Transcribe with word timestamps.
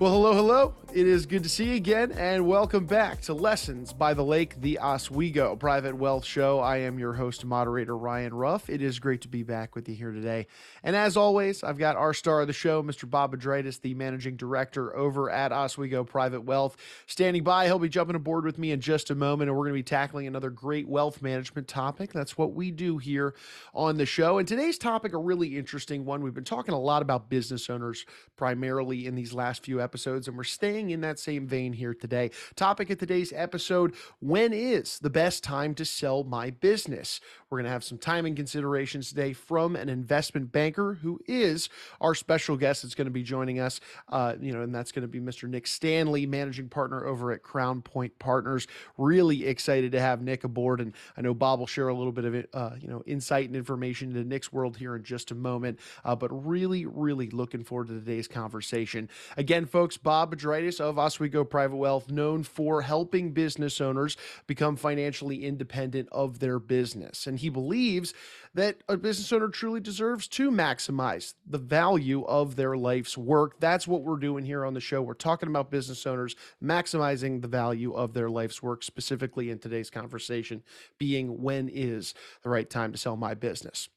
Well, 0.00 0.12
hello, 0.12 0.32
hello. 0.32 0.74
It 0.92 1.06
is 1.06 1.24
good 1.24 1.44
to 1.44 1.48
see 1.48 1.66
you 1.66 1.76
again, 1.76 2.10
and 2.10 2.48
welcome 2.48 2.84
back 2.84 3.20
to 3.22 3.32
Lessons 3.32 3.92
by 3.92 4.12
the 4.12 4.24
Lake, 4.24 4.60
the 4.60 4.80
Oswego 4.80 5.54
Private 5.54 5.94
Wealth 5.96 6.24
Show. 6.24 6.58
I 6.58 6.78
am 6.78 6.98
your 6.98 7.12
host 7.12 7.44
moderator, 7.44 7.96
Ryan 7.96 8.34
Ruff. 8.34 8.68
It 8.68 8.82
is 8.82 8.98
great 8.98 9.20
to 9.20 9.28
be 9.28 9.44
back 9.44 9.76
with 9.76 9.88
you 9.88 9.94
here 9.94 10.10
today. 10.10 10.48
And 10.82 10.96
as 10.96 11.16
always, 11.16 11.62
I've 11.62 11.78
got 11.78 11.94
our 11.94 12.12
star 12.12 12.40
of 12.40 12.48
the 12.48 12.52
show, 12.52 12.82
Mr. 12.82 13.08
Bob 13.08 13.36
Adraitis, 13.36 13.80
the 13.80 13.94
managing 13.94 14.34
director 14.34 14.96
over 14.96 15.30
at 15.30 15.52
Oswego 15.52 16.02
Private 16.02 16.40
Wealth, 16.40 16.76
standing 17.06 17.44
by. 17.44 17.66
He'll 17.66 17.78
be 17.78 17.88
jumping 17.88 18.16
aboard 18.16 18.44
with 18.44 18.58
me 18.58 18.72
in 18.72 18.80
just 18.80 19.10
a 19.10 19.14
moment, 19.14 19.48
and 19.48 19.56
we're 19.56 19.66
going 19.66 19.74
to 19.74 19.78
be 19.78 19.84
tackling 19.84 20.26
another 20.26 20.50
great 20.50 20.88
wealth 20.88 21.22
management 21.22 21.68
topic. 21.68 22.12
That's 22.12 22.36
what 22.36 22.54
we 22.54 22.72
do 22.72 22.98
here 22.98 23.36
on 23.74 23.96
the 23.96 24.06
show. 24.06 24.38
And 24.38 24.48
today's 24.48 24.76
topic, 24.76 25.12
a 25.12 25.18
really 25.18 25.56
interesting 25.56 26.04
one. 26.04 26.20
We've 26.20 26.34
been 26.34 26.42
talking 26.42 26.74
a 26.74 26.80
lot 26.80 27.00
about 27.00 27.28
business 27.28 27.70
owners 27.70 28.04
primarily 28.36 29.06
in 29.06 29.14
these 29.14 29.32
last 29.32 29.64
few 29.64 29.80
episodes, 29.80 30.26
and 30.26 30.36
we're 30.36 30.42
staying 30.42 30.79
in 30.88 31.02
that 31.02 31.18
same 31.18 31.46
vein 31.46 31.74
here 31.74 31.92
today. 31.92 32.30
Topic 32.56 32.88
of 32.88 32.98
today's 32.98 33.34
episode 33.36 33.94
When 34.20 34.54
is 34.54 34.98
the 35.00 35.10
best 35.10 35.44
time 35.44 35.74
to 35.74 35.84
sell 35.84 36.24
my 36.24 36.48
business? 36.48 37.20
We're 37.50 37.58
going 37.58 37.66
to 37.66 37.72
have 37.72 37.82
some 37.82 37.98
timing 37.98 38.36
considerations 38.36 39.08
today 39.08 39.32
from 39.32 39.74
an 39.74 39.88
investment 39.88 40.52
banker 40.52 40.94
who 41.02 41.18
is 41.26 41.68
our 42.00 42.14
special 42.14 42.56
guest 42.56 42.84
that's 42.84 42.94
going 42.94 43.06
to 43.06 43.10
be 43.10 43.24
joining 43.24 43.58
us. 43.58 43.80
Uh, 44.08 44.34
you 44.40 44.52
know, 44.52 44.62
and 44.62 44.72
that's 44.72 44.92
going 44.92 45.02
to 45.02 45.08
be 45.08 45.18
Mr. 45.18 45.48
Nick 45.48 45.66
Stanley, 45.66 46.26
managing 46.26 46.68
partner 46.68 47.04
over 47.04 47.32
at 47.32 47.42
Crown 47.42 47.82
Point 47.82 48.16
Partners. 48.20 48.68
Really 48.96 49.46
excited 49.46 49.90
to 49.90 50.00
have 50.00 50.22
Nick 50.22 50.44
aboard, 50.44 50.80
and 50.80 50.92
I 51.16 51.22
know 51.22 51.34
Bob 51.34 51.58
will 51.58 51.66
share 51.66 51.88
a 51.88 51.94
little 51.94 52.12
bit 52.12 52.24
of 52.24 52.46
uh, 52.54 52.76
you 52.80 52.86
know 52.86 53.02
insight 53.04 53.46
and 53.46 53.56
information 53.56 54.10
into 54.10 54.22
Nick's 54.22 54.52
world 54.52 54.76
here 54.76 54.94
in 54.94 55.02
just 55.02 55.32
a 55.32 55.34
moment. 55.34 55.80
Uh, 56.04 56.14
but 56.14 56.28
really, 56.46 56.86
really 56.86 57.30
looking 57.30 57.64
forward 57.64 57.88
to 57.88 57.94
today's 57.94 58.28
conversation. 58.28 59.08
Again, 59.36 59.66
folks 59.66 59.96
Bob 59.96 60.36
Adraitis 60.36 60.80
of 60.80 61.00
Oswego 61.00 61.42
Private 61.42 61.78
Wealth, 61.78 62.12
known 62.12 62.44
for 62.44 62.82
helping 62.82 63.32
business 63.32 63.80
owners 63.80 64.16
become 64.46 64.76
financially 64.76 65.44
independent 65.44 66.08
of 66.12 66.38
their 66.38 66.60
business. 66.60 67.26
And 67.26 67.39
he 67.40 67.48
believes 67.48 68.14
that 68.54 68.82
a 68.88 68.96
business 68.96 69.32
owner 69.32 69.48
truly 69.48 69.80
deserves 69.80 70.26
to 70.28 70.50
maximize 70.50 71.34
the 71.46 71.58
value 71.58 72.24
of 72.24 72.56
their 72.56 72.76
life's 72.76 73.16
work. 73.16 73.60
That's 73.60 73.86
what 73.86 74.02
we're 74.02 74.16
doing 74.16 74.44
here 74.44 74.64
on 74.64 74.74
the 74.74 74.80
show. 74.80 75.02
We're 75.02 75.14
talking 75.14 75.48
about 75.48 75.70
business 75.70 76.06
owners 76.06 76.36
maximizing 76.62 77.42
the 77.42 77.48
value 77.48 77.92
of 77.92 78.12
their 78.12 78.28
life's 78.28 78.62
work, 78.62 78.82
specifically 78.82 79.50
in 79.50 79.58
today's 79.58 79.90
conversation 79.90 80.62
being 80.98 81.42
when 81.42 81.68
is 81.68 82.14
the 82.42 82.50
right 82.50 82.68
time 82.68 82.92
to 82.92 82.98
sell 82.98 83.16
my 83.16 83.34
business. 83.34 83.88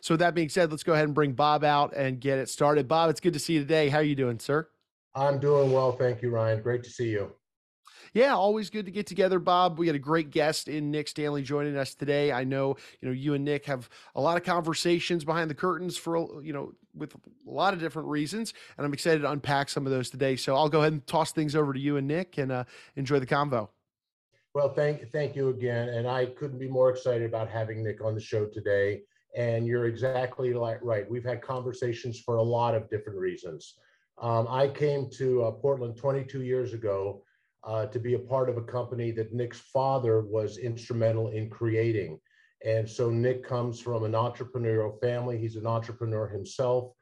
So, 0.00 0.16
that 0.16 0.34
being 0.34 0.48
said, 0.48 0.70
let's 0.70 0.82
go 0.82 0.92
ahead 0.92 1.06
and 1.06 1.14
bring 1.14 1.32
Bob 1.32 1.64
out 1.64 1.94
and 1.96 2.20
get 2.20 2.38
it 2.38 2.48
started. 2.48 2.88
Bob, 2.88 3.10
it's 3.10 3.20
good 3.20 3.32
to 3.32 3.38
see 3.38 3.54
you 3.54 3.60
today. 3.60 3.88
How 3.88 3.98
are 3.98 4.02
you 4.02 4.16
doing, 4.16 4.38
sir? 4.38 4.68
I'm 5.14 5.38
doing 5.38 5.72
well. 5.72 5.92
Thank 5.92 6.22
you, 6.22 6.30
Ryan. 6.30 6.62
Great 6.62 6.82
to 6.84 6.90
see 6.90 7.10
you. 7.10 7.32
Yeah, 8.14 8.34
always 8.34 8.68
good 8.68 8.84
to 8.84 8.92
get 8.92 9.06
together, 9.06 9.38
Bob. 9.38 9.78
We 9.78 9.86
had 9.86 9.96
a 9.96 10.00
great 10.00 10.30
guest 10.30 10.68
in 10.68 10.90
Nick 10.90 11.08
Stanley 11.08 11.42
joining 11.42 11.78
us 11.78 11.94
today. 11.94 12.30
I 12.30 12.44
know, 12.44 12.76
you 13.00 13.08
know, 13.08 13.14
you 13.14 13.32
and 13.32 13.42
Nick 13.42 13.64
have 13.64 13.88
a 14.14 14.20
lot 14.20 14.36
of 14.36 14.42
conversations 14.42 15.24
behind 15.24 15.48
the 15.48 15.54
curtains 15.54 15.96
for, 15.96 16.42
you 16.42 16.52
know, 16.52 16.72
with 16.94 17.14
a 17.14 17.50
lot 17.50 17.72
of 17.72 17.80
different 17.80 18.08
reasons, 18.08 18.52
and 18.76 18.84
I'm 18.84 18.92
excited 18.92 19.22
to 19.22 19.30
unpack 19.30 19.70
some 19.70 19.86
of 19.86 19.92
those 19.92 20.10
today. 20.10 20.36
So 20.36 20.54
I'll 20.54 20.68
go 20.68 20.80
ahead 20.80 20.92
and 20.92 21.06
toss 21.06 21.32
things 21.32 21.56
over 21.56 21.72
to 21.72 21.80
you 21.80 21.96
and 21.96 22.06
Nick 22.06 22.36
and 22.36 22.52
uh, 22.52 22.64
enjoy 22.96 23.18
the 23.18 23.26
convo. 23.26 23.70
Well, 24.54 24.68
thank 24.68 25.10
thank 25.10 25.34
you 25.34 25.48
again, 25.48 25.88
and 25.88 26.06
I 26.06 26.26
couldn't 26.26 26.58
be 26.58 26.68
more 26.68 26.90
excited 26.90 27.22
about 27.22 27.48
having 27.48 27.82
Nick 27.82 28.04
on 28.04 28.14
the 28.14 28.20
show 28.20 28.44
today. 28.44 29.02
And 29.34 29.66
you're 29.66 29.86
exactly 29.86 30.52
right. 30.52 31.10
We've 31.10 31.24
had 31.24 31.40
conversations 31.40 32.20
for 32.20 32.36
a 32.36 32.42
lot 32.42 32.74
of 32.74 32.90
different 32.90 33.18
reasons. 33.18 33.76
Um, 34.20 34.46
I 34.50 34.68
came 34.68 35.08
to 35.12 35.44
uh, 35.44 35.50
Portland 35.52 35.96
22 35.96 36.42
years 36.42 36.74
ago 36.74 37.22
uh, 37.64 37.86
to 37.86 37.98
be 37.98 38.14
a 38.14 38.18
part 38.18 38.48
of 38.48 38.56
a 38.56 38.62
company 38.62 39.10
that 39.12 39.32
Nick's 39.32 39.60
father 39.60 40.22
was 40.22 40.58
instrumental 40.58 41.28
in 41.28 41.48
creating. 41.48 42.18
And 42.64 42.88
so 42.88 43.10
Nick 43.10 43.44
comes 43.44 43.80
from 43.80 44.04
an 44.04 44.12
entrepreneurial 44.12 45.00
family. 45.00 45.38
He's 45.38 45.56
an 45.56 45.66
entrepreneur 45.66 46.28
himself. 46.28 46.92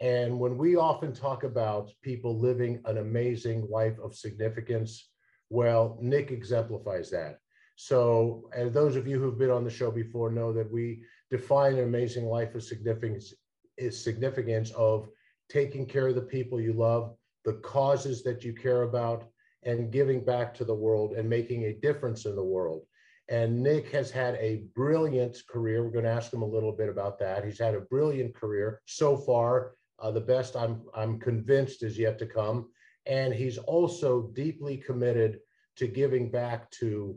And 0.00 0.38
when 0.38 0.58
we 0.58 0.76
often 0.76 1.12
talk 1.12 1.44
about 1.44 1.90
people 2.02 2.38
living 2.38 2.80
an 2.86 2.98
amazing 2.98 3.68
life 3.70 3.98
of 4.02 4.14
significance, 4.14 5.10
well, 5.48 5.98
Nick 6.00 6.30
exemplifies 6.30 7.10
that. 7.10 7.38
So, 7.76 8.48
as 8.54 8.72
those 8.72 8.96
of 8.96 9.06
you 9.06 9.18
who've 9.18 9.38
been 9.38 9.50
on 9.50 9.64
the 9.64 9.70
show 9.70 9.90
before 9.90 10.30
know 10.30 10.52
that 10.52 10.70
we 10.70 11.02
define 11.30 11.74
an 11.74 11.84
amazing 11.84 12.26
life 12.26 12.54
of 12.54 12.62
significance 12.62 13.32
is 13.78 14.02
significance 14.02 14.70
of 14.72 15.08
taking 15.48 15.86
care 15.86 16.08
of 16.08 16.14
the 16.14 16.20
people 16.20 16.60
you 16.60 16.72
love, 16.72 17.14
the 17.44 17.54
causes 17.54 18.22
that 18.24 18.44
you 18.44 18.52
care 18.52 18.82
about, 18.82 19.24
and 19.64 19.92
giving 19.92 20.24
back 20.24 20.54
to 20.54 20.64
the 20.64 20.74
world 20.74 21.12
and 21.12 21.28
making 21.28 21.64
a 21.64 21.74
difference 21.74 22.26
in 22.26 22.34
the 22.34 22.44
world. 22.44 22.82
And 23.28 23.62
Nick 23.62 23.90
has 23.92 24.10
had 24.10 24.34
a 24.34 24.64
brilliant 24.74 25.40
career. 25.48 25.84
We're 25.84 25.92
going 25.92 26.04
to 26.04 26.10
ask 26.10 26.32
him 26.32 26.42
a 26.42 26.46
little 26.46 26.72
bit 26.72 26.88
about 26.88 27.18
that. 27.20 27.44
He's 27.44 27.58
had 27.58 27.74
a 27.74 27.80
brilliant 27.80 28.34
career 28.34 28.80
so 28.86 29.16
far. 29.16 29.74
Uh, 30.00 30.10
the 30.10 30.20
best 30.20 30.56
I'm 30.56 30.82
I'm 30.94 31.20
convinced 31.20 31.82
is 31.82 31.98
yet 31.98 32.18
to 32.18 32.26
come. 32.26 32.68
And 33.06 33.32
he's 33.32 33.58
also 33.58 34.30
deeply 34.34 34.76
committed 34.76 35.38
to 35.76 35.86
giving 35.86 36.30
back 36.30 36.70
to 36.72 37.16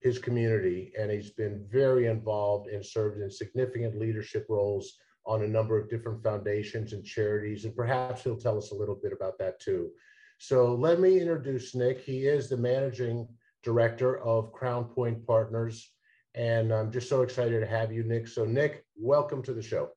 his 0.00 0.18
community. 0.18 0.92
And 0.98 1.10
he's 1.10 1.30
been 1.30 1.66
very 1.70 2.06
involved 2.06 2.68
and 2.68 2.84
served 2.84 3.20
in 3.20 3.30
significant 3.30 3.98
leadership 3.98 4.46
roles 4.48 4.98
on 5.26 5.42
a 5.42 5.48
number 5.48 5.78
of 5.78 5.88
different 5.88 6.22
foundations 6.22 6.92
and 6.92 7.04
charities, 7.04 7.64
and 7.64 7.74
perhaps 7.74 8.22
he'll 8.22 8.36
tell 8.36 8.58
us 8.58 8.72
a 8.72 8.74
little 8.74 8.98
bit 9.02 9.12
about 9.12 9.38
that 9.38 9.58
too. 9.60 9.90
So 10.46 10.74
let 10.74 11.00
me 11.00 11.18
introduce 11.18 11.74
Nick. 11.74 12.02
He 12.02 12.26
is 12.26 12.50
the 12.50 12.56
managing 12.58 13.26
director 13.62 14.18
of 14.18 14.52
Crown 14.52 14.84
Point 14.84 15.26
Partners, 15.26 15.90
and 16.34 16.70
I'm 16.70 16.92
just 16.92 17.08
so 17.08 17.22
excited 17.22 17.60
to 17.60 17.66
have 17.66 17.90
you, 17.90 18.02
Nick. 18.02 18.28
So, 18.28 18.44
Nick, 18.44 18.84
welcome 18.94 19.42
to 19.44 19.54
the 19.54 19.62
show. 19.62 19.88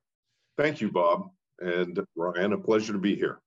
Thank 0.55 0.79
you, 0.79 0.89
Bob 0.89 1.31
and 1.59 1.99
Ryan. 2.15 2.53
A 2.53 2.57
pleasure 2.57 2.93
to 2.93 2.97
be 2.97 3.13
here. 3.13 3.41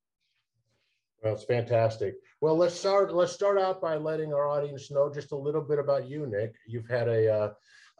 Well, 1.24 1.32
it's 1.32 1.44
fantastic. 1.44 2.16
Well, 2.42 2.54
let's 2.58 2.74
start. 2.74 3.14
Let's 3.14 3.32
start 3.32 3.58
out 3.58 3.80
by 3.80 3.96
letting 3.96 4.34
our 4.34 4.46
audience 4.46 4.90
know 4.90 5.10
just 5.10 5.32
a 5.32 5.36
little 5.36 5.62
bit 5.62 5.78
about 5.78 6.06
you, 6.06 6.26
Nick. 6.26 6.54
You've 6.66 6.90
had 6.90 7.08
a 7.08 7.34
uh, 7.34 7.52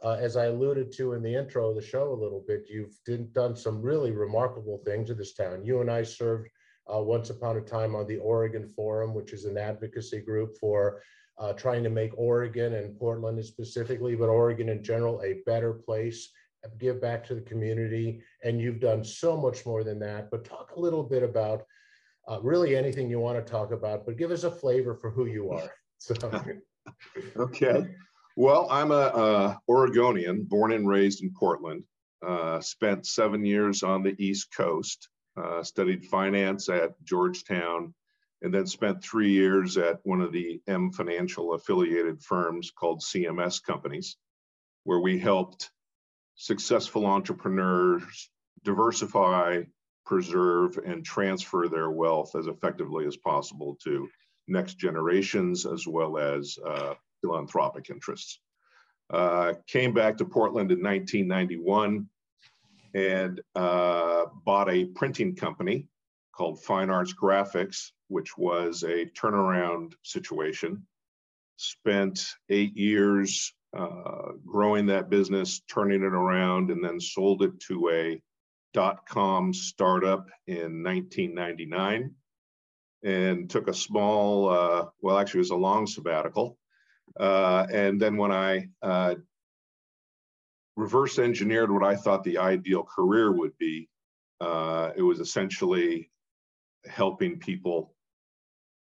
uh, 0.03 0.17
as 0.19 0.37
I 0.37 0.45
alluded 0.45 0.91
to 0.97 1.13
in 1.13 1.23
the 1.23 1.33
intro 1.33 1.69
of 1.69 1.75
the 1.75 1.81
show 1.81 2.13
a 2.13 2.21
little 2.21 2.43
bit, 2.47 2.65
you've 2.69 2.95
did, 3.03 3.33
done 3.33 3.55
some 3.55 3.81
really 3.81 4.11
remarkable 4.11 4.79
things 4.85 5.09
in 5.09 5.17
this 5.17 5.33
town. 5.33 5.65
You 5.65 5.81
and 5.81 5.89
I 5.89 6.03
served 6.03 6.49
uh, 6.93 7.01
once 7.01 7.29
upon 7.29 7.57
a 7.57 7.61
time 7.61 7.95
on 7.95 8.07
the 8.07 8.17
Oregon 8.17 8.67
Forum, 8.67 9.13
which 9.13 9.33
is 9.33 9.45
an 9.45 9.57
advocacy 9.57 10.21
group 10.21 10.57
for 10.59 11.01
uh, 11.37 11.53
trying 11.53 11.83
to 11.83 11.89
make 11.89 12.11
Oregon 12.17 12.75
and 12.75 12.97
Portland 12.97 13.43
specifically, 13.43 14.15
but 14.15 14.29
Oregon 14.29 14.69
in 14.69 14.83
general, 14.83 15.21
a 15.23 15.41
better 15.45 15.73
place, 15.73 16.29
give 16.77 17.01
back 17.01 17.25
to 17.25 17.35
the 17.35 17.41
community. 17.41 18.21
And 18.43 18.61
you've 18.61 18.79
done 18.79 19.03
so 19.03 19.35
much 19.35 19.65
more 19.65 19.83
than 19.83 19.99
that. 19.99 20.29
But 20.29 20.45
talk 20.45 20.73
a 20.75 20.79
little 20.79 21.03
bit 21.03 21.23
about 21.23 21.63
uh, 22.29 22.39
really 22.41 22.75
anything 22.75 23.09
you 23.09 23.19
want 23.19 23.43
to 23.43 23.51
talk 23.51 23.71
about, 23.71 24.05
but 24.05 24.17
give 24.17 24.31
us 24.31 24.43
a 24.43 24.51
flavor 24.51 24.95
for 24.95 25.09
who 25.09 25.25
you 25.25 25.51
are. 25.51 25.69
So. 26.03 26.15
okay. 27.37 27.85
Well, 28.35 28.67
I'm 28.71 28.89
a, 28.89 28.95
a, 28.95 29.59
Oregonian, 29.69 30.45
born 30.45 30.71
and 30.71 30.87
raised 30.87 31.21
in 31.21 31.31
Portland. 31.31 31.83
Uh, 32.25 32.59
spent 32.59 33.05
seven 33.05 33.45
years 33.45 33.83
on 33.83 34.01
the 34.01 34.15
East 34.17 34.47
Coast. 34.51 35.09
Uh, 35.37 35.63
studied 35.63 36.05
finance 36.05 36.67
at 36.67 37.01
Georgetown, 37.05 37.93
and 38.41 38.53
then 38.53 38.67
spent 38.67 39.01
three 39.01 39.31
years 39.31 39.77
at 39.77 39.99
one 40.03 40.19
of 40.19 40.33
the 40.33 40.61
M 40.67 40.91
Financial 40.91 41.53
affiliated 41.53 42.21
firms 42.21 42.69
called 42.69 43.01
CMS 43.01 43.63
Companies, 43.63 44.17
where 44.83 44.99
we 44.99 45.17
helped 45.17 45.71
successful 46.35 47.05
entrepreneurs 47.05 48.29
diversify, 48.63 49.63
preserve, 50.05 50.77
and 50.85 51.05
transfer 51.05 51.69
their 51.69 51.89
wealth 51.89 52.35
as 52.35 52.47
effectively 52.47 53.05
as 53.05 53.15
possible 53.15 53.77
to 53.83 54.09
next 54.49 54.79
generations 54.79 55.65
as 55.65 55.87
well 55.87 56.17
as 56.17 56.57
uh, 56.65 56.93
philanthropic 57.21 57.89
interests. 57.89 58.39
Uh, 59.09 59.53
came 59.67 59.93
back 59.93 60.17
to 60.17 60.25
Portland 60.25 60.71
in 60.71 60.83
1991 60.83 62.09
and 62.93 63.41
uh, 63.55 64.25
bought 64.45 64.69
a 64.69 64.85
printing 64.85 65.35
company 65.35 65.87
called 66.35 66.63
Fine 66.63 66.89
Arts 66.89 67.13
Graphics, 67.13 67.91
which 68.07 68.37
was 68.37 68.83
a 68.83 69.05
turnaround 69.07 69.93
situation. 70.03 70.85
Spent 71.57 72.25
eight 72.49 72.75
years 72.75 73.53
uh, 73.77 74.33
growing 74.45 74.85
that 74.87 75.09
business, 75.09 75.61
turning 75.69 76.01
it 76.01 76.13
around, 76.13 76.71
and 76.71 76.83
then 76.83 76.99
sold 76.99 77.43
it 77.43 77.59
to 77.67 77.89
a 77.89 78.21
dot 78.73 79.05
com 79.07 79.53
startup 79.53 80.27
in 80.47 80.83
1999 80.83 82.13
and 83.03 83.49
took 83.49 83.67
a 83.67 83.73
small, 83.73 84.49
uh, 84.49 84.85
well, 85.01 85.17
actually, 85.17 85.39
it 85.39 85.41
was 85.41 85.51
a 85.51 85.55
long 85.55 85.87
sabbatical 85.87 86.57
uh, 87.19 87.67
and 87.71 87.99
then 87.99 88.17
when 88.17 88.31
I 88.31 88.69
uh, 88.81 89.15
reverse 90.75 91.19
engineered 91.19 91.71
what 91.71 91.83
I 91.83 91.95
thought 91.95 92.23
the 92.23 92.37
ideal 92.37 92.83
career 92.83 93.31
would 93.31 93.57
be, 93.57 93.89
uh, 94.39 94.91
it 94.95 95.01
was 95.01 95.19
essentially 95.19 96.09
helping 96.85 97.37
people 97.39 97.93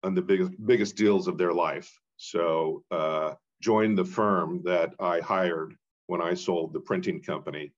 on 0.02 0.14
the 0.14 0.22
biggest 0.22 0.52
biggest 0.66 0.96
deals 0.96 1.28
of 1.28 1.38
their 1.38 1.52
life. 1.52 1.92
So 2.16 2.84
uh, 2.90 3.34
joined 3.60 3.98
the 3.98 4.04
firm 4.04 4.62
that 4.64 4.94
I 4.98 5.20
hired 5.20 5.74
when 6.06 6.20
I 6.20 6.34
sold 6.34 6.72
the 6.72 6.80
printing 6.80 7.22
company, 7.22 7.72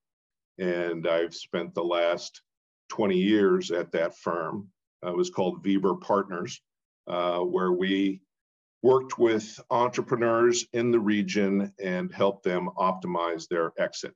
and 0.59 1.07
I've 1.07 1.35
spent 1.35 1.75
the 1.75 1.85
last 1.85 2.43
20 2.91 3.17
years 3.17 3.71
at 3.71 3.93
that 3.93 4.17
firm. 4.17 4.69
Uh, 5.05 5.11
it 5.11 5.17
was 5.17 5.31
called 5.31 5.65
Weber 5.65 5.95
Partners, 5.97 6.61
uh, 7.07 7.41
where 7.41 7.73
we 7.73 8.21
worked 8.85 9.19
with 9.19 9.59
entrepreneurs 9.71 10.67
in 10.75 10.91
the 10.91 11.01
region 11.01 11.73
and 11.83 12.13
helped 12.13 12.45
them 12.45 12.69
optimize 12.77 13.49
their 13.49 13.73
exit. 13.79 14.13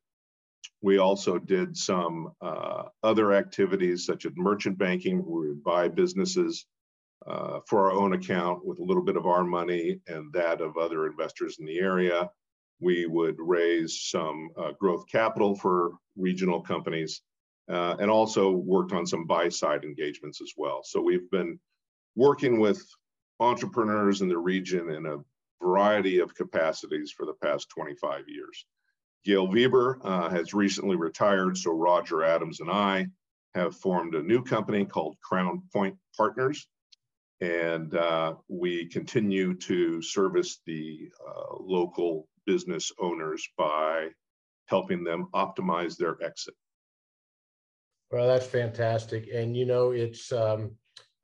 We 0.83 0.99
also 0.99 1.39
did 1.39 1.75
some 1.75 2.33
uh, 2.43 2.83
other 3.03 3.33
activities 3.33 4.05
such 4.05 4.27
as 4.27 4.33
merchant 4.37 4.77
banking, 4.77 5.21
where 5.21 5.49
we 5.49 5.55
buy 5.55 5.89
businesses 5.89 6.67
uh, 7.27 7.61
for 7.67 7.87
our 7.87 7.93
own 7.93 8.13
account 8.13 8.63
with 8.63 8.79
a 8.79 8.85
little 8.85 9.03
bit 9.03 9.17
of 9.17 9.25
our 9.25 9.43
money 9.43 10.01
and 10.07 10.31
that 10.35 10.61
of 10.61 10.77
other 10.77 11.07
investors 11.07 11.57
in 11.59 11.65
the 11.65 11.79
area. 11.79 12.29
We 12.79 13.07
would 13.07 13.37
raise 13.39 14.03
some 14.03 14.51
uh, 14.55 14.73
growth 14.79 15.07
capital 15.11 15.57
for 15.57 15.93
regional 16.15 16.61
companies 16.61 17.23
uh, 17.71 17.97
and 18.01 18.11
also 18.11 18.51
worked 18.51 18.93
on 18.93 19.07
some 19.07 19.27
buy 19.27 19.49
side 19.49 19.85
engagements 19.85 20.43
as 20.43 20.53
well. 20.59 20.83
So 20.85 21.01
we've 21.01 21.31
been 21.31 21.59
working 22.17 22.61
with 22.61 22.87
entrepreneurs 23.41 24.21
in 24.21 24.29
the 24.29 24.39
region 24.39 24.91
in 24.91 25.07
a 25.07 25.19
variety 25.63 26.19
of 26.19 26.35
capacities 26.35 27.13
for 27.13 27.27
the 27.27 27.35
past 27.35 27.69
25 27.71 28.29
years. 28.29 28.67
Gail 29.25 29.49
Weber 29.49 29.99
uh, 30.03 30.29
has 30.31 30.55
recently 30.55 30.97
retired, 30.97 31.57
so 31.57 31.73
Roger 31.73 32.23
Adams 32.23 32.61
and 32.61 32.71
I 32.71 33.09
have 33.55 33.77
formed 33.77 34.15
a 34.15 34.23
new 34.23 34.43
company 34.43 34.85
called 34.85 35.17
Crown 35.23 35.63
Point 35.73 35.97
Partners. 36.17 36.69
And 37.41 37.95
uh, 37.95 38.35
we 38.49 38.87
continue 38.87 39.55
to 39.55 40.03
service 40.03 40.61
the 40.67 41.09
uh, 41.27 41.57
local 41.61 42.29
business 42.47 42.91
owners 42.99 43.47
by 43.57 44.09
helping 44.67 45.05
them 45.05 45.29
optimize 45.35 45.97
their 45.97 46.23
exit. 46.23 46.55
Well, 48.11 48.27
that's 48.27 48.47
fantastic. 48.47 49.29
And 49.33 49.57
you 49.57 49.67
know, 49.67 49.91
it's 49.91 50.33
um, 50.33 50.73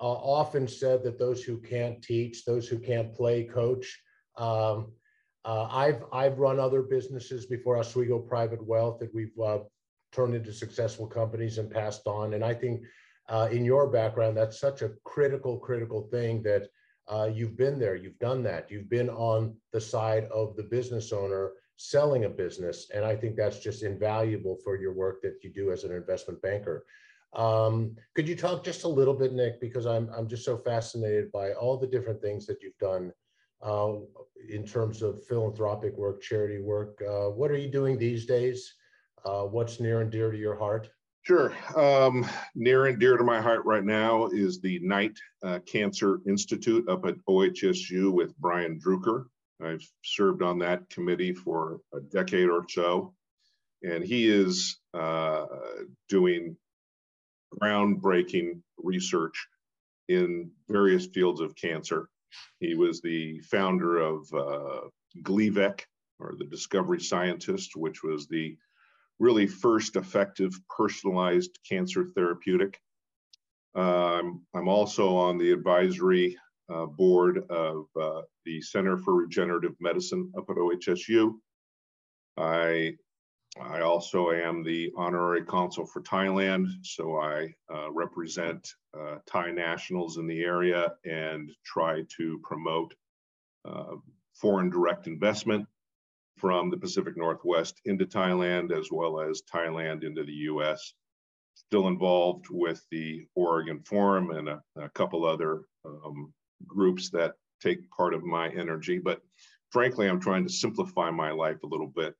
uh, 0.00 0.04
often 0.04 0.66
said 0.66 1.02
that 1.04 1.18
those 1.18 1.42
who 1.42 1.58
can't 1.58 2.02
teach, 2.02 2.44
those 2.44 2.68
who 2.68 2.78
can't 2.78 3.14
play, 3.14 3.44
coach. 3.44 4.00
Um, 4.36 4.92
uh, 5.44 5.68
I've 5.70 6.02
I've 6.12 6.38
run 6.38 6.58
other 6.58 6.82
businesses 6.82 7.46
before 7.46 7.78
Oswego 7.78 8.18
Private 8.18 8.64
Wealth 8.64 8.98
that 9.00 9.14
we've 9.14 9.38
uh, 9.42 9.58
turned 10.12 10.34
into 10.34 10.52
successful 10.52 11.06
companies 11.06 11.58
and 11.58 11.70
passed 11.70 12.06
on. 12.06 12.34
And 12.34 12.44
I 12.44 12.54
think 12.54 12.82
uh, 13.28 13.48
in 13.50 13.64
your 13.64 13.88
background, 13.88 14.36
that's 14.36 14.58
such 14.58 14.82
a 14.82 14.92
critical, 15.04 15.58
critical 15.58 16.08
thing 16.10 16.42
that 16.44 16.68
uh, 17.08 17.28
you've 17.32 17.56
been 17.56 17.78
there, 17.78 17.96
you've 17.96 18.18
done 18.18 18.42
that, 18.44 18.70
you've 18.70 18.88
been 18.88 19.10
on 19.10 19.54
the 19.72 19.80
side 19.80 20.24
of 20.26 20.56
the 20.56 20.62
business 20.62 21.12
owner 21.12 21.52
selling 21.76 22.24
a 22.24 22.28
business. 22.28 22.90
And 22.94 23.04
I 23.04 23.16
think 23.16 23.36
that's 23.36 23.58
just 23.58 23.82
invaluable 23.82 24.56
for 24.62 24.76
your 24.76 24.92
work 24.92 25.20
that 25.22 25.38
you 25.42 25.50
do 25.50 25.72
as 25.72 25.84
an 25.84 25.92
investment 25.92 26.40
banker. 26.40 26.86
Um, 27.34 27.96
could 28.14 28.28
you 28.28 28.36
talk 28.36 28.64
just 28.64 28.84
a 28.84 28.88
little 28.88 29.14
bit, 29.14 29.32
Nick, 29.32 29.60
because 29.60 29.86
I'm, 29.86 30.08
I'm 30.16 30.28
just 30.28 30.44
so 30.44 30.56
fascinated 30.56 31.32
by 31.32 31.52
all 31.52 31.76
the 31.76 31.86
different 31.86 32.20
things 32.20 32.46
that 32.46 32.62
you've 32.62 32.78
done 32.78 33.12
uh, 33.62 33.94
in 34.48 34.64
terms 34.64 35.02
of 35.02 35.24
philanthropic 35.26 35.96
work, 35.96 36.22
charity 36.22 36.60
work. 36.60 37.02
Uh, 37.06 37.30
what 37.30 37.50
are 37.50 37.56
you 37.56 37.70
doing 37.70 37.98
these 37.98 38.26
days? 38.26 38.74
Uh, 39.24 39.42
what's 39.42 39.80
near 39.80 40.00
and 40.00 40.10
dear 40.10 40.30
to 40.30 40.38
your 40.38 40.56
heart? 40.56 40.88
Sure. 41.22 41.54
Um, 41.74 42.28
near 42.54 42.86
and 42.86 43.00
dear 43.00 43.16
to 43.16 43.24
my 43.24 43.40
heart 43.40 43.64
right 43.64 43.84
now 43.84 44.26
is 44.26 44.60
the 44.60 44.78
Knight 44.80 45.18
uh, 45.42 45.60
Cancer 45.60 46.20
Institute 46.28 46.86
up 46.88 47.06
at 47.06 47.14
OHSU 47.26 48.12
with 48.12 48.36
Brian 48.36 48.78
Druker. 48.78 49.24
I've 49.62 49.86
served 50.04 50.42
on 50.42 50.58
that 50.58 50.90
committee 50.90 51.32
for 51.32 51.80
a 51.94 52.00
decade 52.00 52.50
or 52.50 52.66
so. 52.68 53.14
And 53.82 54.04
he 54.04 54.28
is 54.28 54.78
uh, 54.92 55.46
doing 56.10 56.56
groundbreaking 57.60 58.60
research 58.78 59.46
in 60.08 60.50
various 60.68 61.06
fields 61.06 61.40
of 61.40 61.54
cancer. 61.56 62.08
He 62.60 62.74
was 62.74 63.00
the 63.00 63.40
founder 63.40 63.98
of 63.98 64.32
uh, 64.34 64.80
Gleevec, 65.22 65.80
or 66.20 66.34
the 66.38 66.44
Discovery 66.44 67.00
Scientist, 67.00 67.76
which 67.76 68.02
was 68.02 68.26
the 68.26 68.56
really 69.18 69.46
first 69.46 69.96
effective 69.96 70.52
personalized 70.68 71.58
cancer 71.68 72.06
therapeutic. 72.14 72.80
Um, 73.74 74.44
I'm 74.54 74.68
also 74.68 75.16
on 75.16 75.38
the 75.38 75.50
advisory 75.52 76.36
uh, 76.72 76.86
board 76.86 77.38
of 77.50 77.86
uh, 78.00 78.22
the 78.44 78.60
Center 78.60 78.98
for 78.98 79.14
Regenerative 79.14 79.74
Medicine 79.80 80.32
up 80.36 80.48
at 80.48 80.56
OHSU. 80.56 81.34
I 82.36 82.96
I 83.60 83.82
also 83.82 84.32
am 84.32 84.64
the 84.64 84.92
honorary 84.96 85.44
consul 85.44 85.86
for 85.86 86.02
Thailand, 86.02 86.66
so 86.82 87.16
I 87.18 87.54
uh, 87.72 87.90
represent 87.92 88.68
uh, 88.98 89.18
Thai 89.26 89.52
nationals 89.52 90.18
in 90.18 90.26
the 90.26 90.42
area 90.42 90.94
and 91.04 91.52
try 91.64 92.02
to 92.16 92.40
promote 92.42 92.94
uh, 93.64 93.96
foreign 94.34 94.70
direct 94.70 95.06
investment 95.06 95.66
from 96.36 96.68
the 96.68 96.76
Pacific 96.76 97.16
Northwest 97.16 97.80
into 97.84 98.04
Thailand, 98.04 98.76
as 98.76 98.88
well 98.90 99.20
as 99.20 99.42
Thailand 99.42 100.02
into 100.02 100.24
the 100.24 100.32
US. 100.50 100.92
Still 101.54 101.86
involved 101.86 102.46
with 102.50 102.84
the 102.90 103.24
Oregon 103.36 103.80
Forum 103.84 104.32
and 104.32 104.48
a, 104.48 104.62
a 104.76 104.88
couple 104.90 105.24
other 105.24 105.62
um, 105.84 106.32
groups 106.66 107.08
that 107.10 107.34
take 107.62 107.88
part 107.90 108.14
of 108.14 108.24
my 108.24 108.48
energy, 108.48 108.98
but 108.98 109.22
frankly, 109.70 110.08
I'm 110.08 110.20
trying 110.20 110.44
to 110.44 110.52
simplify 110.52 111.10
my 111.10 111.30
life 111.30 111.62
a 111.62 111.68
little 111.68 111.86
bit 111.86 112.16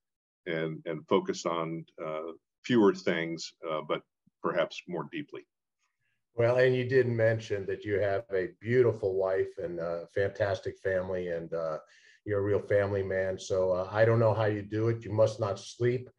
and 0.47 0.83
and 0.87 1.07
focus 1.09 1.47
on 1.47 1.85
uh, 2.05 2.33
fewer 2.65 2.95
things, 2.95 3.53
uh, 3.71 3.81
but 3.87 4.03
perhaps 4.43 4.83
more 4.89 5.09
deeply. 5.13 5.47
Well, 6.37 6.57
and 6.57 6.75
you 6.75 6.85
did 6.85 7.07
mention 7.07 7.65
that 7.67 7.85
you 7.85 8.01
have 8.01 8.25
a 8.33 8.49
beautiful 8.61 9.15
wife 9.15 9.59
and 9.59 9.79
a 9.79 10.07
fantastic 10.15 10.79
family, 10.79 11.29
and 11.29 11.53
uh, 11.55 11.79
you're 12.25 12.41
a 12.41 12.43
real 12.43 12.61
family 12.61 13.03
man. 13.03 13.39
So 13.39 13.71
uh, 13.71 13.89
I 13.91 14.05
don't 14.05 14.19
know 14.19 14.35
how 14.35 14.47
you 14.47 14.63
do 14.63 14.89
it. 14.89 15.05
You 15.05 15.13
must 15.13 15.39
not 15.39 15.61
sleep, 15.61 16.11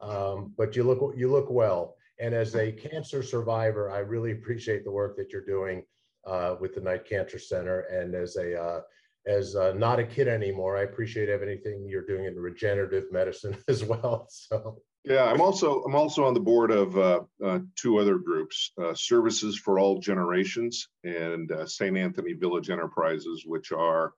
um, 0.00 0.52
but 0.56 0.74
you 0.74 0.82
look 0.82 1.14
you 1.16 1.30
look 1.30 1.50
well. 1.50 1.96
And 2.18 2.34
as 2.34 2.54
a 2.54 2.72
cancer 2.72 3.22
survivor, 3.22 3.90
I 3.90 3.98
really 3.98 4.32
appreciate 4.32 4.84
the 4.84 4.90
work 4.90 5.16
that 5.16 5.32
you're 5.32 5.44
doing 5.44 5.84
uh, 6.26 6.56
with 6.60 6.74
the 6.74 6.80
Knight 6.80 7.08
Cancer 7.08 7.38
Center. 7.38 7.80
And 7.80 8.14
as 8.14 8.36
a 8.36 8.60
uh, 8.60 8.80
as 9.26 9.54
uh, 9.56 9.72
not 9.76 9.98
a 9.98 10.04
kid 10.04 10.28
anymore. 10.28 10.76
I 10.76 10.82
appreciate 10.82 11.28
everything 11.28 11.86
you're 11.88 12.06
doing 12.06 12.24
in 12.24 12.36
regenerative 12.36 13.12
medicine 13.12 13.56
as 13.68 13.84
well. 13.84 14.26
So 14.30 14.82
yeah, 15.04 15.24
I'm 15.24 15.40
also 15.40 15.82
I'm 15.84 15.94
also 15.94 16.24
on 16.24 16.34
the 16.34 16.40
board 16.40 16.70
of 16.70 16.98
uh, 16.98 17.20
uh, 17.44 17.60
two 17.74 17.98
other 17.98 18.18
groups: 18.18 18.72
uh, 18.80 18.94
Services 18.94 19.58
for 19.58 19.78
All 19.78 19.98
Generations 19.98 20.88
and 21.04 21.50
uh, 21.52 21.66
St. 21.66 21.96
Anthony 21.96 22.34
Village 22.34 22.68
Enterprises, 22.68 23.44
which 23.46 23.72
are 23.72 24.12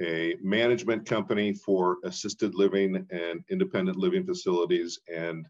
a 0.00 0.36
management 0.40 1.04
company 1.04 1.52
for 1.52 1.98
assisted 2.04 2.54
living 2.54 3.06
and 3.10 3.44
independent 3.50 3.98
living 3.98 4.24
facilities, 4.24 5.00
and 5.12 5.46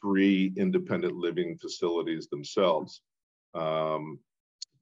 three 0.00 0.52
independent 0.56 1.14
living 1.14 1.56
facilities 1.58 2.26
themselves 2.28 3.02
um, 3.54 4.18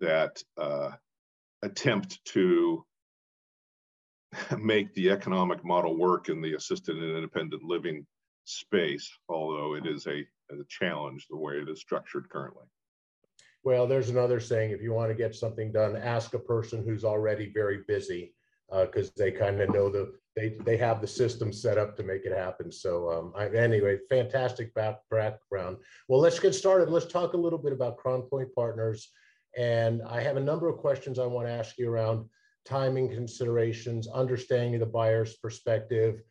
that 0.01 0.43
uh, 0.57 0.91
attempt 1.63 2.25
to 2.25 2.85
make 4.59 4.93
the 4.95 5.11
economic 5.11 5.65
model 5.65 5.97
work 5.97 6.29
in 6.29 6.41
the 6.41 6.55
assisted 6.55 6.97
and 6.97 7.17
independent 7.17 7.63
living 7.63 8.07
space, 8.45 9.11
although 9.29 9.75
it 9.75 9.87
is 9.87 10.07
a, 10.07 10.21
a 10.51 10.65
challenge 10.69 11.27
the 11.29 11.37
way 11.37 11.55
it 11.55 11.69
is 11.69 11.81
structured 11.81 12.29
currently. 12.29 12.65
Well, 13.63 13.87
there's 13.87 14.11
another 14.11 14.41
saying 14.41 14.73
if 14.73 14.83
you 14.83 14.93
want 14.93 15.11
to 15.11 15.15
get 15.15 15.35
something 15.35 15.73
done, 15.73 15.97
ask 15.97 16.35
a 16.35 16.39
person 16.39 16.85
who's 16.85 17.05
already 17.05 17.51
very 17.53 17.81
busy 17.89 18.35
because 18.71 19.09
uh, 19.09 19.13
they 19.17 19.31
kind 19.31 19.61
of 19.61 19.73
know 19.73 19.89
the 19.89 20.13
they 20.37 20.57
they 20.65 20.77
have 20.77 21.01
the 21.01 21.07
system 21.07 21.53
set 21.53 21.79
up 21.79 21.97
to 21.97 22.03
make 22.03 22.25
it 22.25 22.37
happen. 22.37 22.71
So 22.73 23.11
um, 23.11 23.33
I, 23.37 23.49
anyway, 23.57 23.99
fantastic 24.09 24.75
back, 24.75 24.99
background. 25.11 25.79
Well, 26.09 26.21
let's 26.21 26.39
get 26.39 26.55
started. 26.55 26.91
Let's 26.91 27.07
talk 27.07 27.35
a 27.35 27.39
little 27.39 27.59
bit 27.59 27.73
about 27.73 27.99
Crown 27.99 28.23
Point 28.23 28.55
Partners, 28.55 29.11
and 29.57 30.03
I 30.03 30.21
have 30.21 30.37
a 30.37 30.41
number 30.41 30.69
of 30.69 30.79
questions 30.79 31.19
I 31.19 31.27
want 31.27 31.47
to 31.47 31.53
ask 31.53 31.79
you 31.79 31.89
around 31.89 32.29
timing 32.65 33.09
considerations, 33.09 34.09
understanding 34.09 34.81
the 34.81 34.87
buyer's 34.87 35.35
perspective, 35.37 36.23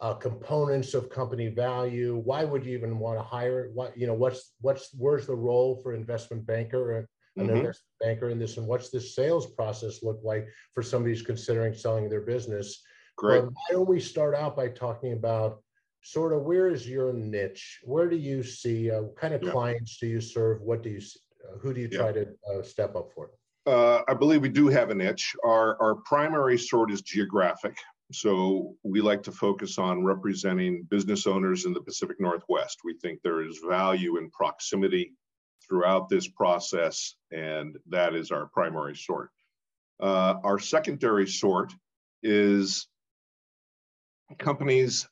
uh, 0.00 0.14
components 0.14 0.94
of 0.94 1.10
company 1.10 1.48
value. 1.48 2.20
Why 2.24 2.44
would 2.44 2.64
you 2.64 2.76
even 2.76 2.98
want 2.98 3.18
to 3.18 3.22
hire? 3.22 3.70
What 3.74 3.96
you 3.96 4.06
know? 4.06 4.14
What's 4.14 4.54
what's 4.60 4.90
where's 4.96 5.26
the 5.26 5.34
role 5.34 5.80
for 5.82 5.92
investment 5.92 6.46
banker 6.46 6.92
or 6.92 6.98
an 6.98 7.06
mm-hmm. 7.36 7.56
investment 7.56 7.76
banker 8.00 8.30
in 8.30 8.38
this, 8.38 8.56
and 8.58 8.66
what's 8.66 8.90
the 8.90 9.00
sales 9.00 9.46
process 9.46 10.02
look 10.02 10.20
like 10.22 10.46
for 10.74 10.82
somebody 10.82 11.14
who's 11.14 11.26
considering 11.26 11.74
selling 11.74 12.08
their 12.08 12.20
business? 12.20 12.82
Great. 13.16 13.40
But 13.40 13.50
why 13.50 13.66
don't 13.72 13.88
we 13.88 13.98
start 13.98 14.34
out 14.36 14.56
by 14.56 14.68
talking 14.68 15.12
about 15.12 15.62
sort 16.02 16.32
of 16.32 16.42
where 16.42 16.68
is 16.68 16.88
your 16.88 17.12
niche? 17.12 17.80
Where 17.82 18.08
do 18.08 18.16
you 18.16 18.44
see? 18.44 18.90
Uh, 18.90 19.02
what 19.02 19.16
kind 19.16 19.34
of 19.34 19.42
yeah. 19.42 19.50
clients 19.50 19.98
do 19.98 20.06
you 20.06 20.20
serve? 20.20 20.62
What 20.62 20.82
do 20.82 20.90
you? 20.90 21.00
Uh, 21.44 21.58
who 21.58 21.74
do 21.74 21.80
you 21.80 21.88
try 21.88 22.12
to 22.12 22.26
uh, 22.52 22.62
step 22.62 22.94
up 22.94 23.10
for? 23.14 23.30
Uh, 23.68 24.02
I 24.08 24.14
believe 24.14 24.40
we 24.40 24.48
do 24.48 24.68
have 24.68 24.88
a 24.88 24.94
niche. 24.94 25.36
Our, 25.44 25.76
our 25.82 25.96
primary 25.96 26.56
sort 26.56 26.90
is 26.90 27.02
geographic. 27.02 27.76
So 28.12 28.74
we 28.82 29.02
like 29.02 29.22
to 29.24 29.32
focus 29.32 29.76
on 29.76 30.02
representing 30.02 30.84
business 30.84 31.26
owners 31.26 31.66
in 31.66 31.74
the 31.74 31.82
Pacific 31.82 32.16
Northwest. 32.18 32.78
We 32.82 32.94
think 32.94 33.20
there 33.20 33.42
is 33.42 33.60
value 33.68 34.16
in 34.16 34.30
proximity 34.30 35.12
throughout 35.68 36.08
this 36.08 36.28
process, 36.28 37.16
and 37.30 37.76
that 37.90 38.14
is 38.14 38.30
our 38.30 38.46
primary 38.46 38.96
sort. 38.96 39.28
Uh, 40.00 40.36
our 40.44 40.58
secondary 40.58 41.26
sort 41.28 41.70
is 42.22 42.88
companies 44.38 45.06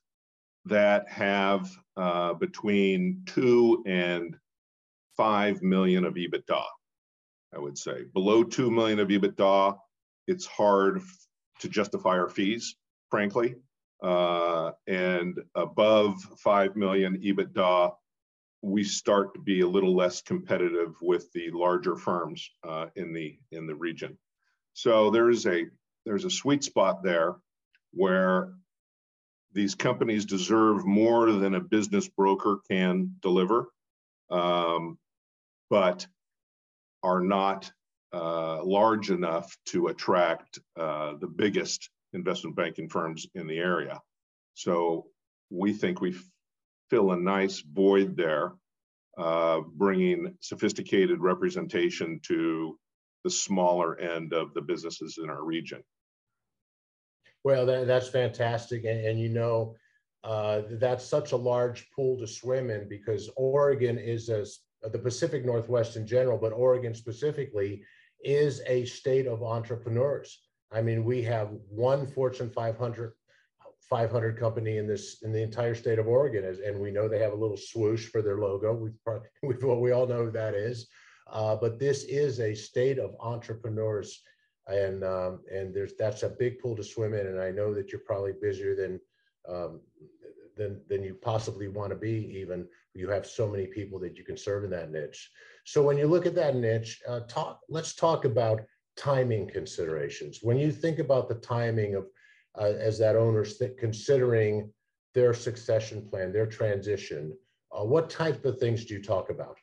that 0.65 1.07
have 1.11 1.69
uh, 1.99 2.33
between 2.33 3.21
two 3.27 3.83
and 3.87 4.35
five 5.15 5.61
million 5.61 6.07
of 6.07 6.15
EBITDA. 6.15 6.63
I 7.57 7.59
would 7.59 7.79
say 7.79 8.05
below 8.13 8.45
two 8.45 8.71
million 8.71 8.99
of 8.99 9.09
EBITDA, 9.09 9.79
it's 10.27 10.45
hard 10.45 11.01
to 11.61 11.69
justify 11.69 12.11
our 12.11 12.29
fees, 12.29 12.77
frankly. 13.11 13.55
Uh, 14.03 14.73
and 14.87 15.39
above 15.55 16.21
five 16.39 16.77
million 16.77 17.17
EBITDA, 17.23 17.95
we 18.61 18.85
start 18.85 19.33
to 19.35 19.41
be 19.41 19.63
a 19.63 19.69
little 19.69 19.97
less 19.97 20.21
competitive 20.21 20.95
with 21.01 21.33
the 21.33 21.51
larger 21.51 21.97
firms 21.97 22.51
uh, 22.63 22.87
in 22.95 23.13
the 23.15 23.39
in 23.53 23.67
the 23.67 23.75
region. 23.75 24.19
So 24.75 25.11
there's 25.11 25.47
a 25.47 25.65
there's 26.05 26.27
a 26.27 26.31
sweet 26.31 26.63
spot 26.63 27.03
there 27.03 27.37
where 27.93 28.53
these 29.53 29.75
companies 29.75 30.27
deserve 30.27 30.85
more 30.85 31.33
than 31.33 31.55
a 31.55 31.61
business 31.61 32.07
broker 32.09 32.59
can 32.71 33.15
deliver, 33.23 33.71
um, 34.31 34.99
but 35.71 36.07
are 37.07 37.21
not 37.21 37.71
uh, 38.13 38.65
large 38.65 39.11
enough 39.11 39.57
to 39.67 39.87
attract 39.89 40.59
uh, 40.77 41.13
the 41.21 41.27
biggest 41.29 41.89
investment 42.13 42.57
banking 42.57 42.89
firms 42.89 43.27
in 43.35 43.47
the 43.47 43.59
area. 43.59 44.01
So 44.55 45.07
we 45.51 45.73
think 45.73 46.01
we 46.01 46.17
fill 46.91 47.13
a 47.13 47.17
nice 47.17 47.61
void 47.61 48.17
there, 48.17 48.55
uh, 49.17 49.61
bringing 49.75 50.37
sophisticated 50.41 51.21
representation 51.21 52.21
to 52.25 52.77
the 53.23 53.31
smaller 53.31 53.99
end 53.99 54.33
of 54.33 54.53
the 54.55 54.63
businesses 54.63 55.19
in 55.23 55.31
our 55.31 55.45
region. 55.45 55.83
Well, 57.45 57.67
that, 57.67 57.87
that's 57.87 58.09
fantastic. 58.09 58.85
And, 58.85 59.01
and 59.07 59.21
you 59.21 59.29
know, 59.29 59.77
uh, 60.25 60.63
that's 60.73 61.05
such 61.05 61.31
a 61.31 61.37
large 61.37 61.89
pool 61.95 62.19
to 62.19 62.27
swim 62.27 62.71
in 62.71 62.89
because 62.89 63.31
Oregon 63.37 63.97
is 63.97 64.29
a, 64.29 64.45
the 64.83 64.99
Pacific 64.99 65.45
Northwest 65.45 65.97
in 65.97 66.07
general, 66.07 66.39
but 66.39 66.53
Oregon 66.53 66.95
specifically 66.95 67.83
is 68.23 68.63
a 68.67 68.85
state 68.85 69.27
of 69.27 69.43
entrepreneurs. 69.43 70.41
I 70.73 70.83
mean, 70.83 71.05
we 71.05 71.23
have 71.23 71.51
one 71.69 72.07
Fortune 72.07 72.51
500 72.51 73.13
500 73.89 74.37
company 74.37 74.79
in 74.79 74.87
this 74.87 75.23
in 75.23 75.33
the 75.33 75.43
entire 75.43 75.75
state 75.75 75.99
of 75.99 76.09
Oregon, 76.09 76.45
and 76.65 76.81
we 76.81 76.91
know 76.91 77.09
they 77.09 77.21
have 77.21 77.33
a 77.33 77.37
little 77.37 77.57
swoosh 77.57 78.07
for 78.07 78.21
their 78.21 78.39
logo. 78.39 78.73
We 78.73 78.91
probably 79.05 79.29
we, 79.43 79.55
we 79.55 79.93
all 79.93 80.07
know 80.07 80.25
who 80.25 80.31
that 80.33 80.55
is. 80.55 80.89
Uh, 81.31 81.57
but 81.57 81.79
this 81.79 82.05
is 82.05 82.41
a 82.41 82.55
state 82.55 82.99
of 82.99 83.15
entrepreneurs, 83.21 84.23
and 84.67 85.05
um, 85.05 85.41
and 85.53 85.75
there's 85.75 85.95
that's 85.99 86.23
a 86.23 86.29
big 86.29 86.59
pool 86.59 86.77
to 86.77 86.85
swim 86.85 87.15
in. 87.15 87.27
And 87.27 87.41
I 87.41 87.51
know 87.51 87.75
that 87.75 87.91
you're 87.93 88.01
probably 88.01 88.33
busier 88.41 88.75
than 88.75 89.01
um, 89.49 89.81
than 90.57 90.81
than 90.89 91.03
you 91.03 91.15
possibly 91.15 91.69
want 91.69 91.91
to 91.91 91.97
be. 91.97 92.39
Even 92.41 92.67
you 92.97 93.09
have 93.11 93.27
so 93.27 93.47
many 93.49 93.67
people 93.67 93.99
that 94.01 94.17
you 94.17 94.25
can 94.25 94.37
serve 94.37 94.65
in 94.65 94.71
that 94.71 94.91
niche. 94.91 95.31
So 95.65 95.83
when 95.83 95.99
you 95.99 96.07
look 96.07 96.27
at 96.27 96.35
that 96.37 96.57
niche, 96.57 97.03
uh, 97.07 97.21
talk. 97.29 97.61
Let's 97.69 97.95
talk 97.95 98.25
about 98.25 98.63
timing 98.97 99.49
considerations. 99.49 100.41
When 100.43 100.57
you 100.57 100.73
think 100.73 100.99
about 100.99 101.29
the 101.29 101.35
timing 101.37 101.95
of 101.95 102.07
uh, 102.59 102.73
as 102.79 102.99
that 102.99 103.17
owner's 103.17 103.59
th- 103.59 103.77
considering 103.79 104.73
their 105.15 105.35
succession 105.35 106.09
plan, 106.09 106.33
their 106.33 106.47
transition, 106.47 107.37
uh, 107.71 107.85
what 107.85 108.09
type 108.09 108.45
of 108.45 108.59
things 108.59 108.87
do 108.87 108.95
you 108.95 109.03
talk 109.03 109.29
about? 109.29 109.57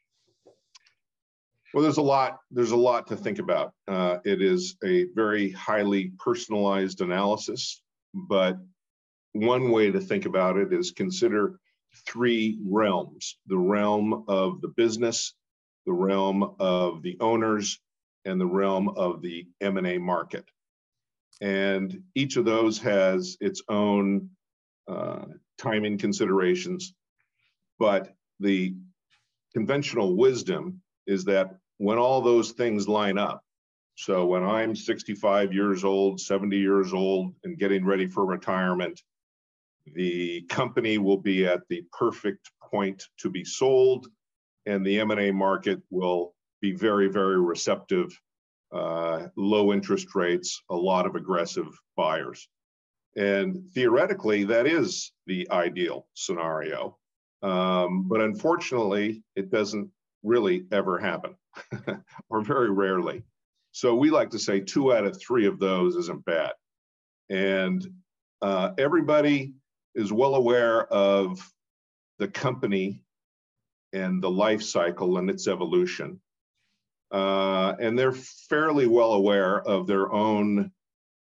Well, 1.74 1.82
there's 1.82 1.98
a 1.98 2.04
lot. 2.04 2.38
There's 2.52 2.72
a 2.72 2.76
lot 2.76 3.08
to 3.08 3.16
think 3.16 3.40
about. 3.40 3.74
Uh, 3.88 4.18
it 4.26 4.44
is 4.44 4.76
a 4.84 5.06
very 5.16 5.50
highly 5.52 6.12
personalized 6.20 7.02
analysis, 7.02 7.82
but 8.14 8.58
one 9.32 9.72
way 9.72 9.90
to 9.90 10.00
think 10.00 10.28
about 10.28 10.58
it 10.58 10.72
is 10.72 10.92
consider 10.92 11.60
three 12.08 12.60
realms: 12.66 13.38
the 13.48 13.58
realm 13.58 14.26
of 14.28 14.62
the 14.62 14.70
business, 14.70 15.34
the 15.86 15.94
realm 15.94 16.56
of 16.60 17.02
the 17.02 17.18
owners, 17.20 17.80
and 18.26 18.40
the 18.40 18.46
realm 18.46 18.90
of 18.90 19.22
the 19.22 19.48
M&A 19.62 19.98
market. 19.98 20.46
And 21.42 22.04
each 22.16 22.38
of 22.38 22.46
those 22.46 22.80
has 22.80 23.38
its 23.42 23.62
own 23.68 24.30
uh, 24.88 25.26
timing 25.58 25.98
considerations, 25.98 26.94
but 27.80 28.14
the 28.40 28.76
conventional 29.54 30.16
wisdom 30.16 30.82
is 31.08 31.26
that 31.26 31.58
when 31.78 31.98
all 31.98 32.22
those 32.22 32.52
things 32.52 32.88
line 32.88 33.18
up, 33.18 33.44
so 33.96 34.26
when 34.26 34.44
I'm 34.44 34.76
65 34.76 35.54
years 35.54 35.84
old, 35.84 36.20
70 36.20 36.58
years 36.58 36.94
old, 36.94 37.36
and 37.44 37.58
getting 37.58 37.86
ready 37.86 38.08
for 38.08 38.26
retirement, 38.26 39.02
the 39.86 40.42
company 40.50 40.98
will 40.98 41.18
be 41.18 41.46
at 41.46 41.62
the 41.70 41.84
perfect 41.98 42.52
point 42.72 43.04
to 43.20 43.30
be 43.30 43.44
sold, 43.44 44.08
and 44.66 44.86
the 44.86 45.00
M&A 45.00 45.32
market 45.32 45.82
will 45.90 46.34
be 46.62 46.72
very, 46.72 47.10
very 47.10 47.40
receptive 47.40 48.18
uh, 48.74 49.28
low 49.36 49.74
interest 49.74 50.16
rates, 50.16 50.64
a 50.70 50.76
lot 50.76 51.06
of 51.06 51.16
aggressive 51.16 51.68
buyers. 51.96 52.48
And 53.16 53.70
theoretically, 53.74 54.46
that 54.46 54.66
is 54.66 55.12
the 55.28 55.48
ideal 55.52 56.08
scenario. 56.16 56.98
Um, 57.44 58.08
but 58.08 58.22
unfortunately, 58.22 59.24
it 59.36 59.52
doesn't 59.52 59.90
really 60.24 60.66
ever 60.72 60.98
happen, 60.98 61.36
or 62.30 62.42
very 62.42 62.72
rarely. 62.72 63.24
So 63.74 63.94
we 63.96 64.10
like 64.10 64.30
to 64.32 64.40
say 64.40 64.62
two 64.62 64.94
out 64.94 65.06
of 65.06 65.20
three 65.20 65.46
of 65.46 65.60
those 65.60 65.96
isn't 65.96 66.26
bad. 66.26 66.54
And 67.30 67.86
uh, 68.42 68.72
everybody 68.78 69.54
is 69.96 70.12
well 70.12 70.36
aware 70.36 70.86
of 70.86 71.40
the 72.20 72.28
company 72.28 73.04
and 73.92 74.22
the 74.22 74.30
life 74.32 74.64
cycle 74.64 75.18
and 75.18 75.30
its 75.30 75.48
evolution. 75.48 76.20
Uh, 77.12 77.76
and 77.80 77.98
they're 77.98 78.12
fairly 78.12 78.88
well 78.88 79.14
aware 79.14 79.62
of 79.62 79.86
their 79.86 80.12
own 80.12 80.72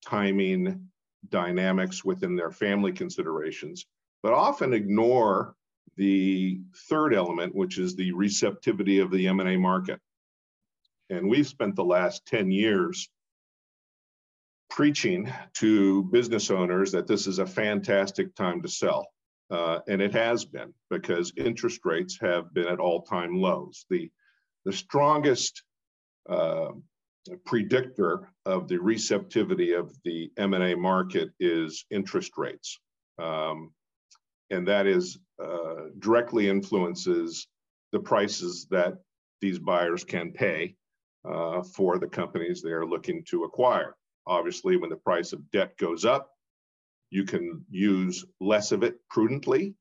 timing 0.05 0.89
dynamics 1.29 2.03
within 2.03 2.35
their 2.35 2.51
family 2.51 2.91
considerations, 2.91 3.85
but 4.21 4.33
often 4.33 4.73
ignore 4.73 5.55
the 5.95 6.59
third 6.89 7.13
element, 7.13 7.55
which 7.55 7.77
is 7.77 7.95
the 7.95 8.11
receptivity 8.11 8.99
of 8.99 9.11
the 9.11 9.27
M&A 9.27 9.57
market. 9.57 9.99
And 11.09 11.29
we've 11.29 11.47
spent 11.47 11.75
the 11.75 11.85
last 11.85 12.25
10 12.25 12.51
years 12.51 13.09
preaching 14.69 15.31
to 15.55 16.03
business 16.05 16.51
owners 16.51 16.91
that 16.91 17.07
this 17.07 17.27
is 17.27 17.39
a 17.39 17.45
fantastic 17.45 18.35
time 18.35 18.61
to 18.61 18.67
sell. 18.67 19.07
Uh, 19.49 19.79
and 19.87 20.01
it 20.01 20.13
has 20.13 20.43
been 20.43 20.73
because 20.89 21.31
interest 21.37 21.81
rates 21.85 22.17
have 22.19 22.53
been 22.53 22.67
at 22.67 22.79
all-time 22.79 23.35
lows. 23.37 23.85
The, 23.89 24.11
the 24.65 24.73
strongest 24.73 25.63
uh, 26.29 26.71
predictor 27.45 28.29
of 28.45 28.67
the 28.67 28.77
receptivity 28.77 29.73
of 29.73 29.93
the 30.03 30.31
M&A 30.37 30.75
market 30.75 31.29
is 31.39 31.85
interest 31.89 32.33
rates. 32.37 32.79
Um, 33.19 33.71
and 34.49 34.67
that 34.67 34.85
is 34.85 35.17
uh, 35.41 35.89
directly 35.99 36.49
influences 36.49 37.47
the 37.91 37.99
prices 37.99 38.67
that 38.71 38.95
these 39.41 39.59
buyers 39.59 40.03
can 40.03 40.31
pay 40.31 40.75
uh, 41.25 41.61
for 41.61 41.99
the 41.99 42.07
companies 42.07 42.61
they 42.61 42.71
are 42.71 42.85
looking 42.85 43.23
to 43.29 43.43
acquire. 43.43 43.95
Obviously, 44.27 44.77
when 44.77 44.89
the 44.89 44.97
price 44.97 45.33
of 45.33 45.49
debt 45.51 45.77
goes 45.77 46.05
up, 46.05 46.29
you 47.09 47.23
can 47.23 47.65
use 47.69 48.25
less 48.39 48.71
of 48.71 48.83
it 48.83 48.99
prudently. 49.09 49.75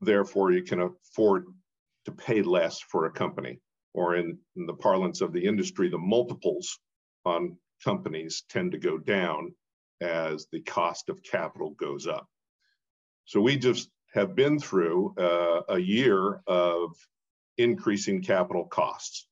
Therefore, 0.00 0.52
you 0.52 0.62
can 0.62 0.80
afford 0.80 1.44
to 2.06 2.12
pay 2.12 2.42
less 2.42 2.80
for 2.80 3.04
a 3.04 3.12
company 3.12 3.60
or 3.94 4.16
in, 4.16 4.38
in 4.56 4.66
the 4.66 4.74
parlance 4.74 5.20
of 5.20 5.32
the 5.32 5.44
industry, 5.44 5.88
the 5.88 5.98
multiples 5.98 6.78
on 7.24 7.56
companies 7.84 8.44
tend 8.48 8.72
to 8.72 8.78
go 8.78 8.98
down 8.98 9.54
as 10.00 10.46
the 10.52 10.60
cost 10.62 11.08
of 11.08 11.22
capital 11.22 11.70
goes 11.70 12.06
up. 12.06 12.26
So 13.24 13.40
we 13.40 13.56
just 13.56 13.90
have 14.14 14.34
been 14.34 14.58
through 14.58 15.14
uh, 15.18 15.62
a 15.68 15.78
year 15.78 16.40
of 16.46 16.94
increasing 17.58 18.22
capital 18.22 18.64
costs. 18.64 19.27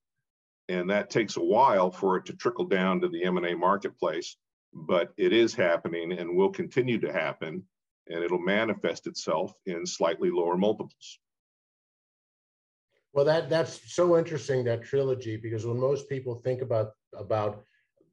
And 0.69 0.91
that 0.91 1.11
takes 1.11 1.37
a 1.37 1.45
while 1.45 1.91
for 1.91 2.17
it 2.17 2.27
to 2.27 2.33
trickle 2.33 2.65
down 2.65 3.01
to 3.01 3.09
the 3.09 3.25
M&A 3.25 3.55
marketplace, 3.55 4.37
but 4.73 5.13
it 5.17 5.33
is 5.33 5.55
happening 5.55 6.13
and 6.13 6.37
will 6.37 6.51
continue 6.51 6.99
to 7.01 7.13
happen, 7.13 7.63
and 8.09 8.25
it'll 8.25 8.39
manifest 8.39 9.07
itself 9.07 9.53
in 9.67 9.87
slightly 9.87 10.31
lower 10.31 10.57
multiples. 10.57 11.21
Well, 13.17 13.25
that 13.25 13.49
that's 13.49 13.95
so 13.95 14.19
interesting 14.19 14.63
that 14.65 14.85
trilogy 14.85 15.39
because 15.39 15.65
when 15.65 15.81
most 15.81 16.07
people 16.07 16.35
think 16.35 16.61
about 16.61 16.91
about 17.15 17.65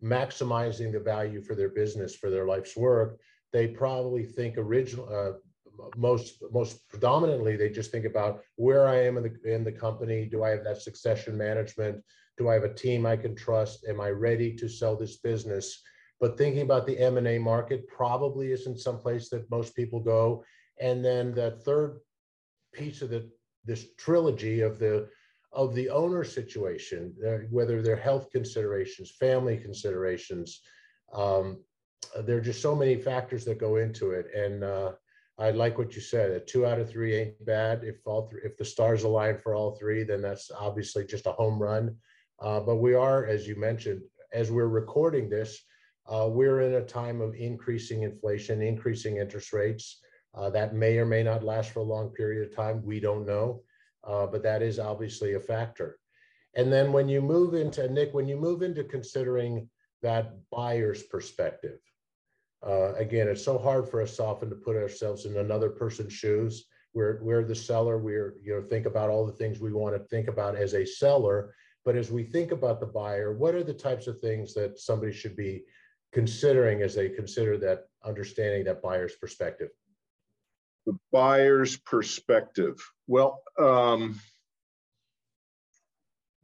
maximizing 0.02 0.94
the 0.94 1.00
value 1.00 1.42
for 1.42 1.56
their 1.56 1.68
business 1.68 2.16
for 2.16 2.30
their 2.30 2.46
life's 2.46 2.78
work, 2.78 3.20
they 3.52 3.68
probably 3.68 4.24
think 4.24 4.58
original 4.58 5.10
uh, 5.10 5.34
most 5.98 6.42
most 6.52 6.88
predominantly 6.88 7.58
they 7.58 7.70
just 7.70 7.92
think 7.92 8.06
about 8.06 8.42
where 8.56 8.88
I 8.88 9.04
am 9.04 9.18
in 9.18 9.24
the 9.24 9.54
in 9.54 9.66
the 9.66 9.74
company. 9.74 10.26
Do 10.26 10.42
I 10.44 10.52
have 10.52 10.64
that 10.64 10.82
succession 10.82 11.38
management? 11.38 12.02
Do 12.38 12.50
I 12.50 12.54
have 12.54 12.64
a 12.64 12.74
team 12.74 13.06
I 13.06 13.16
can 13.16 13.36
trust? 13.36 13.86
Am 13.88 14.02
I 14.02 14.10
ready 14.10 14.54
to 14.56 14.68
sell 14.68 14.96
this 14.96 15.18
business? 15.18 15.82
But 16.20 16.38
thinking 16.38 16.62
about 16.62 16.88
the 16.88 16.98
M 16.98 17.18
and 17.18 17.28
A 17.28 17.38
market 17.38 17.88
probably 17.88 18.52
isn't 18.52 18.80
someplace 18.80 19.30
that 19.30 19.50
most 19.52 19.76
people 19.76 20.00
go. 20.00 20.44
And 20.80 21.04
then 21.04 21.34
the 21.34 21.52
third 21.66 22.00
piece 22.74 23.02
of 23.02 23.10
the 23.10 23.30
this 23.66 23.94
trilogy 23.98 24.62
of 24.62 24.80
the 24.80 25.10
of 25.52 25.76
the 25.76 25.90
owner 25.90 26.24
situation, 26.24 27.14
uh, 27.26 27.46
whether 27.52 27.82
they're 27.82 27.96
health 27.96 28.32
considerations, 28.32 29.12
family 29.12 29.58
considerations. 29.58 30.62
Um, 31.14 31.64
there 32.26 32.38
are 32.38 32.42
just 32.42 32.62
so 32.62 32.76
many 32.76 32.96
factors 32.98 33.46
that 33.46 33.60
go 33.60 33.78
into 33.78 34.12
it, 34.12 34.28
and 34.36 34.64
uh, 34.64 34.94
I 35.38 35.52
like 35.52 35.78
what 35.78 35.96
you 35.96 36.02
said. 36.02 36.32
A 36.32 36.40
two 36.40 36.66
out 36.66 36.80
of 36.80 36.90
three 36.90 37.16
ain't 37.16 37.46
bad. 37.46 37.84
If 37.84 38.06
all 38.06 38.32
if 38.44 38.58
the 38.58 38.66
stars 38.66 39.04
align 39.04 39.38
for 39.38 39.56
all 39.56 39.76
three, 39.76 40.04
then 40.04 40.22
that's 40.22 40.52
obviously 40.52 41.06
just 41.06 41.28
a 41.28 41.32
home 41.32 41.62
run. 41.62 41.96
Uh, 42.44 42.60
but 42.60 42.76
we 42.76 42.94
are, 42.94 43.26
as 43.26 43.48
you 43.48 43.56
mentioned, 43.56 44.02
as 44.34 44.52
we're 44.52 44.68
recording 44.68 45.30
this, 45.30 45.64
uh, 46.08 46.28
we're 46.30 46.62
in 46.62 46.74
a 46.74 46.86
time 46.86 47.22
of 47.22 47.34
increasing 47.36 48.04
inflation, 48.04 48.62
increasing 48.62 49.18
interest 49.18 49.54
rates. 49.54 50.02
Uh, 50.36 50.50
that 50.50 50.76
may 50.76 50.98
or 50.98 51.06
may 51.06 51.24
not 51.24 51.44
last 51.44 51.72
for 51.72 51.80
a 51.80 51.84
long 51.84 52.10
period 52.10 52.46
of 52.46 52.56
time. 52.56 52.84
We 52.84 53.00
don't 53.00 53.26
know, 53.26 53.62
uh, 54.04 54.26
but 54.28 54.44
that 54.44 54.62
is 54.62 54.78
obviously 54.78 55.36
a 55.36 55.40
factor. 55.40 55.98
And 56.56 56.72
then 56.72 56.92
when 56.92 57.08
you 57.08 57.22
move 57.22 57.54
into 57.54 57.90
Nick, 57.90 58.14
when 58.14 58.28
you 58.28 58.36
move 58.36 58.62
into 58.62 58.84
considering 58.84 59.70
that 60.02 60.34
buyer's 60.52 61.04
perspective, 61.04 61.80
uh, 62.66 62.94
again, 62.96 63.28
it's 63.28 63.44
so 63.44 63.58
hard 63.58 63.88
for 63.88 64.02
us 64.02 64.20
often 64.20 64.50
to 64.50 64.56
put 64.56 64.76
ourselves 64.76 65.26
in 65.26 65.38
another 65.38 65.70
person's 65.70 66.14
shoes. 66.14 66.66
We're, 66.94 67.20
we're 67.22 67.44
the 67.44 67.56
seller. 67.56 67.98
We're, 67.98 68.36
you 68.42 68.54
know, 68.54 68.62
think 68.68 68.86
about 68.86 69.10
all 69.10 69.26
the 69.26 69.34
things 69.34 69.60
we 69.60 69.72
want 69.72 69.96
to 69.96 70.04
think 70.10 70.28
about 70.28 70.56
as 70.56 70.74
a 70.74 70.86
seller. 70.86 71.54
But 71.86 71.96
as 71.96 72.12
we 72.12 72.24
think 72.24 72.52
about 72.52 72.80
the 72.80 72.86
buyer, 72.86 73.34
what 73.34 73.56
are 73.56 73.64
the 73.64 73.74
types 73.74 74.08
of 74.08 74.20
things 74.20 74.54
that 74.54 74.80
somebody 74.80 75.12
should 75.12 75.36
be 75.36 75.64
considering 76.12 76.82
as 76.82 76.96
they 76.96 77.10
consider 77.10 77.58
that 77.58 77.86
understanding 78.06 78.64
that 78.66 78.82
buyer's 78.82 79.16
perspective? 79.16 79.70
The 80.86 80.98
buyer's 81.12 81.78
perspective. 81.78 82.80
Well, 83.08 83.42
um, 83.60 84.20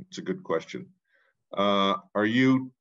it's 0.07 0.17
a 0.17 0.21
good 0.21 0.43
question. 0.43 0.87
Uh, 1.55 1.95
are 2.15 2.25
you 2.25 2.71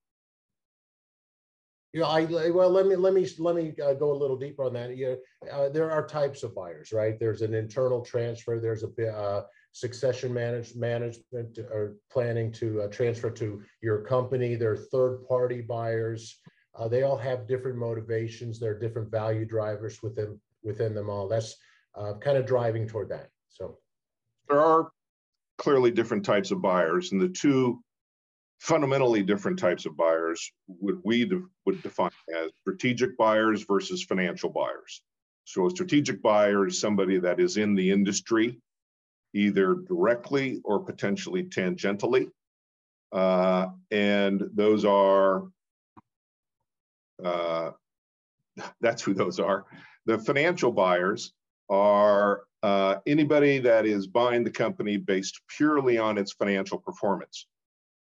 you 1.92 2.00
know, 2.00 2.06
I 2.06 2.50
well 2.50 2.68
let 2.70 2.86
me 2.86 2.96
let 2.96 3.14
me 3.14 3.26
let 3.38 3.56
me 3.56 3.74
uh, 3.82 3.94
go 3.94 4.12
a 4.12 4.18
little 4.18 4.36
deeper 4.36 4.64
on 4.64 4.74
that. 4.74 4.94
You 4.94 5.18
know, 5.42 5.50
uh, 5.50 5.68
there 5.70 5.90
are 5.90 6.06
types 6.06 6.42
of 6.42 6.54
buyers, 6.54 6.92
right? 6.92 7.18
There's 7.18 7.40
an 7.40 7.54
internal 7.54 8.04
transfer. 8.04 8.60
There's 8.60 8.84
a 8.84 9.10
uh, 9.10 9.44
succession 9.78 10.34
manage, 10.34 10.74
management 10.74 11.58
or 11.58 11.96
planning 12.10 12.50
to 12.50 12.82
uh, 12.82 12.88
transfer 12.88 13.30
to 13.30 13.62
your 13.80 14.02
company. 14.02 14.56
There 14.56 14.72
are 14.72 14.76
third 14.76 15.24
party 15.28 15.60
buyers. 15.60 16.36
Uh, 16.76 16.88
they 16.88 17.04
all 17.04 17.16
have 17.16 17.46
different 17.46 17.78
motivations. 17.78 18.58
There 18.58 18.72
are 18.72 18.78
different 18.78 19.10
value 19.10 19.44
drivers 19.44 20.02
within 20.02 20.40
within 20.64 20.94
them 20.94 21.08
all. 21.08 21.28
That's 21.28 21.56
uh, 21.94 22.14
kind 22.14 22.36
of 22.36 22.44
driving 22.44 22.88
toward 22.88 23.08
that. 23.10 23.30
So 23.48 23.78
there 24.48 24.60
are 24.60 24.90
clearly 25.58 25.92
different 25.92 26.24
types 26.24 26.50
of 26.50 26.60
buyers, 26.60 27.12
and 27.12 27.20
the 27.20 27.28
two 27.28 27.82
fundamentally 28.58 29.22
different 29.22 29.60
types 29.60 29.86
of 29.86 29.96
buyers 29.96 30.50
would 30.66 31.00
we 31.04 31.24
de- 31.24 31.46
would 31.64 31.80
define 31.82 32.10
as 32.36 32.50
strategic 32.60 33.16
buyers 33.16 33.62
versus 33.62 34.02
financial 34.02 34.50
buyers. 34.50 35.02
So 35.44 35.66
a 35.66 35.70
strategic 35.70 36.20
buyer 36.20 36.66
is 36.66 36.80
somebody 36.80 37.18
that 37.20 37.38
is 37.38 37.56
in 37.56 37.74
the 37.74 37.90
industry, 37.90 38.60
either 39.34 39.74
directly 39.74 40.60
or 40.64 40.80
potentially 40.80 41.44
tangentially, 41.44 42.30
uh, 43.12 43.66
and 43.90 44.42
those 44.54 44.84
are 44.84 45.44
uh, 47.22 47.70
that's 48.80 49.02
who 49.02 49.14
those 49.14 49.40
are. 49.40 49.64
The 50.06 50.18
financial 50.18 50.72
buyers 50.72 51.32
are 51.68 52.42
uh, 52.62 52.96
anybody 53.06 53.58
that 53.58 53.86
is 53.86 54.06
buying 54.06 54.42
the 54.44 54.50
company 54.50 54.96
based 54.96 55.40
purely 55.48 55.98
on 55.98 56.18
its 56.18 56.32
financial 56.32 56.78
performance. 56.78 57.46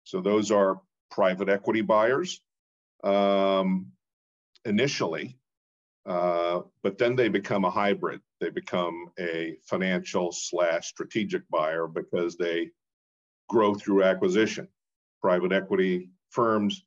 So 0.03 0.21
those 0.21 0.51
are 0.51 0.81
private 1.09 1.49
equity 1.49 1.81
buyers 1.81 2.41
um, 3.03 3.87
initially, 4.65 5.37
uh, 6.05 6.61
but 6.83 6.97
then 6.97 7.15
they 7.15 7.29
become 7.29 7.65
a 7.65 7.71
hybrid. 7.71 8.21
They 8.39 8.49
become 8.49 9.09
a 9.19 9.57
financial 9.63 10.31
slash 10.31 10.87
strategic 10.87 11.47
buyer 11.49 11.87
because 11.87 12.37
they 12.37 12.69
grow 13.49 13.73
through 13.73 14.03
acquisition. 14.03 14.67
Private 15.21 15.51
equity 15.51 16.09
firms 16.29 16.85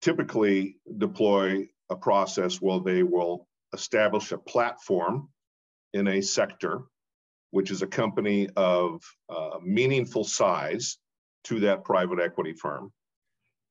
typically 0.00 0.76
deploy 0.98 1.68
a 1.90 1.96
process 1.96 2.60
where 2.60 2.80
they 2.80 3.02
will 3.02 3.46
establish 3.72 4.32
a 4.32 4.38
platform 4.38 5.28
in 5.92 6.08
a 6.08 6.20
sector, 6.20 6.82
which 7.50 7.70
is 7.70 7.82
a 7.82 7.86
company 7.86 8.48
of 8.56 9.02
uh, 9.28 9.58
meaningful 9.62 10.24
size 10.24 10.98
to 11.44 11.60
that 11.60 11.84
private 11.84 12.20
equity 12.20 12.52
firm, 12.52 12.92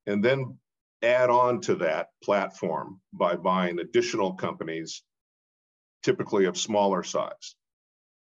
and 0.06 0.24
then 0.24 0.58
add 1.02 1.30
on 1.30 1.60
to 1.62 1.76
that 1.76 2.08
platform 2.22 3.00
by 3.12 3.36
buying 3.36 3.78
additional 3.78 4.34
companies, 4.34 5.02
typically 6.02 6.46
of 6.46 6.56
smaller 6.56 7.02
size. 7.02 7.54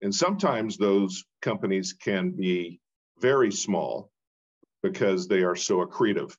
And 0.03 0.15
sometimes 0.15 0.77
those 0.77 1.25
companies 1.41 1.93
can 1.93 2.31
be 2.31 2.81
very 3.21 3.53
small 3.53 4.11
because 4.83 5.29
they 5.29 5.43
are 5.43 5.57
so 5.57 5.85
accretive. 5.85 6.37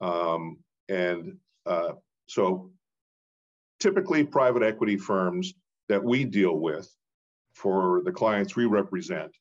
Um, 0.00 0.58
and 0.88 1.38
uh, 1.64 1.92
so 2.26 2.70
typically 3.80 4.24
private 4.24 4.62
equity 4.62 4.96
firms 4.96 5.54
that 5.88 6.02
we 6.02 6.24
deal 6.24 6.56
with 6.56 6.88
for 7.54 8.02
the 8.04 8.12
clients 8.12 8.54
we 8.54 8.66
represent 8.66 9.32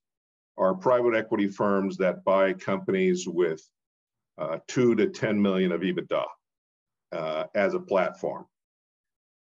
are 0.58 0.74
private 0.74 1.14
equity 1.16 1.48
firms 1.48 1.98
that 1.98 2.24
buy 2.24 2.54
companies 2.54 3.28
with 3.28 3.62
uh, 4.38 4.58
two 4.68 4.96
to 4.96 5.08
10 5.08 5.42
million 5.42 5.72
of 5.72 5.82
EBITDA 5.82 6.24
uh, 7.12 7.44
as 7.56 7.74
a 7.74 7.80
platform. 7.80 8.46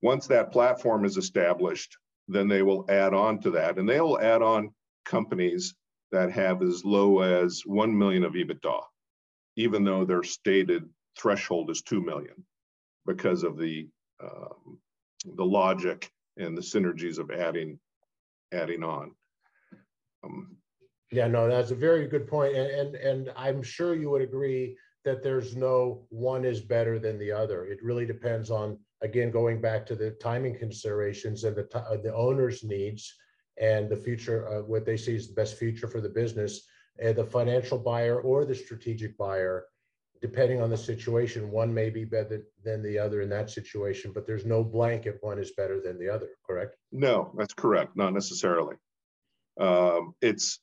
Once 0.02 0.26
that 0.26 0.52
platform 0.52 1.04
is 1.04 1.16
established, 1.16 1.96
then 2.28 2.46
they 2.46 2.62
will 2.62 2.84
add 2.88 3.14
on 3.14 3.40
to 3.40 3.50
that 3.50 3.78
and 3.78 3.88
they'll 3.88 4.18
add 4.20 4.42
on 4.42 4.72
companies 5.04 5.74
that 6.12 6.30
have 6.30 6.62
as 6.62 6.84
low 6.84 7.20
as 7.20 7.62
1 7.66 7.96
million 7.96 8.24
of 8.24 8.34
EBITDA, 8.34 8.80
even 9.56 9.84
though 9.84 10.04
their 10.04 10.22
stated 10.22 10.88
threshold 11.18 11.70
is 11.70 11.82
2 11.82 12.00
million 12.00 12.44
because 13.06 13.42
of 13.42 13.58
the, 13.58 13.88
um, 14.22 14.78
the 15.36 15.44
logic 15.44 16.10
and 16.36 16.56
the 16.56 16.62
synergies 16.62 17.18
of 17.18 17.30
adding, 17.30 17.78
adding 18.52 18.84
on. 18.84 19.12
Um, 20.22 20.57
yeah, 21.10 21.26
no, 21.26 21.48
that's 21.48 21.70
a 21.70 21.76
very 21.76 22.06
good 22.06 22.26
point. 22.26 22.54
And, 22.54 22.70
and, 22.70 22.94
and 22.96 23.32
I'm 23.36 23.62
sure 23.62 23.94
you 23.94 24.10
would 24.10 24.22
agree 24.22 24.76
that 25.04 25.22
there's 25.22 25.56
no 25.56 26.04
one 26.10 26.44
is 26.44 26.60
better 26.60 26.98
than 26.98 27.18
the 27.18 27.32
other. 27.32 27.64
It 27.66 27.82
really 27.82 28.04
depends 28.04 28.50
on, 28.50 28.78
again, 29.02 29.30
going 29.30 29.60
back 29.60 29.86
to 29.86 29.94
the 29.94 30.10
timing 30.12 30.58
considerations 30.58 31.44
and 31.44 31.56
the, 31.56 31.68
uh, 31.74 31.96
the 31.96 32.14
owner's 32.14 32.62
needs 32.62 33.14
and 33.60 33.88
the 33.88 33.96
future, 33.96 34.44
of 34.44 34.66
what 34.68 34.84
they 34.84 34.96
see 34.96 35.16
as 35.16 35.28
the 35.28 35.34
best 35.34 35.56
future 35.56 35.88
for 35.88 36.00
the 36.00 36.08
business, 36.08 36.68
and 37.00 37.16
the 37.16 37.24
financial 37.24 37.78
buyer 37.78 38.20
or 38.20 38.44
the 38.44 38.54
strategic 38.54 39.16
buyer, 39.16 39.66
depending 40.20 40.60
on 40.60 40.68
the 40.68 40.76
situation, 40.76 41.50
one 41.50 41.72
may 41.72 41.90
be 41.90 42.04
better 42.04 42.42
than 42.64 42.82
the 42.82 42.98
other 42.98 43.22
in 43.22 43.28
that 43.30 43.50
situation, 43.50 44.12
but 44.12 44.26
there's 44.26 44.44
no 44.44 44.62
blanket 44.62 45.18
one 45.20 45.38
is 45.38 45.52
better 45.52 45.80
than 45.80 45.98
the 45.98 46.08
other, 46.08 46.28
correct? 46.46 46.76
No, 46.92 47.32
that's 47.36 47.54
correct. 47.54 47.96
Not 47.96 48.12
necessarily. 48.12 48.76
Um, 49.60 50.14
it's 50.20 50.60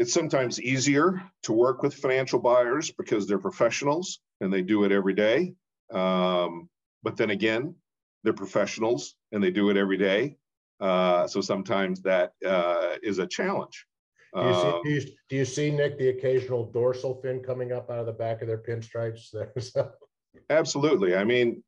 it's 0.00 0.14
sometimes 0.14 0.58
easier 0.62 1.22
to 1.42 1.52
work 1.52 1.82
with 1.82 1.92
financial 1.92 2.38
buyers 2.38 2.90
because 2.90 3.26
they're 3.26 3.38
professionals 3.38 4.20
and 4.40 4.50
they 4.50 4.62
do 4.62 4.84
it 4.84 4.92
every 4.92 5.12
day. 5.12 5.52
Um, 5.92 6.70
but 7.02 7.18
then 7.18 7.28
again, 7.28 7.74
they're 8.24 8.32
professionals 8.32 9.14
and 9.30 9.44
they 9.44 9.50
do 9.50 9.68
it 9.68 9.76
every 9.76 9.98
day. 9.98 10.38
Uh, 10.80 11.26
so 11.26 11.42
sometimes 11.42 12.00
that 12.00 12.32
uh, 12.46 12.96
is 13.02 13.18
a 13.18 13.26
challenge. 13.26 13.84
Do 14.34 14.40
you, 14.40 14.54
see, 14.54 14.60
um, 14.60 14.80
do, 14.84 14.90
you, 14.90 15.02
do 15.28 15.36
you 15.36 15.44
see, 15.44 15.70
Nick, 15.70 15.98
the 15.98 16.08
occasional 16.08 16.64
dorsal 16.64 17.20
fin 17.20 17.40
coming 17.40 17.72
up 17.72 17.90
out 17.90 17.98
of 17.98 18.06
the 18.06 18.12
back 18.12 18.40
of 18.40 18.48
their 18.48 18.62
pinstripes? 18.62 19.34
absolutely. 20.50 21.14
I 21.14 21.24
mean, 21.24 21.62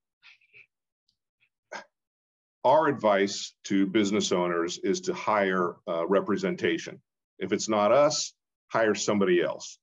our 2.64 2.86
advice 2.86 3.52
to 3.64 3.86
business 3.86 4.32
owners 4.32 4.78
is 4.78 5.02
to 5.02 5.12
hire 5.12 5.74
uh, 5.86 6.06
representation. 6.06 6.98
If 7.42 7.52
it's 7.52 7.68
not 7.68 7.90
us, 7.90 8.32
hire 8.68 8.94
somebody 8.94 9.42
else. 9.42 9.78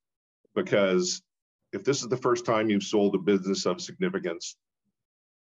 Because 0.56 1.22
if 1.74 1.84
this 1.84 2.02
is 2.02 2.08
the 2.08 2.18
first 2.18 2.46
time 2.46 2.70
you've 2.70 2.84
sold 2.84 3.14
a 3.16 3.20
business 3.20 3.66
of 3.66 3.82
significance 3.82 4.56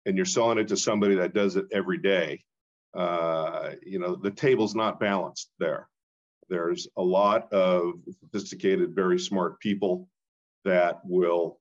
and 0.05 0.17
you're 0.17 0.25
selling 0.25 0.57
it 0.57 0.67
to 0.69 0.77
somebody 0.77 1.15
that 1.15 1.35
does 1.35 1.55
it 1.55 1.65
every 1.71 1.99
day, 1.99 2.43
uh, 2.97 3.71
you 3.85 3.99
know, 3.99 4.15
the 4.15 4.31
table's 4.31 4.73
not 4.73 4.99
balanced 4.99 5.51
there. 5.59 5.87
There's 6.49 6.87
a 6.97 7.03
lot 7.03 7.53
of 7.53 7.93
sophisticated, 8.21 8.95
very 8.95 9.19
smart 9.19 9.59
people 9.59 10.09
that 10.65 10.99
will 11.05 11.59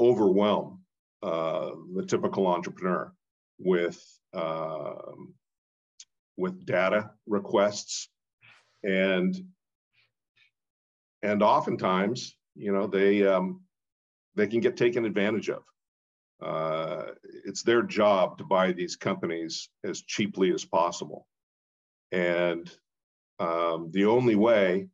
overwhelm 0.00 0.80
uh, 1.22 1.72
the 1.94 2.06
typical 2.06 2.46
entrepreneur 2.46 3.12
with 3.58 4.02
um, 4.32 5.34
with 6.38 6.64
data 6.64 7.10
requests 7.26 8.08
and 8.82 9.36
and 11.22 11.42
oftentimes 11.42 12.36
you 12.54 12.72
know 12.72 12.86
they 12.86 13.26
um, 13.26 13.62
they 14.34 14.46
can 14.46 14.60
get 14.60 14.76
taken 14.76 15.04
advantage 15.04 15.50
of 15.50 15.62
uh, 16.42 17.12
it's 17.44 17.62
their 17.62 17.82
job 17.82 18.38
to 18.38 18.44
buy 18.44 18.72
these 18.72 18.96
companies 18.96 19.68
as 19.84 20.02
cheaply 20.02 20.52
as 20.52 20.64
possible 20.64 21.26
and 22.10 22.70
um, 23.38 23.90
the 23.92 24.04
only 24.04 24.36
way 24.36 24.88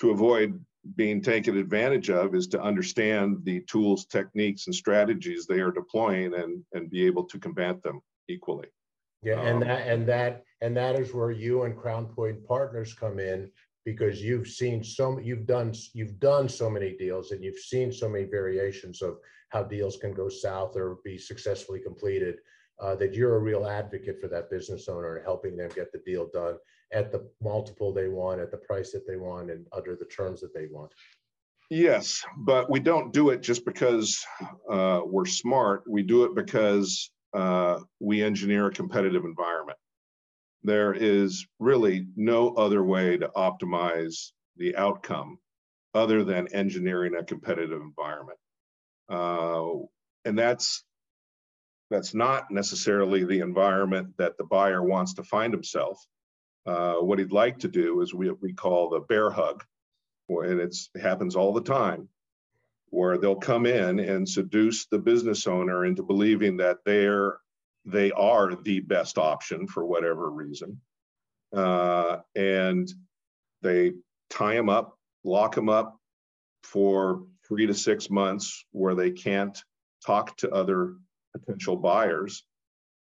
to 0.00 0.10
avoid 0.10 0.60
being 0.94 1.20
taken 1.20 1.56
advantage 1.56 2.10
of 2.10 2.34
is 2.34 2.46
to 2.46 2.62
understand 2.62 3.38
the 3.42 3.60
tools, 3.62 4.06
techniques, 4.06 4.66
and 4.66 4.74
strategies 4.74 5.46
they 5.46 5.58
are 5.58 5.72
deploying 5.72 6.34
and, 6.34 6.62
and 6.74 6.90
be 6.90 7.04
able 7.04 7.24
to 7.24 7.38
combat 7.40 7.82
them 7.82 8.00
equally. 8.28 8.68
Yeah, 9.22 9.40
and 9.40 9.62
um, 9.62 9.68
that 9.68 9.88
and 9.88 10.06
that 10.06 10.44
and 10.60 10.76
that 10.76 11.00
is 11.00 11.12
where 11.12 11.32
you 11.32 11.64
and 11.64 11.76
Crown 11.76 12.06
Point 12.06 12.46
Partners 12.46 12.94
come 12.94 13.18
in 13.18 13.50
because 13.86 14.20
you've 14.20 14.48
seen 14.48 14.84
so 14.84 15.18
you've 15.20 15.46
done 15.46 15.72
you've 15.94 16.18
done 16.20 16.48
so 16.48 16.68
many 16.68 16.94
deals 16.96 17.30
and 17.30 17.42
you've 17.42 17.58
seen 17.58 17.90
so 17.90 18.08
many 18.08 18.24
variations 18.24 19.00
of 19.00 19.16
how 19.50 19.62
deals 19.62 19.96
can 19.96 20.12
go 20.12 20.28
south 20.28 20.76
or 20.76 20.98
be 21.04 21.16
successfully 21.16 21.80
completed 21.80 22.36
uh, 22.82 22.94
that 22.96 23.14
you're 23.14 23.36
a 23.36 23.40
real 23.40 23.66
advocate 23.66 24.20
for 24.20 24.28
that 24.28 24.50
business 24.50 24.88
owner 24.88 25.16
and 25.16 25.24
helping 25.24 25.56
them 25.56 25.70
get 25.74 25.90
the 25.92 26.02
deal 26.04 26.28
done 26.34 26.56
at 26.92 27.10
the 27.10 27.28
multiple 27.40 27.92
they 27.92 28.08
want, 28.08 28.40
at 28.40 28.50
the 28.50 28.56
price 28.58 28.92
that 28.92 29.06
they 29.06 29.16
want, 29.16 29.50
and 29.50 29.66
under 29.72 29.96
the 29.96 30.04
terms 30.04 30.40
that 30.40 30.54
they 30.54 30.66
want. 30.66 30.92
Yes, 31.70 32.22
but 32.36 32.70
we 32.70 32.78
don't 32.78 33.12
do 33.12 33.30
it 33.30 33.42
just 33.42 33.64
because 33.64 34.24
uh, 34.70 35.00
we're 35.04 35.24
smart. 35.24 35.82
We 35.88 36.02
do 36.02 36.24
it 36.24 36.34
because 36.34 37.10
uh, 37.34 37.80
we 37.98 38.22
engineer 38.22 38.66
a 38.66 38.72
competitive 38.72 39.24
environment. 39.24 39.78
There 40.66 40.92
is 40.92 41.46
really 41.60 42.08
no 42.16 42.52
other 42.54 42.82
way 42.82 43.16
to 43.18 43.28
optimize 43.28 44.32
the 44.56 44.74
outcome 44.74 45.38
other 45.94 46.24
than 46.24 46.48
engineering 46.48 47.14
a 47.14 47.22
competitive 47.22 47.80
environment. 47.80 48.38
Uh, 49.08 49.86
and 50.24 50.36
that's 50.36 50.82
that's 51.88 52.14
not 52.14 52.50
necessarily 52.50 53.22
the 53.22 53.38
environment 53.38 54.08
that 54.18 54.36
the 54.38 54.44
buyer 54.44 54.82
wants 54.82 55.14
to 55.14 55.22
find 55.22 55.52
himself. 55.52 56.04
Uh, 56.66 56.94
what 56.94 57.20
he'd 57.20 57.30
like 57.30 57.60
to 57.60 57.68
do 57.68 58.00
is 58.00 58.12
what 58.12 58.42
we 58.42 58.52
call 58.52 58.90
the 58.90 58.98
bear 58.98 59.30
hug, 59.30 59.62
and 60.28 60.60
it 60.60 60.76
happens 61.00 61.36
all 61.36 61.52
the 61.52 61.60
time, 61.60 62.08
where 62.90 63.18
they'll 63.18 63.36
come 63.36 63.66
in 63.66 64.00
and 64.00 64.28
seduce 64.28 64.86
the 64.86 64.98
business 64.98 65.46
owner 65.46 65.84
into 65.84 66.02
believing 66.02 66.56
that 66.56 66.78
they're 66.84 67.38
they 67.86 68.10
are 68.10 68.56
the 68.56 68.80
best 68.80 69.16
option 69.16 69.66
for 69.66 69.86
whatever 69.86 70.28
reason, 70.30 70.80
uh, 71.54 72.18
and 72.34 72.92
they 73.62 73.92
tie 74.28 74.54
them 74.54 74.68
up, 74.68 74.98
lock 75.24 75.54
them 75.54 75.68
up 75.68 75.96
for 76.64 77.22
three 77.46 77.66
to 77.66 77.74
six 77.74 78.10
months, 78.10 78.64
where 78.72 78.96
they 78.96 79.12
can't 79.12 79.62
talk 80.04 80.36
to 80.38 80.50
other 80.50 80.96
potential 81.32 81.76
buyers 81.76 82.44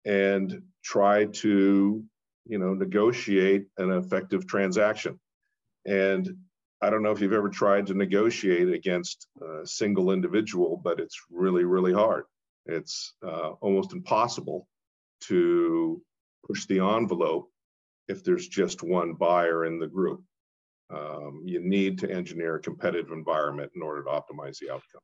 and 0.06 0.62
try 0.84 1.26
to 1.26 2.04
you 2.46 2.58
know 2.58 2.74
negotiate 2.74 3.68
an 3.78 3.92
effective 3.92 4.46
transaction. 4.48 5.20
And 5.86 6.36
i 6.82 6.90
don't 6.90 7.02
know 7.02 7.12
if 7.12 7.22
you've 7.22 7.34
ever 7.34 7.50
tried 7.50 7.88
to 7.88 7.94
negotiate 7.94 8.70
against 8.70 9.28
a 9.42 9.66
single 9.66 10.12
individual 10.12 10.80
but 10.84 11.00
it's 11.00 11.20
really 11.32 11.64
really 11.64 11.94
hard 11.94 12.26
it's 12.68 13.14
uh, 13.26 13.52
almost 13.62 13.94
impossible 13.94 14.68
to 15.22 16.02
push 16.46 16.66
the 16.66 16.80
envelope 16.80 17.50
if 18.08 18.24
there's 18.24 18.48
just 18.48 18.84
one 18.84 19.14
buyer 19.14 19.66
in 19.66 19.80
the 19.80 19.88
group. 19.88 20.24
Um, 20.90 21.42
you 21.46 21.60
need 21.60 22.00
to 22.00 22.12
engineer 22.12 22.56
a 22.56 22.62
competitive 22.62 23.12
environment 23.12 23.72
in 23.76 23.82
order 23.82 24.04
to 24.04 24.10
optimize 24.10 24.58
the 24.60 24.72
outcome. 24.72 25.02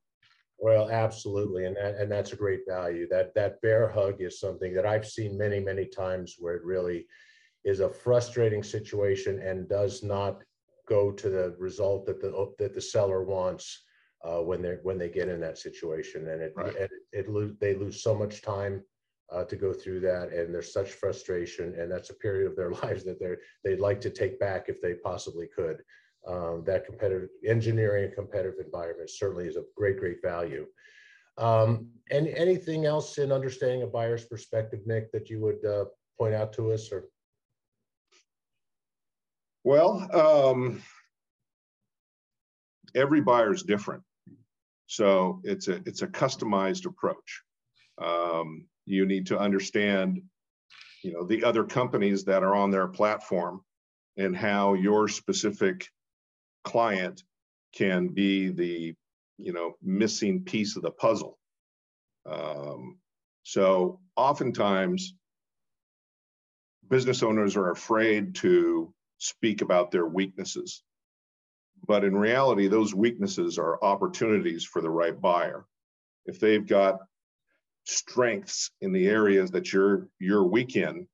Well, 0.58 0.89
absolutely, 0.89 1.65
and 1.65 1.76
that, 1.76 1.95
and 1.95 2.10
that's 2.10 2.32
a 2.32 2.38
great 2.38 2.62
value. 2.65 3.06
That 3.10 3.34
that 3.36 3.60
bear 3.62 3.89
hug 3.89 4.21
is 4.21 4.39
something 4.39 4.73
that 4.76 4.86
I've 4.86 5.06
seen 5.06 5.38
many 5.38 5.60
many 5.60 5.86
times 5.86 6.36
where 6.39 6.56
it 6.56 6.63
really 6.63 7.06
is 7.65 7.82
a 7.82 7.89
frustrating 7.89 8.63
situation 8.63 9.39
and 9.39 9.67
does 9.67 10.04
not 10.04 10.41
go 10.88 11.12
to 11.12 11.30
the 11.30 11.56
result 11.60 12.06
that 12.06 12.21
the 12.21 12.54
that 12.60 12.73
the 12.73 12.82
seller 12.82 13.23
wants 13.23 13.84
uh, 14.23 14.41
when 14.41 14.62
they 14.62 14.77
when 14.83 14.97
they 14.97 15.09
get 15.09 15.29
in 15.29 15.39
that 15.41 15.57
situation, 15.57 16.29
and 16.29 16.41
it 16.41 16.53
right. 16.55 16.75
it, 16.75 16.91
it 17.12 17.29
lose 17.29 17.55
they 17.59 17.75
lose 17.75 18.01
so 18.01 18.15
much 18.15 18.41
time 18.41 18.83
uh, 19.31 19.43
to 19.45 19.55
go 19.55 19.73
through 19.73 19.99
that, 20.01 20.31
and 20.31 20.53
there's 20.53 20.73
such 20.73 20.91
frustration, 20.91 21.75
and 21.77 21.91
that's 21.91 22.09
a 22.09 22.15
period 22.15 22.49
of 22.49 22.55
their 22.55 22.71
lives 22.83 23.03
that 23.03 23.19
they 23.19 23.36
they'd 23.63 23.79
like 23.81 24.01
to 24.01 24.09
take 24.09 24.39
back 24.39 24.65
if 24.67 24.81
they 24.81 24.93
possibly 24.93 25.47
could 25.55 25.83
um, 26.27 26.63
that 26.65 26.86
competitive 26.86 27.29
engineering 27.45 28.05
a 28.05 28.15
competitive 28.15 28.59
environment 28.63 29.09
certainly 29.09 29.47
is 29.47 29.57
a 29.57 29.63
great, 29.75 29.99
great 29.99 30.21
value. 30.21 30.65
Um, 31.38 31.89
and 32.12 32.27
anything 32.27 32.86
else 32.86 33.17
in 33.17 33.31
understanding 33.31 33.83
a 33.83 33.88
buyer's 33.88 34.25
perspective, 34.25 34.81
Nick, 34.86 35.12
that 35.12 35.29
you 35.29 35.41
would 35.41 35.65
uh, 35.65 35.86
point 36.17 36.33
out 36.33 36.53
to 36.53 36.71
us 36.71 36.91
or? 36.91 37.05
Well, 39.63 40.07
um, 40.13 40.81
every 42.95 43.21
buyer 43.21 43.53
is 43.53 43.63
different. 43.63 44.03
So 44.93 45.41
it's 45.43 45.67
a, 45.69 45.82
it's 45.88 46.03
a 46.03 46.08
customized 46.08 46.86
approach. 46.86 47.41
Um, 47.99 48.67
you 48.86 49.08
need 49.08 49.25
to 49.27 49.39
understand, 49.39 50.21
you 51.03 51.13
know, 51.13 51.25
the 51.25 51.43
other 51.43 51.63
companies 51.63 52.25
that 52.25 52.43
are 52.43 52.53
on 52.53 52.69
their 52.69 52.88
platform 52.88 53.62
and 54.17 54.38
how 54.38 54.75
your 54.75 55.08
specific 55.08 55.88
client 56.63 57.23
can 57.73 58.08
be 58.10 58.49
the 58.49 58.93
you 59.39 59.51
know 59.51 59.73
missing 59.82 60.43
piece 60.43 60.75
of 60.75 60.84
the 60.84 60.91
puzzle 60.91 61.39
um, 62.29 62.99
so 63.41 63.99
oftentimes 64.15 65.15
business 66.88 67.23
owners 67.23 67.58
are 67.58 67.71
afraid 67.71 68.36
to 68.36 68.93
speak 69.17 69.62
about 69.62 69.89
their 69.89 70.06
weaknesses 70.06 70.84
but 71.87 72.03
in 72.03 72.15
reality 72.15 72.67
those 72.67 72.93
weaknesses 72.93 73.57
are 73.57 73.83
opportunities 73.83 74.63
for 74.63 74.81
the 74.81 74.89
right 74.89 75.19
buyer 75.21 75.65
if 76.25 76.39
they've 76.39 76.67
got 76.67 76.99
strengths 77.85 78.71
in 78.81 78.91
the 78.91 79.07
areas 79.07 79.51
that 79.51 79.73
you're 79.73 80.07
you're 80.19 80.43
weak 80.43 80.75
in 80.75 81.07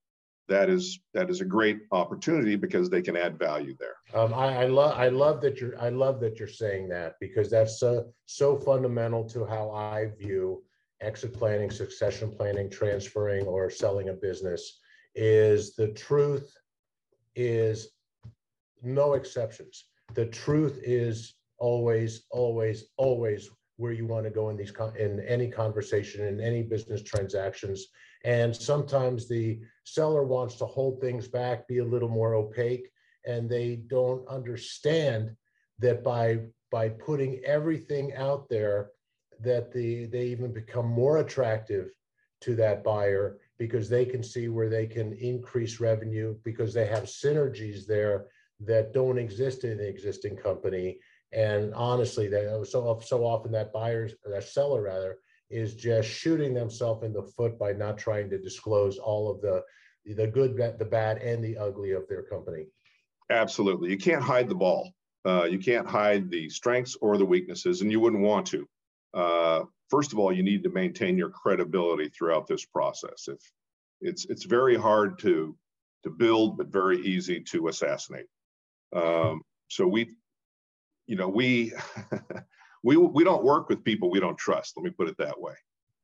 that 0.49 0.69
is 0.69 0.99
that 1.13 1.29
is 1.29 1.41
a 1.41 1.45
great 1.45 1.79
opportunity 1.91 2.55
because 2.55 2.89
they 2.89 3.01
can 3.01 3.15
add 3.15 3.39
value 3.39 3.75
there. 3.79 3.95
Um, 4.19 4.33
I, 4.33 4.63
I 4.63 4.65
love 4.65 4.97
I 4.97 5.07
love 5.09 5.41
that 5.41 5.61
you're 5.61 5.79
I 5.79 5.89
love 5.89 6.19
that 6.21 6.37
you're 6.37 6.47
saying 6.47 6.89
that 6.89 7.15
because 7.21 7.49
that's 7.49 7.79
so 7.79 8.11
so 8.25 8.57
fundamental 8.57 9.23
to 9.29 9.45
how 9.45 9.69
I 9.69 10.11
view 10.19 10.63
exit 11.01 11.33
planning, 11.33 11.71
succession 11.71 12.31
planning, 12.31 12.69
transferring 12.69 13.45
or 13.45 13.69
selling 13.69 14.09
a 14.09 14.13
business. 14.13 14.79
Is 15.15 15.75
the 15.75 15.89
truth 15.89 16.51
is 17.35 17.89
no 18.81 19.13
exceptions. 19.13 19.85
The 20.13 20.25
truth 20.25 20.79
is 20.83 21.35
always, 21.57 22.23
always, 22.31 22.85
always 22.97 23.49
where 23.77 23.91
you 23.93 24.05
want 24.05 24.25
to 24.25 24.29
go 24.29 24.49
in 24.49 24.57
these 24.57 24.73
in 24.97 25.21
any 25.21 25.47
conversation 25.47 26.27
in 26.27 26.41
any 26.41 26.61
business 26.63 27.01
transactions. 27.01 27.87
And 28.25 28.53
sometimes 28.53 29.27
the 29.27 29.61
seller 29.85 30.23
wants 30.23 30.55
to 30.55 30.65
hold 30.65 30.99
things 30.99 31.27
back, 31.27 31.67
be 31.67 31.77
a 31.77 31.85
little 31.85 32.09
more 32.09 32.35
opaque, 32.35 32.89
and 33.25 33.49
they 33.49 33.77
don't 33.87 34.27
understand 34.27 35.35
that 35.79 36.03
by 36.03 36.39
by 36.71 36.89
putting 36.89 37.39
everything 37.45 38.13
out 38.15 38.49
there, 38.49 38.89
that 39.39 39.71
the 39.71 40.05
they 40.07 40.25
even 40.25 40.51
become 40.51 40.87
more 40.87 41.19
attractive 41.19 41.89
to 42.41 42.55
that 42.55 42.83
buyer 42.83 43.37
because 43.57 43.89
they 43.89 44.05
can 44.05 44.23
see 44.23 44.47
where 44.47 44.69
they 44.69 44.87
can 44.87 45.13
increase 45.13 45.79
revenue 45.79 46.35
because 46.43 46.73
they 46.73 46.85
have 46.85 47.03
synergies 47.03 47.85
there 47.85 48.27
that 48.61 48.93
don't 48.93 49.17
exist 49.17 49.63
in 49.63 49.77
the 49.77 49.87
existing 49.87 50.35
company. 50.35 50.99
And 51.31 51.73
honestly, 51.73 52.27
that 52.29 52.67
so 52.69 52.99
so 53.05 53.23
often 53.23 53.51
that 53.51 53.71
buyers, 53.71 54.13
that 54.25 54.43
seller 54.43 54.81
rather, 54.83 55.17
is 55.49 55.75
just 55.75 56.09
shooting 56.09 56.53
themselves 56.53 57.03
in 57.03 57.13
the 57.13 57.23
foot 57.23 57.57
by 57.59 57.71
not 57.73 57.97
trying 57.97 58.29
to 58.31 58.37
disclose 58.37 58.97
all 58.97 59.29
of 59.31 59.41
the 59.41 59.63
the 60.15 60.27
good, 60.27 60.57
the 60.79 60.85
bad, 60.85 61.17
and 61.19 61.43
the 61.43 61.57
ugly 61.57 61.91
of 61.91 62.07
their 62.07 62.23
company. 62.23 62.65
Absolutely, 63.29 63.91
you 63.91 63.97
can't 63.97 64.23
hide 64.23 64.49
the 64.49 64.55
ball. 64.55 64.91
uh, 65.25 65.43
you 65.43 65.59
can't 65.59 65.87
hide 65.87 66.29
the 66.29 66.49
strengths 66.49 66.97
or 67.01 67.17
the 67.17 67.25
weaknesses, 67.25 67.81
and 67.81 67.91
you 67.91 67.99
wouldn't 67.99 68.21
want 68.21 68.47
to. 68.47 68.67
Uh, 69.13 69.63
first 69.89 70.13
of 70.13 70.19
all, 70.19 70.31
you 70.31 70.43
need 70.43 70.63
to 70.63 70.69
maintain 70.69 71.17
your 71.17 71.29
credibility 71.29 72.09
throughout 72.09 72.47
this 72.47 72.65
process. 72.65 73.27
If 73.27 73.39
it's 74.01 74.25
it's 74.25 74.45
very 74.45 74.75
hard 74.77 75.19
to 75.19 75.55
to 76.03 76.09
build, 76.09 76.57
but 76.57 76.67
very 76.67 76.99
easy 77.01 77.41
to 77.41 77.67
assassinate. 77.67 78.27
Um, 78.93 79.41
so 79.67 79.87
we, 79.87 80.15
you 81.07 81.15
know, 81.15 81.29
we 81.29 81.73
we 82.83 82.97
we 82.97 83.23
don't 83.23 83.43
work 83.43 83.69
with 83.69 83.83
people 83.83 84.09
we 84.09 84.19
don't 84.19 84.37
trust. 84.37 84.73
Let 84.75 84.83
me 84.83 84.91
put 84.91 85.09
it 85.09 85.17
that 85.17 85.39
way. 85.39 85.55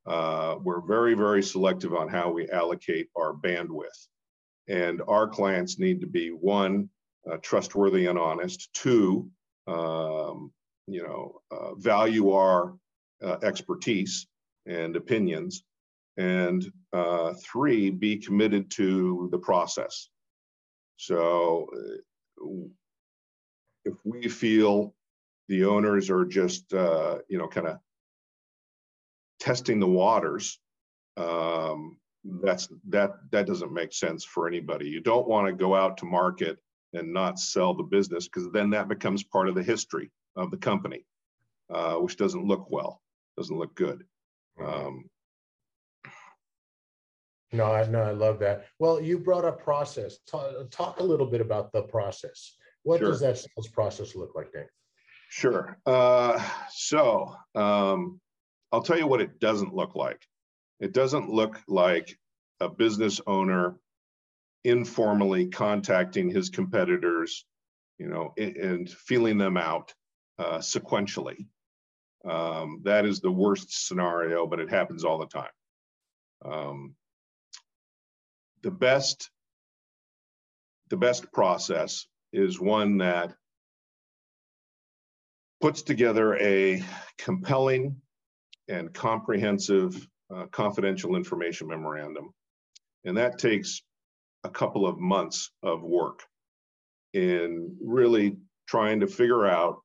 Uh, 0.05 0.57
we're 0.61 0.81
very 0.81 1.15
very 1.15 1.41
selective 1.41 1.93
on 1.93 2.07
how 2.07 2.31
we 2.31 2.49
allocate 2.49 3.09
our 3.17 3.33
bandwidth, 3.33 4.07
and 4.67 5.01
our 5.07 5.27
clients 5.27 5.79
need 5.79 6.01
to 6.01 6.07
be 6.07 6.29
one 6.29 6.89
uh, 7.29 7.37
trustworthy 7.41 8.05
and 8.07 8.19
honest. 8.19 8.69
Two, 8.73 9.29
um, 9.67 10.51
you 10.87 11.03
know, 11.03 11.41
uh, 11.51 11.75
value 11.75 12.31
our 12.31 12.75
uh, 13.23 13.37
expertise 13.43 14.27
and 14.65 14.95
opinions. 14.95 15.63
And 16.17 16.65
uh, 16.93 17.33
three, 17.43 17.89
be 17.89 18.17
committed 18.17 18.71
to 18.71 19.27
the 19.31 19.37
process. 19.37 20.09
So 20.97 21.67
uh, 21.75 21.97
if 23.85 23.93
we 24.03 24.27
feel 24.27 24.93
the 25.47 25.65
owners 25.65 26.09
are 26.09 26.25
just, 26.25 26.73
uh, 26.73 27.19
you 27.29 27.37
know, 27.37 27.47
kind 27.47 27.67
of 27.67 27.77
testing 29.39 29.79
the 29.79 29.87
waters, 29.87 30.59
um, 31.17 31.97
that's 32.41 32.67
that 32.89 33.11
that 33.31 33.45
doesn't 33.45 33.71
make 33.71 33.93
sense 33.93 34.25
for 34.25 34.47
anybody. 34.47 34.87
You 34.89 34.99
don't 34.99 35.27
want 35.27 35.47
to 35.47 35.53
go 35.53 35.75
out 35.75 35.97
to 35.97 36.05
market 36.05 36.57
and 36.93 37.13
not 37.13 37.39
sell 37.39 37.73
the 37.73 37.83
business 37.83 38.27
because 38.27 38.51
then 38.51 38.71
that 38.71 38.87
becomes 38.87 39.23
part 39.23 39.47
of 39.47 39.55
the 39.55 39.63
history 39.63 40.11
of 40.35 40.49
the 40.49 40.57
company, 40.57 41.05
uh, 41.69 41.95
which 41.95 42.17
doesn't 42.17 42.47
look 42.47 42.71
well, 42.71 43.01
doesn't 43.37 43.57
look 43.57 43.75
good. 43.75 44.03
Mm-hmm. 44.59 44.87
Um, 44.87 45.09
no, 47.55 47.65
I, 47.65 47.87
no, 47.87 48.01
I 48.01 48.11
love 48.11 48.39
that. 48.39 48.65
Well, 48.79 49.01
you 49.01 49.19
brought 49.19 49.45
up 49.45 49.63
process. 49.63 50.19
Talk, 50.27 50.51
talk 50.71 50.99
a 50.99 51.03
little 51.03 51.27
bit 51.27 51.41
about 51.41 51.71
the 51.71 51.83
process. 51.83 52.55
What 52.83 52.99
sure. 52.99 53.09
does 53.09 53.19
that 53.21 53.37
sales 53.37 53.67
process 53.67 54.15
look 54.15 54.35
like, 54.35 54.51
Dan? 54.51 54.65
Sure. 55.29 55.77
Uh, 55.85 56.41
so 56.71 57.35
um, 57.55 58.19
I'll 58.71 58.83
tell 58.83 58.97
you 58.97 59.07
what 59.07 59.21
it 59.21 59.39
doesn't 59.39 59.73
look 59.73 59.95
like. 59.95 60.21
It 60.79 60.93
doesn't 60.93 61.29
look 61.29 61.61
like 61.67 62.17
a 62.59 62.69
business 62.69 63.21
owner 63.25 63.79
informally 64.63 65.47
contacting 65.47 66.29
his 66.29 66.49
competitors, 66.49 67.45
you 67.97 68.07
know, 68.07 68.33
and 68.37 68.89
feeling 68.89 69.37
them 69.37 69.57
out 69.57 69.93
uh, 70.39 70.57
sequentially. 70.57 71.47
Um, 72.29 72.81
that 72.83 73.05
is 73.05 73.19
the 73.19 73.31
worst 73.31 73.87
scenario, 73.87 74.47
but 74.47 74.59
it 74.59 74.69
happens 74.69 75.03
all 75.03 75.19
the 75.19 75.27
time. 75.27 75.51
Um, 76.43 76.95
the 78.65 78.71
best, 78.71 79.29
the 80.89 80.97
best 80.97 81.31
process 81.31 82.07
is 82.33 82.59
one 82.59 82.97
that 82.97 83.35
puts 85.61 85.83
together 85.83 86.35
a 86.37 86.83
compelling 87.19 88.01
and 88.67 88.91
comprehensive 88.91 90.07
uh, 90.35 90.47
confidential 90.47 91.15
information 91.15 91.67
memorandum. 91.67 92.33
And 93.03 93.17
that 93.17 93.37
takes 93.37 93.83
a 94.43 94.49
couple 94.49 94.87
of 94.87 94.97
months 94.97 95.51
of 95.61 95.83
work 95.83 96.23
in 97.13 97.77
really 97.79 98.35
trying 98.67 99.01
to 99.01 99.07
figure 99.07 99.45
out 99.45 99.77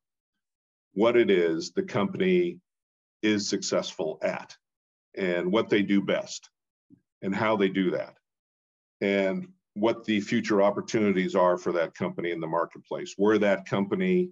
what 0.94 1.18
it 1.18 1.30
is 1.30 1.72
the 1.72 1.82
company 1.82 2.60
is 3.22 3.46
successful 3.46 4.18
at 4.22 4.56
and 5.14 5.52
what 5.52 5.68
they 5.68 5.82
do 5.82 6.00
best 6.00 6.48
and 7.20 7.34
how 7.34 7.58
they 7.58 7.68
do 7.68 7.90
that 7.90 8.14
and 9.00 9.48
what 9.74 10.04
the 10.04 10.20
future 10.20 10.62
opportunities 10.62 11.34
are 11.34 11.56
for 11.56 11.72
that 11.72 11.94
company 11.94 12.32
in 12.32 12.40
the 12.40 12.46
marketplace 12.46 13.14
where 13.16 13.38
that 13.38 13.66
company 13.66 14.30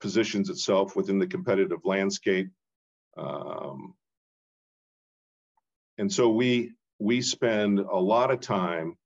positions 0.00 0.50
itself 0.50 0.96
within 0.96 1.18
the 1.18 1.26
competitive 1.26 1.80
landscape 1.84 2.48
um, 3.16 3.94
and 5.98 6.12
so 6.12 6.30
we 6.30 6.72
we 6.98 7.20
spend 7.20 7.80
a 7.80 7.96
lot 7.96 8.30
of 8.30 8.40
time 8.40 8.96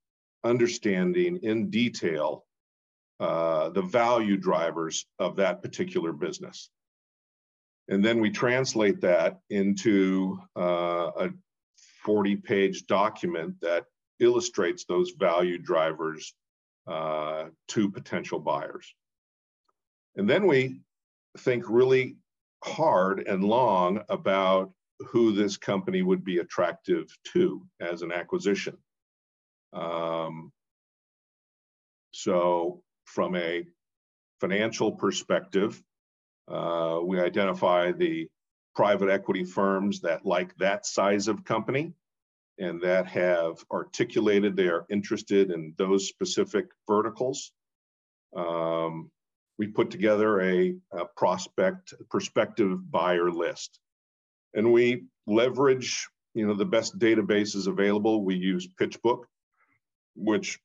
understanding 0.44 1.38
in 1.42 1.70
detail 1.70 2.44
uh, 3.18 3.70
the 3.70 3.82
value 3.82 4.37
drivers 4.37 5.06
of 5.18 5.37
that 5.37 5.62
particular 5.62 6.12
business. 6.12 6.70
And 7.88 8.04
then 8.04 8.20
we 8.20 8.30
translate 8.30 9.00
that 9.00 9.38
into 9.48 10.38
uh, 10.56 11.11
a 11.18 11.30
40 12.04 12.37
page 12.37 12.87
document 12.87 13.54
that 13.62 13.85
illustrates 14.20 14.85
those 14.85 15.12
value 15.12 15.59
drivers 15.59 16.35
uh, 16.87 17.46
to 17.68 17.90
potential 17.90 18.38
buyers. 18.38 18.94
And 20.16 20.29
then 20.29 20.46
we 20.46 20.81
think 21.38 21.64
really 21.68 22.16
hard 22.64 23.26
and 23.26 23.44
long 23.44 24.02
about 24.09 24.72
who 25.00 25.33
this 25.33 25.57
company 25.57 26.02
would 26.02 26.24
be 26.24 26.38
attractive 26.38 27.07
to 27.33 27.66
as 27.81 28.02
an 28.02 28.12
acquisition. 28.12 28.79
Um, 29.72 30.52
so, 32.12 32.83
from 33.05 33.37
a 33.37 33.66
financial 34.40 34.92
perspective, 34.92 35.83
uh, 36.48 37.00
we 37.02 37.20
identify 37.20 37.92
the 37.92 38.29
private 38.74 39.11
equity 39.11 39.44
firms 39.44 40.00
that 40.00 40.24
like 40.24 40.57
that 40.57 40.87
size 40.87 41.29
of 41.29 41.44
company 41.44 41.92
and 42.59 42.81
that 42.83 43.07
have 43.07 43.57
articulated 43.71 44.57
they 44.57 44.69
are 44.69 44.87
interested 44.90 45.51
in 45.51 45.75
those 45.77 46.09
specific 46.09 46.66
verticals. 46.88 47.53
Um, 48.37 49.11
we 49.59 49.69
put 49.69 49.90
together 49.90 50.40
a, 50.40 50.77
a 50.92 51.05
prospect 51.16 51.95
prospective 52.11 52.90
buyer 52.90 53.31
list 53.31 53.79
and 54.55 54.73
we 54.73 55.05
leverage 55.27 56.09
you 56.35 56.47
know 56.47 56.55
the 56.55 56.64
best 56.64 56.99
databases 56.99 57.66
available 57.66 58.25
we 58.25 58.35
use 58.35 58.69
PitchBook 58.81 59.25
which 60.16 60.59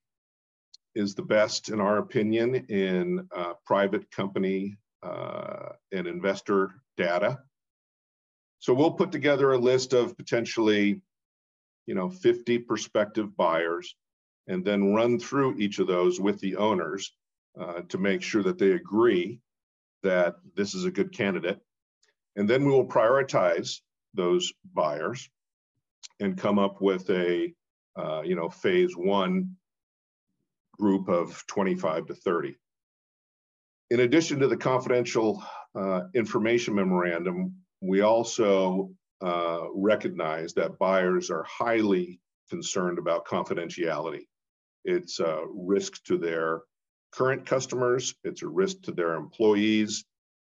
is 0.96 1.16
the 1.16 1.22
best, 1.22 1.70
in 1.70 1.80
our 1.80 1.98
opinion, 1.98 2.56
in 2.70 3.28
uh, 3.36 3.54
private 3.66 4.10
company 4.12 4.78
uh, 5.04 5.70
and 5.92 6.08
investor 6.08 6.72
data. 6.98 7.40
So 8.60 8.74
we'll 8.74 8.92
put 8.92 9.12
together 9.12 9.52
a 9.52 9.58
list 9.58 9.94
of 9.94 10.18
potentially, 10.18 11.02
you 11.92 11.96
know, 11.96 12.10
50 12.10 12.60
prospective 12.60 13.36
buyers, 13.36 13.98
and 14.48 14.64
then 14.64 14.94
run 14.94 15.20
through 15.20 15.58
each 15.58 15.78
of 15.80 15.88
those 15.88 16.22
with 16.22 16.40
the 16.40 16.56
owners 16.56 17.14
uh, 17.60 17.82
to 17.90 17.98
make 17.98 18.22
sure 18.22 18.42
that 18.44 18.58
they 18.58 18.72
agree 18.72 19.42
that 20.02 20.36
this 20.56 20.74
is 20.74 20.86
a 20.86 20.92
good 20.92 21.12
candidate. 21.12 21.60
And 22.38 22.50
then 22.50 22.64
we 22.64 22.72
will 22.72 22.88
prioritize 22.88 23.82
those 24.14 24.54
buyers 24.74 25.30
and 26.22 26.38
come 26.38 26.60
up 26.60 26.82
with 26.82 27.10
a 27.10 27.54
uh, 27.98 28.22
you 28.22 28.36
know, 28.38 28.48
phase 28.48 28.96
one 28.96 29.58
group 30.80 31.10
of 31.10 31.46
25 31.48 32.06
to 32.06 32.16
30. 32.16 32.56
In 33.90 34.00
addition 34.00 34.40
to 34.40 34.48
the 34.48 34.56
confidential 34.56 35.44
uh, 35.76 36.04
information 36.14 36.74
memorandum, 36.74 37.54
we 37.82 38.00
also 38.00 38.92
uh, 39.22 39.66
recognize 39.74 40.54
that 40.54 40.80
buyers 40.80 41.30
are 41.30 41.44
highly 41.44 42.20
concerned 42.50 42.98
about 42.98 43.26
confidentiality. 43.26 44.26
It's 44.84 45.20
a 45.20 45.44
risk 45.48 46.04
to 46.06 46.18
their 46.18 46.62
current 47.12 47.46
customers, 47.46 48.16
it's 48.24 48.42
a 48.42 48.48
risk 48.48 48.82
to 48.84 48.92
their 48.92 49.16
employees, 49.16 50.06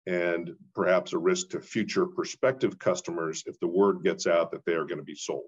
and 0.08 0.56
perhaps 0.73 1.13
a 1.13 1.17
risk 1.17 1.49
to 1.49 1.62
future 1.62 2.06
prospective 2.06 2.78
customers 2.80 3.43
if 3.45 3.60
the 3.60 3.67
word 3.67 4.04
gets 4.04 4.28
out 4.28 4.51
that 4.51 4.65
they 4.65 4.73
are 4.73 4.86
going 4.86 4.99
to 4.99 5.04
be 5.04 5.15
sold. 5.15 5.47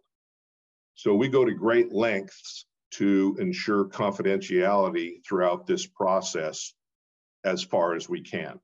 So 0.96 1.14
we 1.14 1.28
go 1.28 1.46
to 1.46 1.54
great 1.54 1.94
lengths 1.94 2.66
to 2.92 3.38
ensure 3.40 3.86
confidentiality 3.86 5.26
throughout 5.26 5.68
this 5.68 5.86
process 5.86 6.74
as 7.44 7.64
far 7.64 7.96
as 7.96 8.10
we 8.10 8.22
can. 8.22 8.60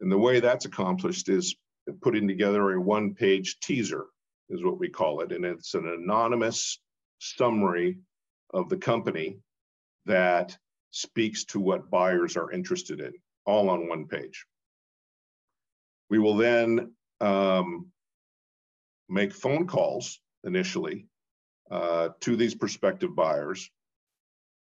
And 0.00 0.10
the 0.10 0.18
way 0.18 0.40
that's 0.40 0.64
accomplished 0.64 1.28
is 1.28 1.54
putting 2.02 2.28
together 2.28 2.72
a 2.72 2.80
one 2.80 3.14
page 3.14 3.58
teaser, 3.60 4.06
is 4.48 4.64
what 4.64 4.78
we 4.78 4.88
call 4.88 5.20
it. 5.20 5.32
And 5.32 5.44
it's 5.44 5.74
an 5.74 5.86
anonymous 5.86 6.80
summary 7.18 7.98
of 8.52 8.68
the 8.68 8.76
company 8.76 9.38
that 10.06 10.56
speaks 10.90 11.44
to 11.44 11.60
what 11.60 11.90
buyers 11.90 12.36
are 12.36 12.52
interested 12.52 13.00
in, 13.00 13.12
all 13.46 13.68
on 13.70 13.88
one 13.88 14.06
page. 14.06 14.46
We 16.10 16.18
will 16.18 16.36
then 16.36 16.92
um, 17.20 17.90
make 19.08 19.32
phone 19.32 19.66
calls 19.66 20.20
initially 20.44 21.06
uh, 21.70 22.10
to 22.20 22.36
these 22.36 22.54
prospective 22.54 23.14
buyers 23.16 23.70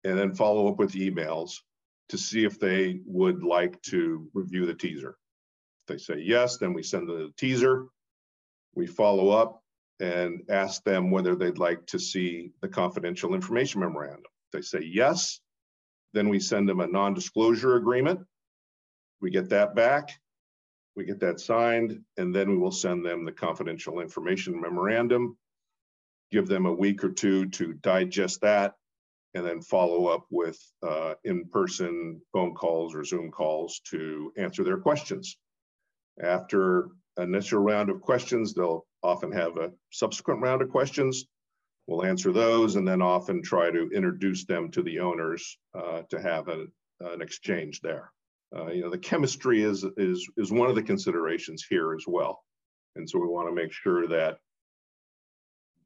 and 0.03 0.17
then 0.17 0.33
follow 0.33 0.67
up 0.67 0.79
with 0.79 0.93
emails 0.93 1.59
to 2.09 2.17
see 2.17 2.45
if 2.45 2.59
they 2.59 2.99
would 3.05 3.43
like 3.43 3.81
to 3.83 4.27
review 4.33 4.65
the 4.65 4.73
teaser. 4.73 5.15
If 5.83 5.87
they 5.87 5.97
say 5.97 6.21
yes, 6.21 6.57
then 6.57 6.73
we 6.73 6.83
send 6.83 7.09
them 7.09 7.17
the 7.17 7.33
teaser. 7.37 7.87
We 8.75 8.87
follow 8.87 9.29
up 9.29 9.61
and 9.99 10.41
ask 10.49 10.83
them 10.83 11.11
whether 11.11 11.35
they'd 11.35 11.57
like 11.57 11.85
to 11.87 11.99
see 11.99 12.51
the 12.61 12.67
confidential 12.67 13.35
information 13.35 13.81
memorandum. 13.81 14.23
If 14.47 14.51
they 14.51 14.61
say 14.61 14.85
yes, 14.85 15.41
then 16.13 16.29
we 16.29 16.39
send 16.39 16.69
them 16.69 16.79
a 16.79 16.87
non-disclosure 16.87 17.75
agreement. 17.75 18.21
We 19.21 19.29
get 19.29 19.49
that 19.49 19.75
back. 19.75 20.11
We 20.95 21.05
get 21.05 21.19
that 21.21 21.39
signed, 21.39 21.99
and 22.17 22.33
then 22.35 22.49
we 22.49 22.57
will 22.57 22.71
send 22.71 23.05
them 23.05 23.25
the 23.25 23.31
confidential 23.31 23.99
information 23.99 24.61
memorandum, 24.61 25.37
give 26.31 26.47
them 26.47 26.65
a 26.65 26.73
week 26.73 27.03
or 27.03 27.09
two 27.09 27.49
to 27.49 27.73
digest 27.73 28.41
that, 28.41 28.75
and 29.33 29.45
then 29.45 29.61
follow 29.61 30.05
up 30.05 30.25
with 30.29 30.59
uh, 30.87 31.15
in-person 31.23 32.21
phone 32.31 32.53
calls 32.53 32.93
or 32.93 33.03
Zoom 33.03 33.31
calls 33.31 33.81
to 33.89 34.31
answer 34.37 34.63
their 34.63 34.77
questions. 34.77 35.37
After 36.21 36.89
initial 37.17 37.59
round 37.59 37.89
of 37.89 38.01
questions, 38.01 38.53
they'll 38.53 38.85
often 39.01 39.31
have 39.31 39.57
a 39.57 39.71
subsequent 39.91 40.41
round 40.41 40.61
of 40.61 40.69
questions. 40.69 41.25
We'll 41.87 42.05
answer 42.05 42.31
those 42.31 42.75
and 42.75 42.87
then 42.87 43.01
often 43.01 43.41
try 43.41 43.69
to 43.69 43.89
introduce 43.89 44.45
them 44.45 44.71
to 44.71 44.81
the 44.83 44.99
owners 44.99 45.57
uh, 45.75 46.03
to 46.09 46.21
have 46.21 46.47
a, 46.47 46.65
an 47.01 47.21
exchange 47.21 47.81
there. 47.81 48.11
Uh, 48.55 48.67
you 48.67 48.81
know, 48.81 48.89
the 48.89 48.97
chemistry 48.97 49.63
is, 49.63 49.83
is, 49.97 50.27
is 50.37 50.51
one 50.51 50.69
of 50.69 50.75
the 50.75 50.83
considerations 50.83 51.65
here 51.67 51.93
as 51.93 52.05
well. 52.07 52.43
And 52.95 53.09
so 53.09 53.19
we 53.19 53.27
want 53.27 53.49
to 53.49 53.55
make 53.55 53.73
sure 53.73 54.07
that 54.07 54.37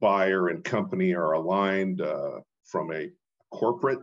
buyer 0.00 0.48
and 0.48 0.62
company 0.62 1.14
are 1.14 1.32
aligned 1.32 2.00
uh, 2.00 2.40
from 2.64 2.92
a 2.92 3.10
corporate 3.50 4.00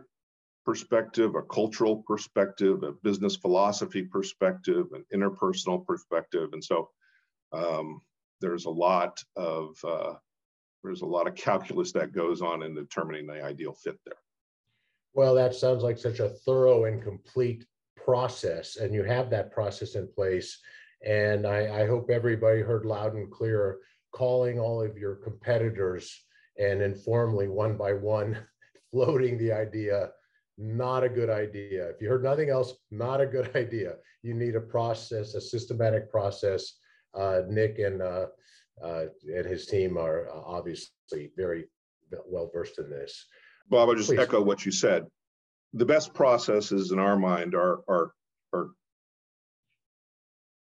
perspective, 0.66 1.36
a 1.36 1.42
cultural 1.42 2.02
perspective, 2.06 2.82
a 2.82 2.92
business 3.04 3.36
philosophy 3.36 4.02
perspective, 4.02 4.86
an 4.92 5.04
interpersonal 5.14 5.86
perspective. 5.86 6.50
And 6.52 6.62
so 6.62 6.90
um, 7.52 8.02
there's 8.40 8.64
a 8.64 8.70
lot 8.70 9.22
of 9.36 9.76
uh, 9.84 10.14
there's 10.82 11.02
a 11.02 11.06
lot 11.06 11.28
of 11.28 11.34
calculus 11.46 11.92
that 11.92 12.12
goes 12.12 12.42
on 12.42 12.64
in 12.64 12.74
determining 12.74 13.26
the 13.26 13.42
ideal 13.42 13.72
fit 13.72 13.98
there. 14.04 14.18
Well, 15.14 15.34
that 15.36 15.54
sounds 15.54 15.82
like 15.82 15.96
such 15.98 16.18
a 16.18 16.28
thorough 16.28 16.84
and 16.84 17.02
complete 17.02 17.64
process, 17.96 18.76
and 18.76 18.92
you 18.92 19.04
have 19.04 19.30
that 19.30 19.52
process 19.52 19.94
in 19.94 20.08
place. 20.08 20.58
And 21.06 21.46
I, 21.46 21.82
I 21.82 21.86
hope 21.86 22.10
everybody 22.10 22.60
heard 22.60 22.84
loud 22.84 23.14
and 23.14 23.30
clear 23.30 23.78
calling 24.12 24.58
all 24.58 24.82
of 24.82 24.98
your 24.98 25.14
competitors 25.14 26.24
and 26.58 26.82
informally, 26.82 27.48
one 27.48 27.76
by 27.76 27.92
one, 27.92 28.38
floating 28.90 29.38
the 29.38 29.52
idea 29.52 30.10
not 30.58 31.04
a 31.04 31.08
good 31.08 31.30
idea. 31.30 31.88
If 31.88 32.00
you 32.00 32.08
heard 32.08 32.22
nothing 32.22 32.50
else, 32.50 32.74
not 32.90 33.20
a 33.20 33.26
good 33.26 33.50
idea. 33.56 33.94
You 34.22 34.34
need 34.34 34.56
a 34.56 34.60
process, 34.60 35.34
a 35.34 35.40
systematic 35.40 36.10
process. 36.10 36.74
Uh, 37.14 37.42
Nick 37.48 37.78
and 37.78 38.02
uh, 38.02 38.26
uh, 38.82 39.06
and 39.34 39.46
his 39.46 39.66
team 39.66 39.96
are 39.96 40.28
uh, 40.28 40.42
obviously 40.44 41.30
very 41.36 41.66
well 42.26 42.50
versed 42.52 42.78
in 42.78 42.90
this. 42.90 43.26
Bob, 43.68 43.88
I 43.88 43.94
just 43.94 44.10
Please. 44.10 44.18
echo 44.18 44.42
what 44.42 44.66
you 44.66 44.72
said. 44.72 45.06
The 45.72 45.86
best 45.86 46.14
processes 46.14 46.92
in 46.92 46.98
our 46.98 47.16
mind 47.16 47.54
are 47.54 47.80
are 47.88 48.12
are 48.52 48.70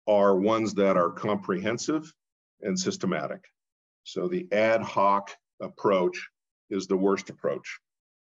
are 0.07 0.35
ones 0.35 0.73
that 0.75 0.97
are 0.97 1.09
comprehensive 1.09 2.13
and 2.61 2.79
systematic. 2.79 3.43
So 4.03 4.27
the 4.27 4.47
ad 4.51 4.81
hoc 4.81 5.31
approach 5.61 6.27
is 6.69 6.85
the 6.87 6.97
worst 6.97 7.29
approach. 7.29 7.79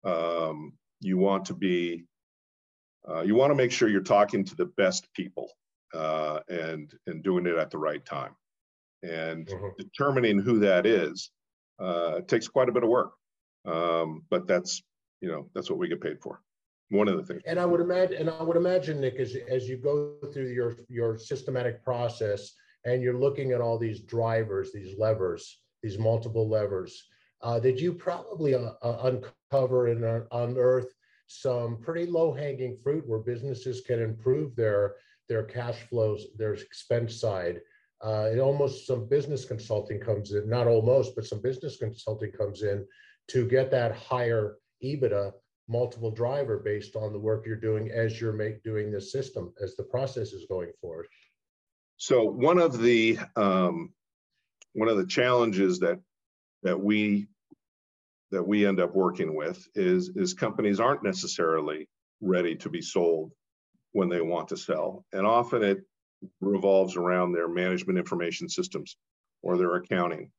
Um, 0.05 0.73
you 1.01 1.19
want 1.19 1.45
to 1.47 1.55
be, 1.55 2.05
uh, 3.09 3.23
you 3.23 3.35
want 3.35 3.51
to 3.51 3.55
make 3.55 3.73
sure 3.73 3.89
you're 3.89 4.03
talking 4.03 4.45
to 4.45 4.57
the 4.57 4.67
best 4.67 5.13
people 5.15 5.51
uh, 5.95 6.41
and 6.49 6.93
and 7.07 7.23
doing 7.23 7.47
it 7.47 7.57
at 7.57 7.71
the 7.71 7.79
right 7.79 8.05
time. 8.05 8.35
And 9.03 9.47
mm-hmm. 9.47 9.69
determining 9.79 10.39
who 10.39 10.59
that 10.61 10.87
is 10.87 11.31
uh, 11.81 12.21
takes 12.27 12.47
quite 12.49 12.69
a 12.69 12.73
bit 12.73 12.83
of 12.83 12.91
work. 12.91 13.13
Um, 13.65 14.23
but 14.31 14.47
that's 14.47 14.83
you 15.21 15.31
know 15.31 15.49
that's 15.55 15.71
what 15.71 15.79
we 15.79 15.89
get 15.89 16.01
paid 16.01 16.21
for. 16.21 16.41
One 16.91 17.09
of 17.09 17.17
the 17.17 17.23
things. 17.23 17.43
And 17.47 17.61
I 17.61 17.67
would 17.67 17.81
imagine, 17.81 18.17
and 18.17 18.31
I 18.31 18.43
would 18.43 18.57
imagine, 18.57 19.01
Nick, 19.01 19.15
as 19.17 19.37
as 19.49 19.69
you 19.69 19.77
go 19.77 20.17
through 20.33 20.49
your 20.49 20.77
your 20.89 21.19
systematic 21.19 21.85
process 21.85 22.53
and 22.85 23.03
you're 23.03 23.19
looking 23.19 23.53
at 23.53 23.61
all 23.61 23.79
these 23.79 24.01
drivers, 24.01 24.73
these 24.73 24.99
levers, 24.99 25.61
these 25.83 25.99
multiple 25.99 26.49
levers, 26.49 27.07
uh, 27.43 27.59
that 27.61 27.79
you 27.81 27.93
probably 27.93 28.55
uh, 28.55 28.73
uh 28.83 29.23
uncover 29.51 29.89
and 29.89 30.27
unearth 30.33 30.93
some 31.27 31.79
pretty 31.81 32.07
low 32.07 32.33
hanging 32.33 32.77
fruit 32.83 33.07
where 33.07 33.21
businesses 33.21 33.81
can 33.81 34.03
improve 34.03 34.57
their 34.57 34.97
their 35.29 35.45
cash 35.45 35.79
flows, 35.89 36.27
their 36.37 36.55
expense 36.55 37.15
side. 37.21 37.61
Uh, 38.05 38.29
and 38.31 38.41
almost 38.41 38.87
some 38.87 39.07
business 39.09 39.45
consulting 39.45 40.01
comes 40.01 40.33
in, 40.33 40.49
not 40.49 40.67
almost, 40.67 41.15
but 41.15 41.25
some 41.25 41.41
business 41.41 41.77
consulting 41.77 42.33
comes 42.33 42.63
in 42.63 42.85
to 43.29 43.47
get 43.47 43.71
that 43.71 43.95
higher 43.95 44.57
EBITDA 44.83 45.31
multiple 45.69 46.11
driver 46.11 46.59
based 46.59 46.97
on 46.97 47.13
the 47.13 47.19
work 47.19 47.47
you're 47.47 47.55
doing 47.55 47.91
as 47.91 48.21
you're 48.21 48.33
make, 48.33 48.63
doing 48.65 48.91
this 48.91 49.13
system, 49.13 49.53
as 49.63 49.77
the 49.77 49.85
process 49.85 50.33
is 50.33 50.47
going 50.49 50.73
forward. 50.81 51.07
So 51.97 52.25
one 52.25 52.59
of 52.59 52.81
the 52.81 53.19
um, 53.37 53.93
one 54.73 54.89
of 54.89 54.97
the 54.97 55.07
challenges 55.07 55.79
that 55.81 56.01
that 56.63 56.79
we 56.79 57.29
that 58.31 58.47
we 58.47 58.67
end 58.67 58.81
up 58.81 58.95
working 58.95 59.35
with 59.35 59.67
is 59.75 60.11
is 60.17 60.35
companies 60.35 60.81
aren't 60.81 61.03
necessarily 61.03 61.89
ready 62.21 62.55
to 62.57 62.69
be 62.69 62.83
sold 62.83 63.33
when 63.93 64.09
they 64.09 64.21
want 64.21 64.49
to 64.49 64.57
sell. 64.57 65.05
And 65.13 65.27
often 65.27 65.63
it 65.63 65.79
revolves 66.41 66.97
around 66.97 67.33
their 67.33 67.49
management 67.49 67.99
information 67.99 68.49
systems 68.49 68.97
or 69.43 69.57
their 69.57 69.75
accounting. 69.77 70.31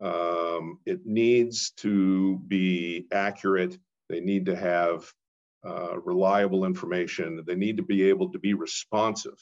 Um, 0.00 0.78
it 0.84 1.06
needs 1.06 1.70
to 1.78 2.38
be 2.46 3.06
accurate. 3.12 3.78
They 4.08 4.20
need 4.20 4.46
to 4.46 4.56
have 4.56 5.10
uh, 5.66 5.98
reliable 6.00 6.64
information. 6.64 7.42
They 7.46 7.54
need 7.54 7.76
to 7.78 7.82
be 7.82 8.08
able 8.08 8.30
to 8.32 8.38
be 8.38 8.54
responsive 8.54 9.38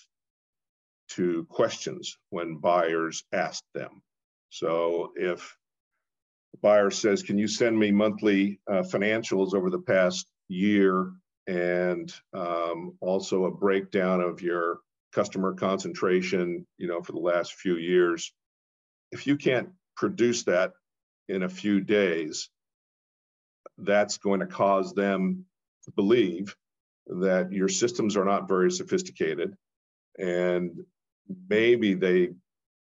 to 1.08 1.46
questions 1.50 2.18
when 2.30 2.56
buyers 2.56 3.24
ask 3.32 3.62
them. 3.74 4.02
So 4.50 5.12
if 5.16 5.56
buyer 6.62 6.90
says, 6.90 7.22
can 7.22 7.38
you 7.38 7.48
send 7.48 7.78
me 7.78 7.90
monthly 7.90 8.60
uh, 8.70 8.82
financials 8.82 9.54
over 9.54 9.70
the 9.70 9.78
past 9.78 10.26
year 10.48 11.12
and 11.46 12.12
um, 12.34 12.96
also 13.00 13.44
a 13.44 13.50
breakdown 13.50 14.20
of 14.20 14.42
your 14.42 14.80
customer 15.12 15.54
concentration, 15.54 16.66
you 16.78 16.86
know, 16.86 17.02
for 17.02 17.12
the 17.12 17.18
last 17.18 17.54
few 17.54 17.76
years. 17.76 18.32
If 19.12 19.26
you 19.26 19.36
can't 19.36 19.70
produce 19.96 20.42
that 20.44 20.72
in 21.28 21.42
a 21.42 21.48
few 21.48 21.80
days, 21.80 22.50
that's 23.78 24.18
going 24.18 24.40
to 24.40 24.46
cause 24.46 24.92
them 24.92 25.44
to 25.84 25.90
believe 25.92 26.54
that 27.06 27.52
your 27.52 27.68
systems 27.68 28.16
are 28.16 28.24
not 28.24 28.48
very 28.48 28.70
sophisticated 28.70 29.56
and 30.18 30.84
maybe 31.48 31.94
they 31.94 32.30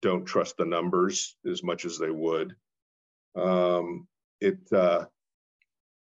don't 0.01 0.25
trust 0.25 0.57
the 0.57 0.65
numbers 0.65 1.35
as 1.49 1.63
much 1.63 1.85
as 1.85 1.97
they 1.97 2.09
would 2.09 2.55
um, 3.37 4.07
it 4.41 4.59
uh, 4.71 5.05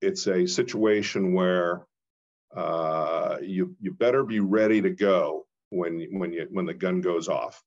it's 0.01 0.27
a 0.27 0.45
situation 0.45 1.33
where 1.33 1.85
uh, 2.55 3.37
you 3.41 3.75
you 3.79 3.93
better 3.93 4.23
be 4.23 4.39
ready 4.39 4.81
to 4.81 4.89
go 4.89 5.45
when 5.69 6.07
when 6.11 6.33
you 6.33 6.47
when 6.51 6.65
the 6.65 6.73
gun 6.73 7.01
goes 7.01 7.27
off, 7.27 7.63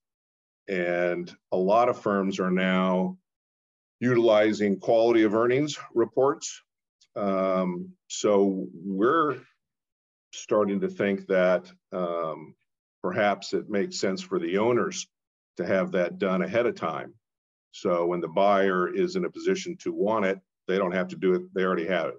and 0.68 1.34
a 1.52 1.56
lot 1.56 1.88
of 1.88 2.00
firms 2.00 2.38
are 2.38 2.50
now 2.50 3.16
utilizing 4.00 4.78
quality 4.78 5.22
of 5.22 5.34
earnings 5.34 5.78
reports. 5.94 6.62
Um, 7.16 7.92
so 8.08 8.66
we're 8.74 9.38
starting 10.32 10.80
to 10.80 10.88
think 10.88 11.26
that 11.28 11.70
um, 11.92 12.54
perhaps 13.02 13.54
it 13.54 13.70
makes 13.70 13.98
sense 13.98 14.20
for 14.20 14.38
the 14.38 14.58
owners 14.58 15.06
to 15.56 15.64
have 15.64 15.92
that 15.92 16.18
done 16.18 16.42
ahead 16.42 16.66
of 16.66 16.74
time 16.74 17.14
so 17.76 18.06
when 18.06 18.20
the 18.20 18.28
buyer 18.28 18.88
is 18.88 19.16
in 19.16 19.26
a 19.26 19.30
position 19.30 19.76
to 19.78 19.92
want 19.92 20.24
it, 20.24 20.40
they 20.66 20.78
don't 20.78 20.94
have 20.94 21.08
to 21.08 21.16
do 21.16 21.34
it. 21.34 21.42
They 21.54 21.62
already 21.62 21.86
have 21.86 22.08
it. 22.08 22.14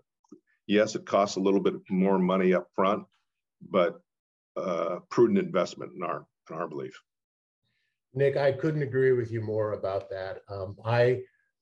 Yes, 0.68 0.94
it 0.94 1.06
costs 1.06 1.38
a 1.38 1.40
little 1.40 1.60
bit 1.60 1.74
more 1.90 2.20
money 2.20 2.54
up 2.54 2.68
front, 2.76 3.04
but 3.72 4.00
uh, 4.56 5.00
prudent 5.10 5.40
investment 5.40 5.94
in 5.96 6.04
our 6.04 6.28
in 6.50 6.56
our 6.56 6.68
belief. 6.68 6.94
Nick, 8.14 8.38
I 8.38 8.52
couldn't 8.52 8.84
agree 8.84 9.14
with 9.14 9.32
you 9.32 9.42
more 9.42 9.74
about 9.74 10.10
that. 10.12 10.42
Um, 10.48 10.76
I 10.86 11.22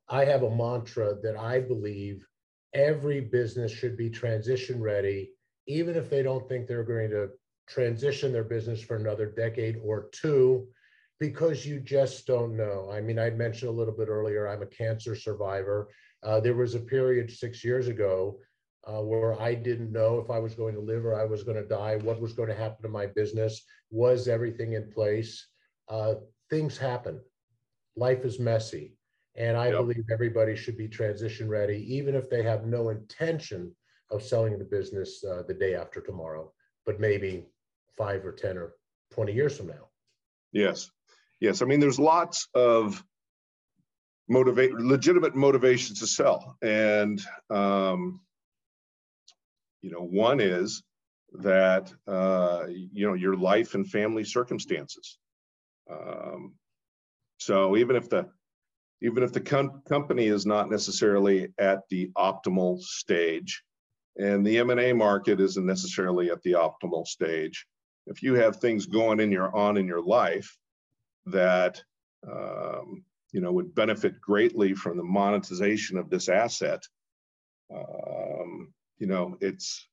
I 0.10 0.26
have 0.26 0.44
a 0.44 0.54
mantra 0.54 1.16
that 1.24 1.38
I 1.38 1.62
believe 1.62 2.26
every 2.74 3.22
business 3.22 3.72
should 3.72 3.96
be 3.96 4.10
transition 4.10 4.82
ready, 4.82 5.32
even 5.68 5.96
if 5.96 6.10
they 6.10 6.22
don't 6.22 6.48
think 6.50 6.68
they're 6.68 6.84
going 6.84 7.12
to 7.12 7.30
transition 7.68 8.34
their 8.34 8.44
business 8.44 8.82
for 8.82 8.98
another 8.98 9.28
decade 9.28 9.80
or 9.82 10.10
two 10.12 10.68
because 11.20 11.66
you 11.66 11.80
just 11.80 12.28
don't 12.28 12.58
know. 12.58 12.90
I 12.92 13.02
mean, 13.02 13.20
I 13.20 13.30
mentioned 13.30 13.70
a 13.70 13.76
little 13.76 13.94
bit 13.94 14.10
earlier, 14.10 14.48
I'm 14.48 14.62
a 14.62 14.68
cancer 14.68 15.16
survivor. 15.16 15.90
Uh, 16.24 16.40
there 16.40 16.56
was 16.56 16.76
a 16.76 16.80
period 16.80 17.32
six 17.32 17.64
years 17.64 17.88
ago 17.88 18.40
uh, 18.88 19.02
where 19.02 19.40
I 19.42 19.56
didn't 19.56 19.92
know 19.92 20.20
if 20.20 20.30
I 20.30 20.40
was 20.40 20.54
going 20.54 20.76
to 20.76 20.82
live 20.82 21.06
or 21.06 21.20
I 21.20 21.26
was 21.26 21.44
going 21.44 21.58
to 21.58 21.68
die, 21.68 21.98
what 21.98 22.22
was 22.22 22.34
going 22.34 22.50
to 22.50 22.56
happen 22.56 22.84
to 22.84 22.90
my 22.90 23.08
business, 23.08 23.64
was 23.90 24.28
everything 24.28 24.74
in 24.74 24.92
place? 24.92 25.48
Uh, 25.88 26.16
things 26.50 26.78
happen. 26.78 27.20
Life 27.96 28.26
is 28.26 28.40
messy. 28.40 28.96
And 29.38 29.58
I 29.58 29.68
yep. 29.68 29.78
believe 29.78 30.06
everybody 30.12 30.56
should 30.56 30.78
be 30.78 30.88
transition 30.88 31.50
ready, 31.50 31.86
even 31.94 32.16
if 32.16 32.30
they 32.30 32.44
have 32.44 32.66
no 32.66 32.90
intention 32.90 33.76
of 34.12 34.24
selling 34.24 34.58
the 34.58 34.66
business 34.66 35.24
uh, 35.24 35.44
the 35.48 35.54
day 35.54 35.76
after 35.76 36.00
tomorrow, 36.00 36.52
but 36.86 37.00
maybe 37.00 37.46
five 37.98 38.26
or 38.26 38.32
10 38.32 38.58
or 38.58 38.74
20 39.12 39.34
years 39.34 39.58
from 39.58 39.68
now. 39.68 39.90
Yes. 40.52 40.90
Yes. 41.46 41.62
I 41.62 41.66
mean, 41.66 41.80
there's 41.80 42.00
lots 42.00 42.48
of 42.56 43.04
motivate 44.28 44.74
legitimate 44.74 45.36
motivations 45.36 46.00
to 46.00 46.08
sell. 46.08 46.58
And, 46.64 47.22
um, 47.52 48.22
you 49.84 49.92
know, 49.92 50.02
one 50.02 50.40
is 50.40 50.82
that, 51.34 51.94
uh, 52.08 52.64
you 52.68 53.06
know, 53.06 53.14
your 53.14 53.36
life 53.36 53.76
and 53.76 53.88
family 53.88 54.24
circumstances. 54.24 55.20
Um, 55.88 56.56
so 57.38 57.78
even 57.78 57.96
if 57.96 58.10
the 58.10 58.28
even 59.04 59.22
if 59.22 59.32
the 59.32 59.42
com- 59.42 59.84
company 59.88 60.26
is 60.26 60.48
not 60.48 60.72
necessarily 60.72 61.50
at 61.60 61.82
the 61.92 62.10
optimal 62.18 62.82
stage, 62.82 63.62
and 64.18 64.44
the 64.44 64.58
M&A 64.58 64.94
market 64.94 65.40
isn't 65.40 65.66
necessarily 65.66 66.32
at 66.32 66.42
the 66.42 66.54
optimal 66.54 67.06
stage, 67.06 67.68
if 68.08 68.24
you 68.24 68.34
have 68.34 68.56
things 68.56 68.88
going 68.88 69.20
in 69.20 69.32
your 69.32 69.56
on 69.56 69.78
in 69.78 69.86
your 69.86 70.02
life 70.02 70.58
that 71.28 71.82
um, 72.30 73.04
you 73.32 73.42
know 73.42 73.52
would 73.52 73.76
benefit 73.76 74.20
greatly 74.22 74.74
from 74.74 74.98
the 74.98 75.04
monetization 75.04 75.98
of 75.98 76.10
this 76.10 76.30
asset, 76.30 76.84
um, 77.74 78.74
you 78.98 79.08
know 79.08 79.38
it's 79.42 79.88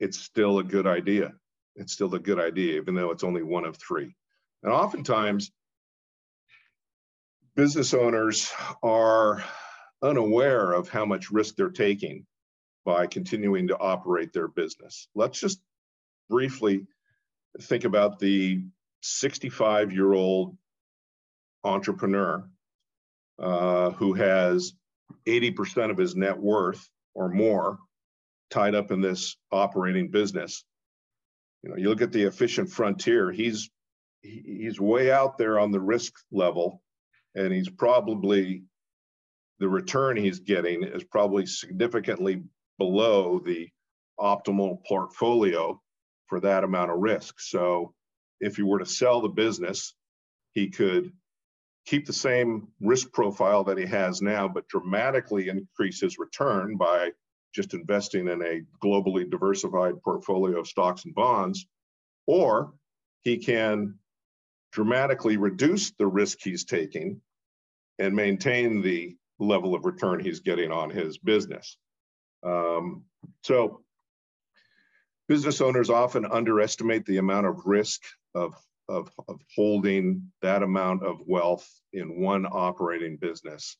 it's 0.00 0.18
still 0.18 0.58
a 0.58 0.64
good 0.64 0.86
idea. 0.86 1.32
It's 1.76 1.92
still 1.92 2.14
a 2.14 2.20
good 2.20 2.38
idea, 2.38 2.76
even 2.76 2.94
though 2.94 3.10
it's 3.10 3.24
only 3.24 3.42
one 3.42 3.64
of 3.64 3.76
three. 3.76 4.14
And 4.62 4.72
oftentimes, 4.72 5.50
business 7.56 7.94
owners 7.94 8.52
are 8.82 9.44
unaware 10.02 10.72
of 10.72 10.88
how 10.88 11.04
much 11.04 11.30
risk 11.30 11.56
they're 11.56 11.70
taking 11.70 12.26
by 12.84 13.06
continuing 13.06 13.68
to 13.68 13.78
operate 13.78 14.32
their 14.32 14.48
business. 14.48 15.08
Let's 15.14 15.40
just 15.40 15.60
briefly 16.28 16.86
think 17.62 17.84
about 17.84 18.18
the 18.18 18.64
65 19.02 19.92
year 19.92 20.12
old 20.12 20.56
entrepreneur 21.64 22.48
uh, 23.38 23.90
who 23.90 24.12
has 24.14 24.72
80% 25.26 25.90
of 25.90 25.96
his 25.96 26.14
net 26.14 26.38
worth 26.38 26.88
or 27.14 27.28
more 27.28 27.78
tied 28.50 28.74
up 28.74 28.90
in 28.90 29.00
this 29.00 29.36
operating 29.50 30.10
business. 30.10 30.64
You 31.62 31.70
know, 31.70 31.76
you 31.76 31.88
look 31.88 32.02
at 32.02 32.12
the 32.12 32.24
efficient 32.24 32.70
frontier, 32.70 33.32
he's 33.32 33.70
he's 34.22 34.80
way 34.80 35.12
out 35.12 35.36
there 35.36 35.58
on 35.58 35.70
the 35.70 35.80
risk 35.80 36.14
level 36.32 36.82
and 37.34 37.52
he's 37.52 37.68
probably 37.68 38.62
the 39.58 39.68
return 39.68 40.16
he's 40.16 40.40
getting 40.40 40.82
is 40.82 41.04
probably 41.04 41.46
significantly 41.46 42.42
below 42.78 43.38
the 43.44 43.68
optimal 44.18 44.78
portfolio 44.86 45.80
for 46.26 46.40
that 46.40 46.64
amount 46.64 46.90
of 46.90 46.98
risk. 46.98 47.40
So 47.40 47.92
if 48.40 48.58
you 48.58 48.66
were 48.66 48.78
to 48.78 48.86
sell 48.86 49.20
the 49.20 49.28
business, 49.28 49.94
he 50.52 50.70
could 50.70 51.12
keep 51.86 52.06
the 52.06 52.12
same 52.12 52.68
risk 52.80 53.12
profile 53.12 53.64
that 53.64 53.78
he 53.78 53.86
has 53.86 54.22
now, 54.22 54.48
but 54.48 54.68
dramatically 54.68 55.48
increase 55.48 56.00
his 56.00 56.18
return 56.18 56.76
by 56.76 57.10
just 57.54 57.74
investing 57.74 58.28
in 58.28 58.42
a 58.42 58.62
globally 58.84 59.30
diversified 59.30 60.02
portfolio 60.02 60.60
of 60.60 60.66
stocks 60.66 61.04
and 61.04 61.14
bonds. 61.14 61.66
Or 62.26 62.72
he 63.22 63.38
can 63.38 63.98
dramatically 64.72 65.36
reduce 65.36 65.92
the 65.92 66.06
risk 66.06 66.38
he's 66.42 66.64
taking 66.64 67.20
and 67.98 68.16
maintain 68.16 68.82
the 68.82 69.16
level 69.38 69.74
of 69.74 69.84
return 69.84 70.20
he's 70.20 70.40
getting 70.40 70.72
on 70.72 70.90
his 70.90 71.18
business. 71.18 71.76
Um, 72.42 73.04
so 73.42 73.82
business 75.28 75.60
owners 75.60 75.90
often 75.90 76.26
underestimate 76.26 77.06
the 77.06 77.18
amount 77.18 77.46
of 77.46 77.66
risk 77.66 78.02
of, 78.34 78.54
of, 78.88 79.10
of 79.28 79.40
holding 79.54 80.30
that 80.42 80.62
amount 80.62 81.02
of 81.02 81.18
wealth 81.26 81.68
in 81.92 82.20
one 82.20 82.46
operating 82.46 83.16
business, 83.16 83.76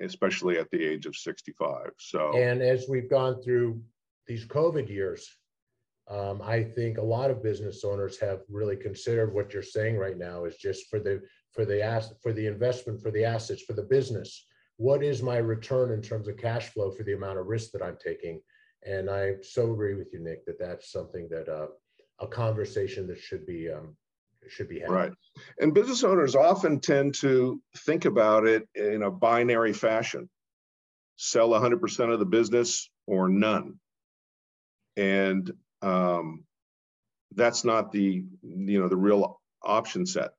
especially 0.00 0.58
at 0.58 0.70
the 0.70 0.84
age 0.84 1.06
of 1.06 1.16
65. 1.16 1.90
So, 1.98 2.36
and 2.36 2.62
as 2.62 2.86
we've 2.88 3.10
gone 3.10 3.42
through 3.42 3.82
these 4.26 4.46
COVID 4.46 4.88
years, 4.88 5.28
um, 6.10 6.42
I 6.42 6.62
think 6.62 6.98
a 6.98 7.02
lot 7.02 7.30
of 7.30 7.42
business 7.42 7.82
owners 7.84 8.18
have 8.20 8.40
really 8.50 8.76
considered 8.76 9.32
what 9.32 9.52
you're 9.52 9.62
saying 9.62 9.96
right 9.96 10.18
now 10.18 10.44
is 10.44 10.56
just 10.56 10.88
for 10.90 10.98
the 10.98 11.22
for 11.52 11.64
the 11.64 11.82
asset 11.82 12.16
for 12.22 12.32
the 12.32 12.46
investment 12.46 13.00
for 13.00 13.10
the 13.10 13.24
assets 13.24 13.62
for 13.62 13.72
the 13.72 13.82
business. 13.82 14.44
What 14.76 15.02
is 15.02 15.22
my 15.22 15.38
return 15.38 15.92
in 15.92 16.02
terms 16.02 16.28
of 16.28 16.36
cash 16.36 16.68
flow 16.68 16.90
for 16.90 17.04
the 17.04 17.14
amount 17.14 17.38
of 17.38 17.46
risk 17.46 17.70
that 17.72 17.82
I'm 17.82 17.96
taking? 18.04 18.40
And 18.84 19.08
I 19.08 19.34
so 19.40 19.72
agree 19.72 19.94
with 19.94 20.12
you, 20.12 20.18
Nick, 20.18 20.44
that 20.44 20.58
that's 20.58 20.92
something 20.92 21.28
that 21.30 21.48
uh, 21.48 21.68
a 22.20 22.26
conversation 22.26 23.06
that 23.06 23.18
should 23.18 23.46
be 23.46 23.70
um, 23.70 23.96
should 24.50 24.68
be. 24.68 24.82
Right. 24.86 25.12
And 25.58 25.74
business 25.74 26.04
owners 26.04 26.34
often 26.34 26.80
tend 26.80 27.14
to 27.16 27.60
think 27.78 28.04
about 28.04 28.46
it 28.46 28.68
in 28.74 29.02
a 29.02 29.10
binary 29.10 29.72
fashion: 29.72 30.28
sell 31.16 31.50
100% 31.50 32.12
of 32.12 32.18
the 32.18 32.26
business 32.26 32.90
or 33.06 33.28
none. 33.28 33.78
And 34.96 35.52
um, 35.82 36.44
that's 37.34 37.64
not 37.64 37.92
the 37.92 38.24
you 38.42 38.80
know 38.80 38.88
the 38.88 38.96
real 38.96 39.40
option 39.62 40.06
set. 40.06 40.30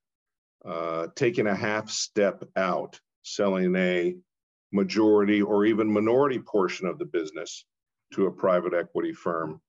Uh, 0.64 1.08
taking 1.16 1.46
a 1.46 1.56
half 1.56 1.90
step 1.90 2.44
out, 2.56 3.00
selling 3.22 3.76
a 3.76 4.16
majority 4.72 5.42
or 5.42 5.66
even 5.66 5.92
minority 5.92 6.40
portion 6.40 6.88
of 6.88 6.98
the 6.98 7.06
business 7.06 7.66
to 8.14 8.26
a 8.26 8.32
private 8.32 8.74
equity 8.74 9.14
firm, 9.14 9.62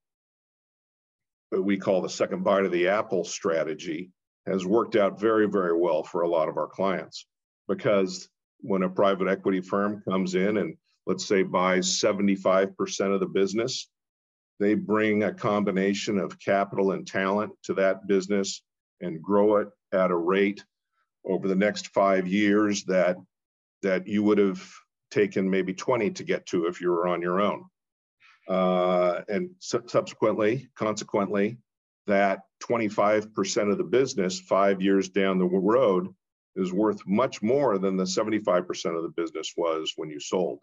that 1.51 1.63
we 1.63 1.77
call 1.77 2.01
the 2.01 2.09
second 2.09 2.45
bite 2.45 2.65
of 2.65 2.73
the 2.73 2.89
apple 2.89 3.25
strategy, 3.25 4.11
has 4.47 4.65
worked 4.65 4.97
out 4.97 5.21
very, 5.21 5.47
very 5.47 5.77
well 5.77 6.03
for 6.03 6.23
a 6.23 6.29
lot 6.29 6.49
of 6.49 6.57
our 6.57 6.69
clients. 6.69 7.27
Because 7.69 8.29
when 8.61 8.83
a 8.83 8.89
private 8.89 9.29
equity 9.29 9.61
firm 9.61 10.03
comes 10.09 10.35
in 10.35 10.59
and 10.59 10.77
let's 11.07 11.27
say 11.27 11.43
buys 11.43 12.01
75% 12.01 13.15
of 13.15 13.21
the 13.21 13.27
business, 13.27 13.89
they 14.59 14.75
bring 14.75 15.25
a 15.25 15.35
combination 15.35 16.19
of 16.19 16.39
capital 16.39 16.93
and 16.93 17.07
talent 17.07 17.53
to 17.65 17.75
that 17.75 18.07
business 18.07 18.63
and 19.01 19.23
grow 19.23 19.57
it 19.57 19.69
at 19.93 20.11
a 20.11 20.17
rate 20.17 20.65
over 21.25 21.49
the 21.49 21.55
next 21.55 21.89
five 21.89 22.27
years 22.27 22.85
that 22.85 23.17
that 23.83 24.07
you 24.07 24.23
would 24.23 24.39
have 24.39 24.67
taken 25.11 25.49
maybe 25.49 25.75
20 25.75 26.11
to 26.11 26.25
get 26.25 26.47
to 26.47 26.67
if 26.67 26.81
you 26.81 26.91
were 26.91 27.07
on 27.07 27.21
your 27.21 27.41
own. 27.41 27.65
Uh, 28.49 29.21
and 29.29 29.51
su- 29.59 29.83
subsequently, 29.87 30.69
consequently, 30.77 31.59
that 32.07 32.41
25% 32.63 33.71
of 33.71 33.79
the 33.79 33.85
business 33.85 34.41
five 34.41 34.81
years 34.81 35.09
down 35.09 35.39
the 35.39 35.45
road 35.45 36.09
is 36.57 36.73
worth 36.73 37.07
much 37.07 37.43
more 37.43 37.79
than 37.79 37.97
the 37.97 38.05
75% 38.05 38.97
of 38.97 39.03
the 39.03 39.13
business 39.17 39.53
was 39.57 39.93
when 39.97 40.11
you 40.11 40.19
sold. 40.19 40.61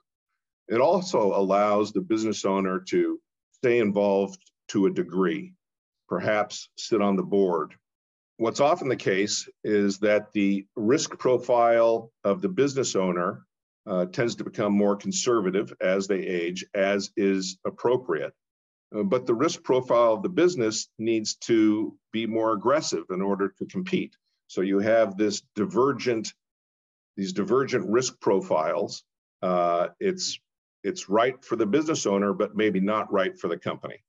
It 0.67 0.79
also 0.79 1.35
allows 1.35 1.91
the 1.91 2.01
business 2.01 2.45
owner 2.45 2.79
to 2.89 3.19
stay 3.51 3.79
involved 3.79 4.39
to 4.69 4.85
a 4.85 4.91
degree, 4.91 5.53
perhaps 6.07 6.69
sit 6.77 7.01
on 7.01 7.15
the 7.15 7.23
board. 7.23 7.73
What's 8.37 8.59
often 8.59 8.89
the 8.89 8.95
case 8.95 9.47
is 9.63 9.99
that 9.99 10.31
the 10.33 10.65
risk 10.75 11.17
profile 11.19 12.11
of 12.23 12.41
the 12.41 12.49
business 12.49 12.95
owner 12.95 13.45
uh, 13.85 14.05
tends 14.05 14.35
to 14.35 14.43
become 14.43 14.73
more 14.73 14.95
conservative 14.95 15.73
as 15.81 16.07
they 16.07 16.19
age, 16.19 16.65
as 16.73 17.11
is 17.15 17.57
appropriate. 17.65 18.33
Uh, 18.95 19.03
but 19.03 19.25
the 19.25 19.33
risk 19.33 19.63
profile 19.63 20.13
of 20.13 20.23
the 20.23 20.29
business 20.29 20.89
needs 20.99 21.35
to 21.35 21.97
be 22.11 22.25
more 22.25 22.53
aggressive 22.53 23.05
in 23.09 23.21
order 23.21 23.53
to 23.57 23.65
compete. 23.65 24.15
So 24.47 24.61
you 24.61 24.79
have 24.79 25.17
this 25.17 25.41
divergent, 25.55 26.33
these 27.17 27.33
divergent 27.33 27.89
risk 27.89 28.19
profiles. 28.19 29.03
Uh, 29.41 29.89
it's 29.99 30.39
it's 30.83 31.09
right 31.09 31.43
for 31.43 31.55
the 31.55 31.65
business 31.65 32.05
owner, 32.05 32.33
but 32.33 32.55
maybe 32.55 32.81
not 32.81 33.11
right 33.11 33.39
for 33.39 33.47
the 33.47 33.57
company. 33.57 34.03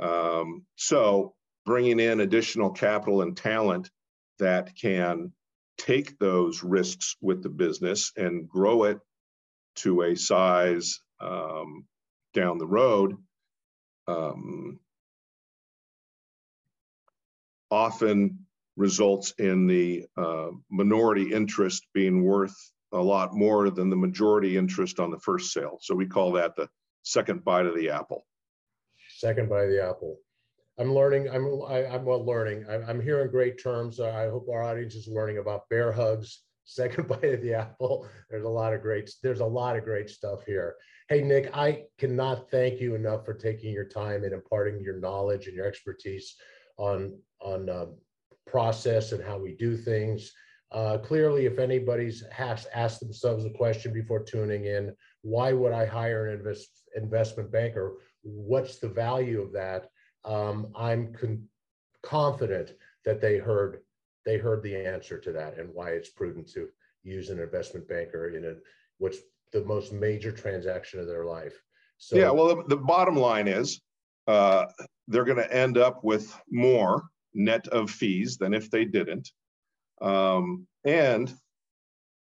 Um, 0.00 0.64
so 0.74 1.34
bringing 1.64 2.00
in 2.00 2.20
additional 2.20 2.70
capital 2.70 3.22
and 3.22 3.36
talent 3.36 3.90
that 4.40 4.74
can 4.74 5.32
take 5.78 6.18
those 6.18 6.64
risks 6.64 7.16
with 7.20 7.42
the 7.42 7.48
business 7.48 8.12
and 8.16 8.48
grow 8.48 8.84
it 8.84 8.98
to 9.76 10.02
a 10.02 10.16
size 10.16 11.00
um, 11.20 11.86
down 12.34 12.58
the 12.58 12.66
road 12.66 13.16
um, 14.10 14.78
often 17.70 18.38
results 18.76 19.32
in 19.38 19.66
the 19.66 20.06
uh, 20.16 20.48
minority 20.70 21.32
interest 21.32 21.86
being 21.94 22.24
worth 22.24 22.56
a 22.92 22.98
lot 22.98 23.34
more 23.34 23.70
than 23.70 23.90
the 23.90 23.96
majority 23.96 24.56
interest 24.56 24.98
on 24.98 25.10
the 25.10 25.18
first 25.18 25.52
sale. 25.52 25.78
So 25.80 25.94
we 25.94 26.06
call 26.06 26.32
that 26.32 26.56
the 26.56 26.68
second 27.02 27.44
bite 27.44 27.66
of 27.66 27.76
the 27.76 27.90
apple. 27.90 28.26
second 29.18 29.48
bite 29.48 29.64
of 29.64 29.70
the 29.70 29.84
apple. 29.84 30.18
I'm 30.78 30.94
learning. 30.94 31.28
I'm 31.28 31.62
I, 31.68 31.84
am 31.84 31.92
i 31.92 31.94
am 31.96 32.04
well 32.04 32.24
learning. 32.24 32.64
I, 32.68 32.76
I'm 32.76 33.00
hearing 33.00 33.30
great 33.30 33.62
terms. 33.62 34.00
I 34.00 34.28
hope 34.28 34.48
our 34.48 34.62
audience 34.62 34.94
is 34.94 35.08
learning 35.08 35.38
about 35.38 35.68
bear 35.68 35.92
hugs, 35.92 36.42
second 36.64 37.06
bite 37.06 37.24
of 37.24 37.42
the 37.42 37.54
apple. 37.54 38.06
There's 38.30 38.44
a 38.44 38.48
lot 38.48 38.72
of 38.72 38.82
great. 38.82 39.10
There's 39.22 39.40
a 39.40 39.46
lot 39.46 39.76
of 39.76 39.84
great 39.84 40.08
stuff 40.10 40.44
here. 40.46 40.74
Hey 41.10 41.22
Nick, 41.22 41.50
I 41.52 41.86
cannot 41.98 42.52
thank 42.52 42.80
you 42.80 42.94
enough 42.94 43.24
for 43.24 43.34
taking 43.34 43.72
your 43.72 43.84
time 43.84 44.22
and 44.22 44.32
imparting 44.32 44.80
your 44.80 45.00
knowledge 45.00 45.48
and 45.48 45.56
your 45.56 45.66
expertise 45.66 46.36
on 46.76 47.18
on 47.40 47.68
uh, 47.68 47.86
process 48.46 49.10
and 49.10 49.20
how 49.20 49.36
we 49.36 49.56
do 49.56 49.76
things. 49.76 50.30
Uh, 50.70 50.98
clearly, 50.98 51.46
if 51.46 51.58
anybody's 51.58 52.22
has 52.30 52.68
asked 52.72 53.00
themselves 53.00 53.44
a 53.44 53.50
question 53.50 53.92
before 53.92 54.22
tuning 54.22 54.66
in, 54.66 54.94
why 55.22 55.52
would 55.52 55.72
I 55.72 55.84
hire 55.84 56.28
an 56.28 56.38
invest, 56.38 56.68
investment 56.94 57.50
banker? 57.50 57.94
What's 58.22 58.78
the 58.78 58.88
value 58.88 59.42
of 59.42 59.50
that? 59.54 59.90
Um, 60.24 60.68
I'm 60.76 61.12
con- 61.12 61.48
confident 62.04 62.74
that 63.04 63.20
they 63.20 63.38
heard 63.38 63.80
they 64.24 64.38
heard 64.38 64.62
the 64.62 64.76
answer 64.76 65.18
to 65.18 65.32
that 65.32 65.58
and 65.58 65.70
why 65.74 65.90
it's 65.90 66.10
prudent 66.10 66.48
to 66.52 66.68
use 67.02 67.30
an 67.30 67.40
investment 67.40 67.88
banker 67.88 68.28
in 68.28 68.44
a 68.44 68.54
what's 68.98 69.18
the 69.52 69.64
most 69.64 69.92
major 69.92 70.32
transaction 70.32 71.00
of 71.00 71.06
their 71.06 71.24
life. 71.24 71.60
So 71.98 72.16
yeah, 72.16 72.30
well, 72.30 72.48
the, 72.48 72.64
the 72.68 72.76
bottom 72.76 73.16
line 73.16 73.48
is 73.48 73.80
uh, 74.26 74.66
they're 75.08 75.24
going 75.24 75.36
to 75.36 75.52
end 75.52 75.76
up 75.76 76.02
with 76.02 76.34
more 76.50 77.04
net 77.34 77.66
of 77.68 77.90
fees 77.90 78.38
than 78.38 78.54
if 78.54 78.70
they 78.70 78.84
didn't. 78.84 79.30
Um, 80.00 80.66
and 80.84 81.32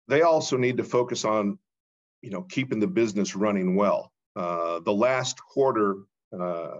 they 0.08 0.22
also 0.22 0.56
need 0.56 0.76
to 0.78 0.84
focus 0.84 1.24
on, 1.24 1.58
you 2.22 2.30
know, 2.30 2.42
keeping 2.42 2.80
the 2.80 2.86
business 2.86 3.36
running 3.36 3.76
well. 3.76 4.12
Uh, 4.34 4.80
the 4.80 4.92
last 4.92 5.38
quarter 5.42 5.96
uh, 6.38 6.78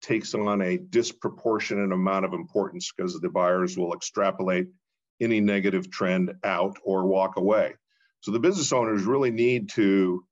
takes 0.00 0.34
on 0.34 0.62
a 0.62 0.78
disproportionate 0.78 1.92
amount 1.92 2.24
of 2.24 2.32
importance 2.32 2.92
because 2.96 3.18
the 3.20 3.28
buyers 3.28 3.76
will 3.76 3.94
extrapolate 3.94 4.68
any 5.20 5.40
negative 5.40 5.90
trend 5.90 6.32
out 6.44 6.76
or 6.84 7.06
walk 7.06 7.36
away. 7.36 7.74
So 8.20 8.32
the 8.32 8.40
business 8.40 8.72
owners 8.72 9.04
really 9.04 9.30
need 9.30 9.70
to 9.70 10.24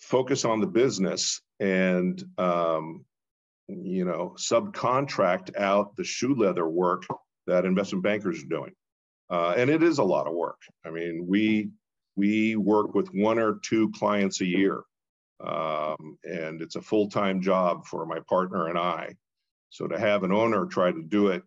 focus 0.00 0.44
on 0.44 0.60
the 0.60 0.66
business 0.66 1.40
and 1.60 2.22
um, 2.38 3.04
you 3.68 4.04
know 4.04 4.34
subcontract 4.38 5.56
out 5.56 5.96
the 5.96 6.04
shoe 6.04 6.34
leather 6.34 6.68
work 6.68 7.04
that 7.46 7.64
investment 7.64 8.02
bankers 8.02 8.42
are 8.42 8.48
doing. 8.48 8.72
Uh, 9.30 9.54
and 9.56 9.70
it 9.70 9.82
is 9.82 9.98
a 9.98 10.04
lot 10.04 10.26
of 10.26 10.34
work. 10.34 10.60
I 10.84 10.90
mean 10.90 11.26
we 11.26 11.70
we 12.16 12.56
work 12.56 12.94
with 12.94 13.08
one 13.08 13.38
or 13.38 13.58
two 13.62 13.90
clients 13.92 14.40
a 14.40 14.46
year. 14.46 14.82
Um, 15.44 16.16
and 16.22 16.62
it's 16.62 16.76
a 16.76 16.80
full-time 16.80 17.42
job 17.42 17.86
for 17.86 18.06
my 18.06 18.20
partner 18.28 18.68
and 18.68 18.78
i. 18.78 19.14
So 19.70 19.88
to 19.88 19.98
have 19.98 20.22
an 20.22 20.30
owner 20.30 20.66
try 20.66 20.92
to 20.92 21.02
do 21.02 21.28
it 21.28 21.42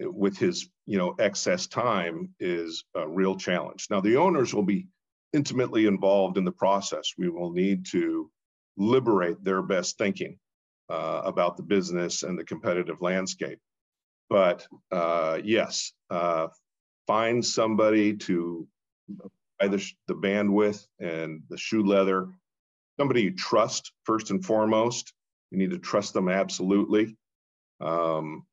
with 0.00 0.36
his 0.36 0.68
you 0.86 0.98
know 0.98 1.14
excess 1.18 1.66
time 1.66 2.34
is 2.40 2.84
a 2.94 3.08
real 3.08 3.36
challenge 3.36 3.86
now 3.90 4.00
the 4.00 4.16
owners 4.16 4.52
will 4.52 4.64
be 4.64 4.86
intimately 5.32 5.86
involved 5.86 6.36
in 6.36 6.44
the 6.44 6.52
process 6.52 7.12
we 7.16 7.28
will 7.28 7.52
need 7.52 7.86
to 7.86 8.30
liberate 8.76 9.42
their 9.42 9.62
best 9.62 9.98
thinking 9.98 10.38
uh, 10.88 11.22
about 11.24 11.56
the 11.56 11.62
business 11.62 12.22
and 12.22 12.38
the 12.38 12.44
competitive 12.44 13.00
landscape. 13.00 13.58
But 14.28 14.66
uh, 14.90 15.40
yes, 15.42 15.92
uh, 16.10 16.48
find 17.06 17.44
somebody 17.44 18.16
to 18.16 18.66
either 19.60 19.78
the 20.08 20.14
bandwidth 20.14 20.86
and 20.98 21.42
the 21.48 21.58
shoe 21.58 21.84
leather, 21.84 22.28
somebody 22.98 23.22
you 23.22 23.34
trust 23.34 23.92
first 24.04 24.30
and 24.30 24.44
foremost. 24.44 25.12
You 25.50 25.58
need 25.58 25.70
to 25.70 25.78
trust 25.78 26.14
them 26.14 26.28
absolutely. 26.28 27.16
Um, 27.80 28.44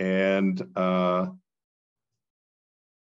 and 0.00 0.66
uh, 0.76 1.26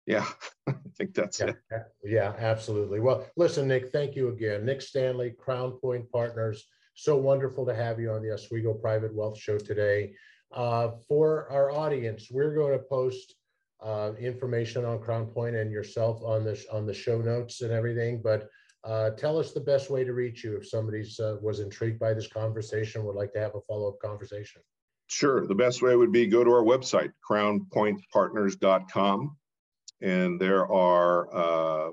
yeah, 0.07 0.25
I 0.69 0.75
think 0.97 1.15
that's 1.15 1.41
yeah, 1.41 1.47
it. 1.47 1.57
Yeah, 2.05 2.33
absolutely. 2.39 3.01
Well, 3.01 3.27
listen, 3.37 3.67
Nick, 3.67 3.91
thank 3.91 4.15
you 4.15 4.29
again. 4.29 4.65
Nick 4.65 4.81
Stanley, 4.81 5.33
Crown 5.37 5.73
Point 5.73 6.11
Partners. 6.11 6.65
So 6.95 7.17
wonderful 7.17 7.67
to 7.67 7.75
have 7.75 8.01
you 8.01 8.13
on 8.13 8.23
the 8.23 8.33
Oswego 8.33 8.73
Private 8.73 9.13
Wealth 9.15 9.37
Show 9.37 9.59
today. 9.59 10.15
Uh, 10.55 10.93
for 11.09 11.51
our 11.51 11.73
audience, 11.73 12.29
we're 12.31 12.55
going 12.55 12.73
to 12.73 12.85
post 12.85 13.35
uh, 13.83 14.13
information 14.19 14.85
on 14.85 15.01
Crown 15.01 15.27
Point 15.27 15.57
and 15.57 15.71
yourself 15.71 16.23
on 16.25 16.45
the 16.45 16.65
on 16.73 16.87
the 16.87 16.95
show 16.95 17.21
notes 17.21 17.63
and 17.63 17.73
everything. 17.73 18.23
But 18.23 18.49
uh, 18.85 19.11
tell 19.11 19.39
us 19.39 19.53
the 19.53 19.61
best 19.61 19.91
way 19.91 20.05
to 20.05 20.15
reach 20.15 20.45
you 20.45 20.57
if 20.57 20.69
somebody's 20.69 21.19
uh, 21.19 21.37
was 21.43 21.59
intrigued 21.59 21.99
by 21.99 22.15
this 22.15 22.29
conversation, 22.29 23.05
would 23.05 23.17
like 23.17 23.33
to 23.33 23.41
have 23.41 23.57
a 23.57 23.61
follow 23.63 23.89
up 23.89 23.99
conversation. 24.01 24.63
Sure. 25.09 25.47
The 25.47 25.55
best 25.55 25.83
way 25.83 25.95
would 25.95 26.13
be 26.13 26.27
go 26.27 26.43
to 26.43 26.51
our 26.51 26.65
website, 26.65 27.13
crownpointpartners.com, 27.29 29.37
and 30.03 30.41
there 30.41 30.71
are 30.71 31.35
uh, 31.35 31.91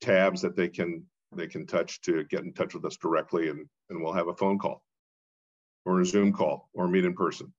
tabs 0.00 0.42
that 0.42 0.56
they 0.56 0.68
can 0.68 1.04
they 1.34 1.46
can 1.46 1.66
touch 1.66 2.00
to 2.02 2.24
get 2.24 2.44
in 2.44 2.52
touch 2.52 2.74
with 2.74 2.84
us 2.84 2.96
directly 2.96 3.48
and, 3.48 3.66
and 3.90 4.02
we'll 4.02 4.12
have 4.12 4.28
a 4.28 4.34
phone 4.34 4.58
call 4.58 4.82
or 5.84 6.00
a 6.00 6.06
Zoom 6.06 6.32
call 6.32 6.68
or 6.72 6.88
meet 6.88 7.04
in 7.04 7.14
person. 7.14 7.52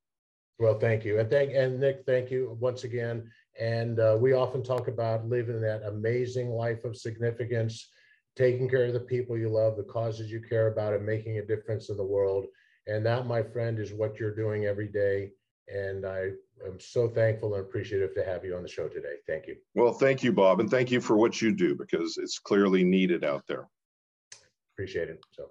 Well, 0.59 0.79
thank 0.79 1.05
you. 1.05 1.19
And 1.19 1.29
thank 1.29 1.53
and 1.53 1.79
Nick, 1.79 2.03
thank 2.05 2.31
you 2.31 2.57
once 2.59 2.83
again. 2.83 3.29
And 3.59 3.99
uh, 3.99 4.17
we 4.19 4.33
often 4.33 4.63
talk 4.63 4.87
about 4.87 5.27
living 5.27 5.61
that 5.61 5.83
amazing 5.83 6.49
life 6.49 6.83
of 6.83 6.97
significance, 6.97 7.89
taking 8.35 8.69
care 8.69 8.85
of 8.85 8.93
the 8.93 8.99
people 8.99 9.37
you 9.37 9.49
love, 9.49 9.77
the 9.77 9.83
causes 9.83 10.31
you 10.31 10.41
care 10.41 10.67
about, 10.67 10.93
and 10.93 11.05
making 11.05 11.37
a 11.37 11.45
difference 11.45 11.89
in 11.89 11.97
the 11.97 12.03
world. 12.03 12.47
And 12.88 13.05
that, 13.05 13.27
my 13.27 13.43
friend, 13.43 13.79
is 13.79 13.93
what 13.93 14.19
you're 14.19 14.35
doing 14.35 14.65
every 14.65 14.88
day. 14.88 15.31
And 15.67 16.05
I 16.05 16.31
am 16.65 16.79
so 16.79 17.09
thankful 17.09 17.53
and 17.55 17.63
appreciative 17.63 18.13
to 18.15 18.23
have 18.23 18.45
you 18.45 18.55
on 18.55 18.63
the 18.63 18.69
show 18.69 18.88
today. 18.88 19.15
Thank 19.27 19.47
you. 19.47 19.57
Well, 19.75 19.91
thank 19.91 20.23
you, 20.23 20.31
Bob, 20.31 20.61
and 20.61 20.69
thank 20.69 20.91
you 20.91 21.01
for 21.01 21.17
what 21.17 21.41
you 21.41 21.53
do 21.53 21.75
because 21.75 22.17
it's 22.17 22.39
clearly 22.39 22.83
needed 22.83 23.25
out 23.25 23.45
there. 23.47 23.67
Appreciate 24.73 25.09
it. 25.09 25.19
So. 25.31 25.49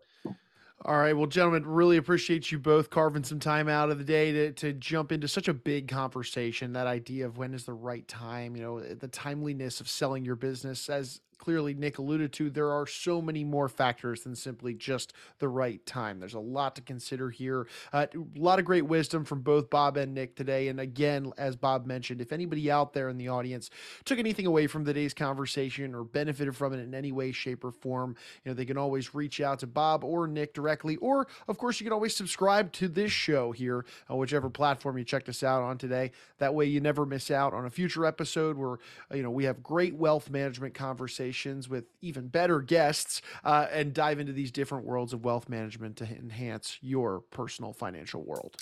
All 0.84 0.98
right. 0.98 1.14
Well, 1.14 1.26
gentlemen, 1.26 1.66
really 1.66 1.96
appreciate 1.96 2.52
you 2.52 2.58
both 2.58 2.90
carving 2.90 3.24
some 3.24 3.40
time 3.40 3.68
out 3.68 3.90
of 3.90 3.98
the 3.98 4.04
day 4.04 4.30
to, 4.30 4.52
to 4.52 4.72
jump 4.72 5.10
into 5.10 5.26
such 5.26 5.48
a 5.48 5.54
big 5.54 5.88
conversation. 5.88 6.74
That 6.74 6.86
idea 6.86 7.26
of 7.26 7.38
when 7.38 7.54
is 7.54 7.64
the 7.64 7.72
right 7.72 8.06
time, 8.06 8.54
you 8.54 8.62
know, 8.62 8.80
the 8.80 9.08
timeliness 9.08 9.80
of 9.80 9.88
selling 9.88 10.24
your 10.24 10.36
business 10.36 10.88
as 10.88 11.20
clearly 11.38 11.74
Nick 11.74 11.98
alluded 11.98 12.32
to, 12.34 12.50
there 12.50 12.70
are 12.70 12.86
so 12.86 13.20
many 13.20 13.44
more 13.44 13.68
factors 13.68 14.22
than 14.22 14.34
simply 14.34 14.74
just 14.74 15.12
the 15.38 15.48
right 15.48 15.84
time. 15.86 16.18
There's 16.18 16.34
a 16.34 16.40
lot 16.40 16.76
to 16.76 16.82
consider 16.82 17.30
here. 17.30 17.66
Uh, 17.92 18.06
a 18.14 18.40
lot 18.40 18.58
of 18.58 18.64
great 18.64 18.86
wisdom 18.86 19.24
from 19.24 19.42
both 19.42 19.70
Bob 19.70 19.96
and 19.96 20.14
Nick 20.14 20.36
today. 20.36 20.68
And 20.68 20.80
again, 20.80 21.32
as 21.36 21.56
Bob 21.56 21.86
mentioned, 21.86 22.20
if 22.20 22.32
anybody 22.32 22.70
out 22.70 22.92
there 22.92 23.08
in 23.08 23.18
the 23.18 23.28
audience 23.28 23.70
took 24.04 24.18
anything 24.18 24.46
away 24.46 24.66
from 24.66 24.84
today's 24.84 25.14
conversation 25.14 25.94
or 25.94 26.04
benefited 26.04 26.56
from 26.56 26.72
it 26.72 26.78
in 26.78 26.94
any 26.94 27.12
way, 27.12 27.32
shape, 27.32 27.64
or 27.64 27.72
form, 27.72 28.16
you 28.44 28.50
know, 28.50 28.54
they 28.54 28.64
can 28.64 28.78
always 28.78 29.14
reach 29.14 29.40
out 29.40 29.58
to 29.58 29.66
Bob 29.66 30.04
or 30.04 30.26
Nick 30.26 30.54
directly. 30.54 30.96
Or, 30.96 31.26
of 31.48 31.58
course, 31.58 31.80
you 31.80 31.84
can 31.84 31.92
always 31.92 32.16
subscribe 32.16 32.72
to 32.72 32.88
this 32.88 33.12
show 33.12 33.52
here 33.52 33.84
on 34.08 34.18
whichever 34.18 34.48
platform 34.48 34.98
you 34.98 35.04
checked 35.04 35.28
us 35.28 35.42
out 35.42 35.62
on 35.62 35.78
today. 35.78 36.12
That 36.38 36.54
way 36.54 36.66
you 36.66 36.80
never 36.80 37.04
miss 37.04 37.30
out 37.30 37.52
on 37.52 37.66
a 37.66 37.70
future 37.70 38.06
episode 38.06 38.56
where, 38.56 38.78
you 39.12 39.22
know, 39.22 39.30
we 39.30 39.44
have 39.44 39.62
great 39.62 39.94
wealth 39.94 40.30
management 40.30 40.74
conversations 40.74 41.25
conversations 41.26 41.68
with 41.68 41.84
even 42.00 42.28
better 42.28 42.60
guests 42.60 43.20
uh, 43.44 43.66
and 43.72 43.92
dive 43.92 44.18
into 44.20 44.32
these 44.32 44.50
different 44.52 44.84
worlds 44.84 45.12
of 45.12 45.24
wealth 45.24 45.48
management 45.48 45.96
to 45.96 46.04
enhance 46.04 46.78
your 46.80 47.20
personal 47.30 47.72
financial 47.72 48.22
world. 48.24 48.56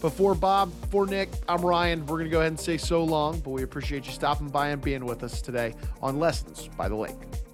Before 0.00 0.34
Bob, 0.34 0.72
for 0.90 1.06
Nick, 1.06 1.28
I'm 1.48 1.60
Ryan. 1.60 2.06
We're 2.06 2.18
going 2.18 2.24
to 2.24 2.30
go 2.30 2.40
ahead 2.40 2.52
and 2.52 2.60
say 2.60 2.78
so 2.78 3.04
long, 3.04 3.40
but 3.40 3.50
we 3.50 3.62
appreciate 3.62 4.06
you 4.06 4.12
stopping 4.12 4.48
by 4.48 4.68
and 4.68 4.80
being 4.80 5.04
with 5.04 5.22
us 5.22 5.42
today 5.42 5.74
on 6.00 6.18
Lessons 6.18 6.68
by 6.76 6.88
the 6.88 6.96
Lake. 6.96 7.47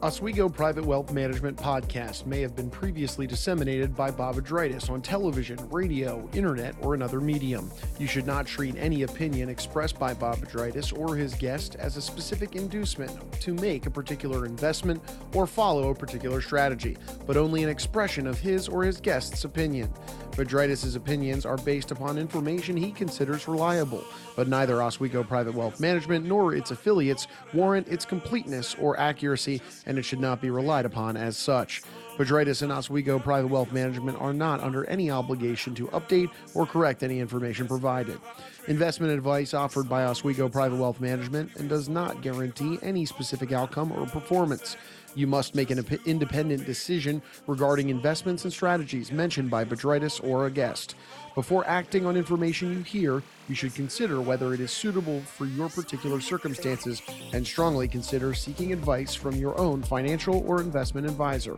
Oswego 0.00 0.48
Private 0.48 0.84
Wealth 0.84 1.12
Management 1.12 1.56
podcast 1.56 2.24
may 2.24 2.40
have 2.40 2.54
been 2.54 2.70
previously 2.70 3.26
disseminated 3.26 3.96
by 3.96 4.12
Bob 4.12 4.36
Bedritis 4.36 4.88
on 4.88 5.02
television, 5.02 5.58
radio, 5.70 6.28
internet, 6.34 6.76
or 6.82 6.94
another 6.94 7.20
medium. 7.20 7.68
You 7.98 8.06
should 8.06 8.24
not 8.24 8.46
treat 8.46 8.76
any 8.76 9.02
opinion 9.02 9.48
expressed 9.48 9.98
by 9.98 10.14
Bob 10.14 10.36
Bedritis 10.36 10.96
or 10.96 11.16
his 11.16 11.34
guest 11.34 11.74
as 11.80 11.96
a 11.96 12.02
specific 12.02 12.54
inducement 12.54 13.10
to 13.40 13.54
make 13.54 13.86
a 13.86 13.90
particular 13.90 14.46
investment 14.46 15.02
or 15.34 15.48
follow 15.48 15.90
a 15.90 15.94
particular 15.96 16.40
strategy, 16.40 16.96
but 17.26 17.36
only 17.36 17.64
an 17.64 17.68
expression 17.68 18.28
of 18.28 18.38
his 18.38 18.68
or 18.68 18.84
his 18.84 19.00
guest's 19.00 19.44
opinion. 19.44 19.92
Bedritis' 20.38 20.94
opinions 20.94 21.44
are 21.44 21.56
based 21.56 21.90
upon 21.90 22.16
information 22.16 22.76
he 22.76 22.92
considers 22.92 23.48
reliable, 23.48 24.04
but 24.36 24.46
neither 24.46 24.80
Oswego 24.80 25.24
Private 25.24 25.54
Wealth 25.54 25.80
Management 25.80 26.24
nor 26.26 26.54
its 26.54 26.70
affiliates 26.70 27.26
warrant 27.52 27.88
its 27.88 28.04
completeness 28.04 28.76
or 28.76 28.96
accuracy, 29.00 29.60
and 29.88 29.98
it 29.98 30.04
should 30.04 30.20
not 30.20 30.40
be 30.40 30.50
relied 30.50 30.84
upon 30.86 31.16
as 31.16 31.36
such. 31.36 31.82
Bedritis 32.16 32.62
and 32.62 32.70
Oswego 32.70 33.18
Private 33.18 33.48
Wealth 33.48 33.72
Management 33.72 34.20
are 34.20 34.32
not 34.32 34.60
under 34.60 34.84
any 34.86 35.10
obligation 35.10 35.74
to 35.76 35.86
update 35.88 36.30
or 36.54 36.66
correct 36.66 37.02
any 37.02 37.20
information 37.20 37.66
provided. 37.66 38.20
Investment 38.66 39.12
advice 39.12 39.54
offered 39.54 39.88
by 39.88 40.04
Oswego 40.04 40.48
Private 40.48 40.76
Wealth 40.76 41.00
Management 41.00 41.54
and 41.56 41.68
does 41.68 41.88
not 41.88 42.20
guarantee 42.20 42.78
any 42.82 43.06
specific 43.06 43.52
outcome 43.52 43.92
or 43.92 44.04
performance. 44.06 44.76
You 45.14 45.26
must 45.26 45.54
make 45.54 45.70
an 45.70 45.84
independent 46.06 46.66
decision 46.66 47.22
regarding 47.46 47.88
investments 47.88 48.44
and 48.44 48.52
strategies 48.52 49.10
mentioned 49.10 49.50
by 49.50 49.64
Bedritis 49.64 50.22
or 50.22 50.46
a 50.46 50.50
guest. 50.50 50.94
Before 51.34 51.66
acting 51.66 52.06
on 52.06 52.16
information 52.16 52.72
you 52.72 52.82
hear, 52.82 53.22
you 53.48 53.54
should 53.54 53.74
consider 53.74 54.20
whether 54.20 54.54
it 54.54 54.60
is 54.60 54.70
suitable 54.70 55.20
for 55.20 55.46
your 55.46 55.68
particular 55.68 56.20
circumstances 56.20 57.02
and 57.32 57.46
strongly 57.46 57.88
consider 57.88 58.34
seeking 58.34 58.72
advice 58.72 59.14
from 59.14 59.36
your 59.36 59.58
own 59.58 59.82
financial 59.82 60.44
or 60.46 60.60
investment 60.60 61.06
advisor. 61.06 61.56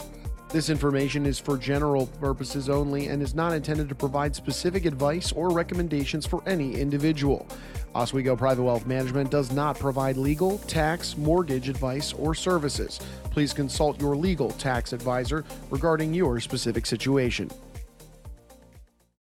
This 0.53 0.69
information 0.69 1.27
is 1.27 1.39
for 1.39 1.57
general 1.57 2.07
purposes 2.21 2.69
only 2.69 3.07
and 3.07 3.23
is 3.23 3.37
not 3.37 3.53
intended 3.53 3.89
to 3.89 3.95
provide 3.95 4.35
specific 4.35 4.85
advice 4.85 5.31
or 5.31 5.51
recommendations 5.51 6.27
for 6.27 6.43
any 6.45 6.75
individual. 6.75 7.47
Oswego 7.95 8.35
Private 8.35 8.65
Wealth 8.65 8.85
Management 8.85 9.31
does 9.31 9.53
not 9.53 9.79
provide 9.79 10.17
legal, 10.17 10.59
tax, 10.59 11.17
mortgage 11.17 11.69
advice, 11.69 12.13
or 12.15 12.35
services. 12.35 12.99
Please 13.31 13.53
consult 13.53 14.01
your 14.01 14.17
legal 14.17 14.51
tax 14.51 14.93
advisor 14.93 15.45
regarding 15.71 16.13
your 16.13 16.41
specific 16.41 16.85
situation. 16.85 17.49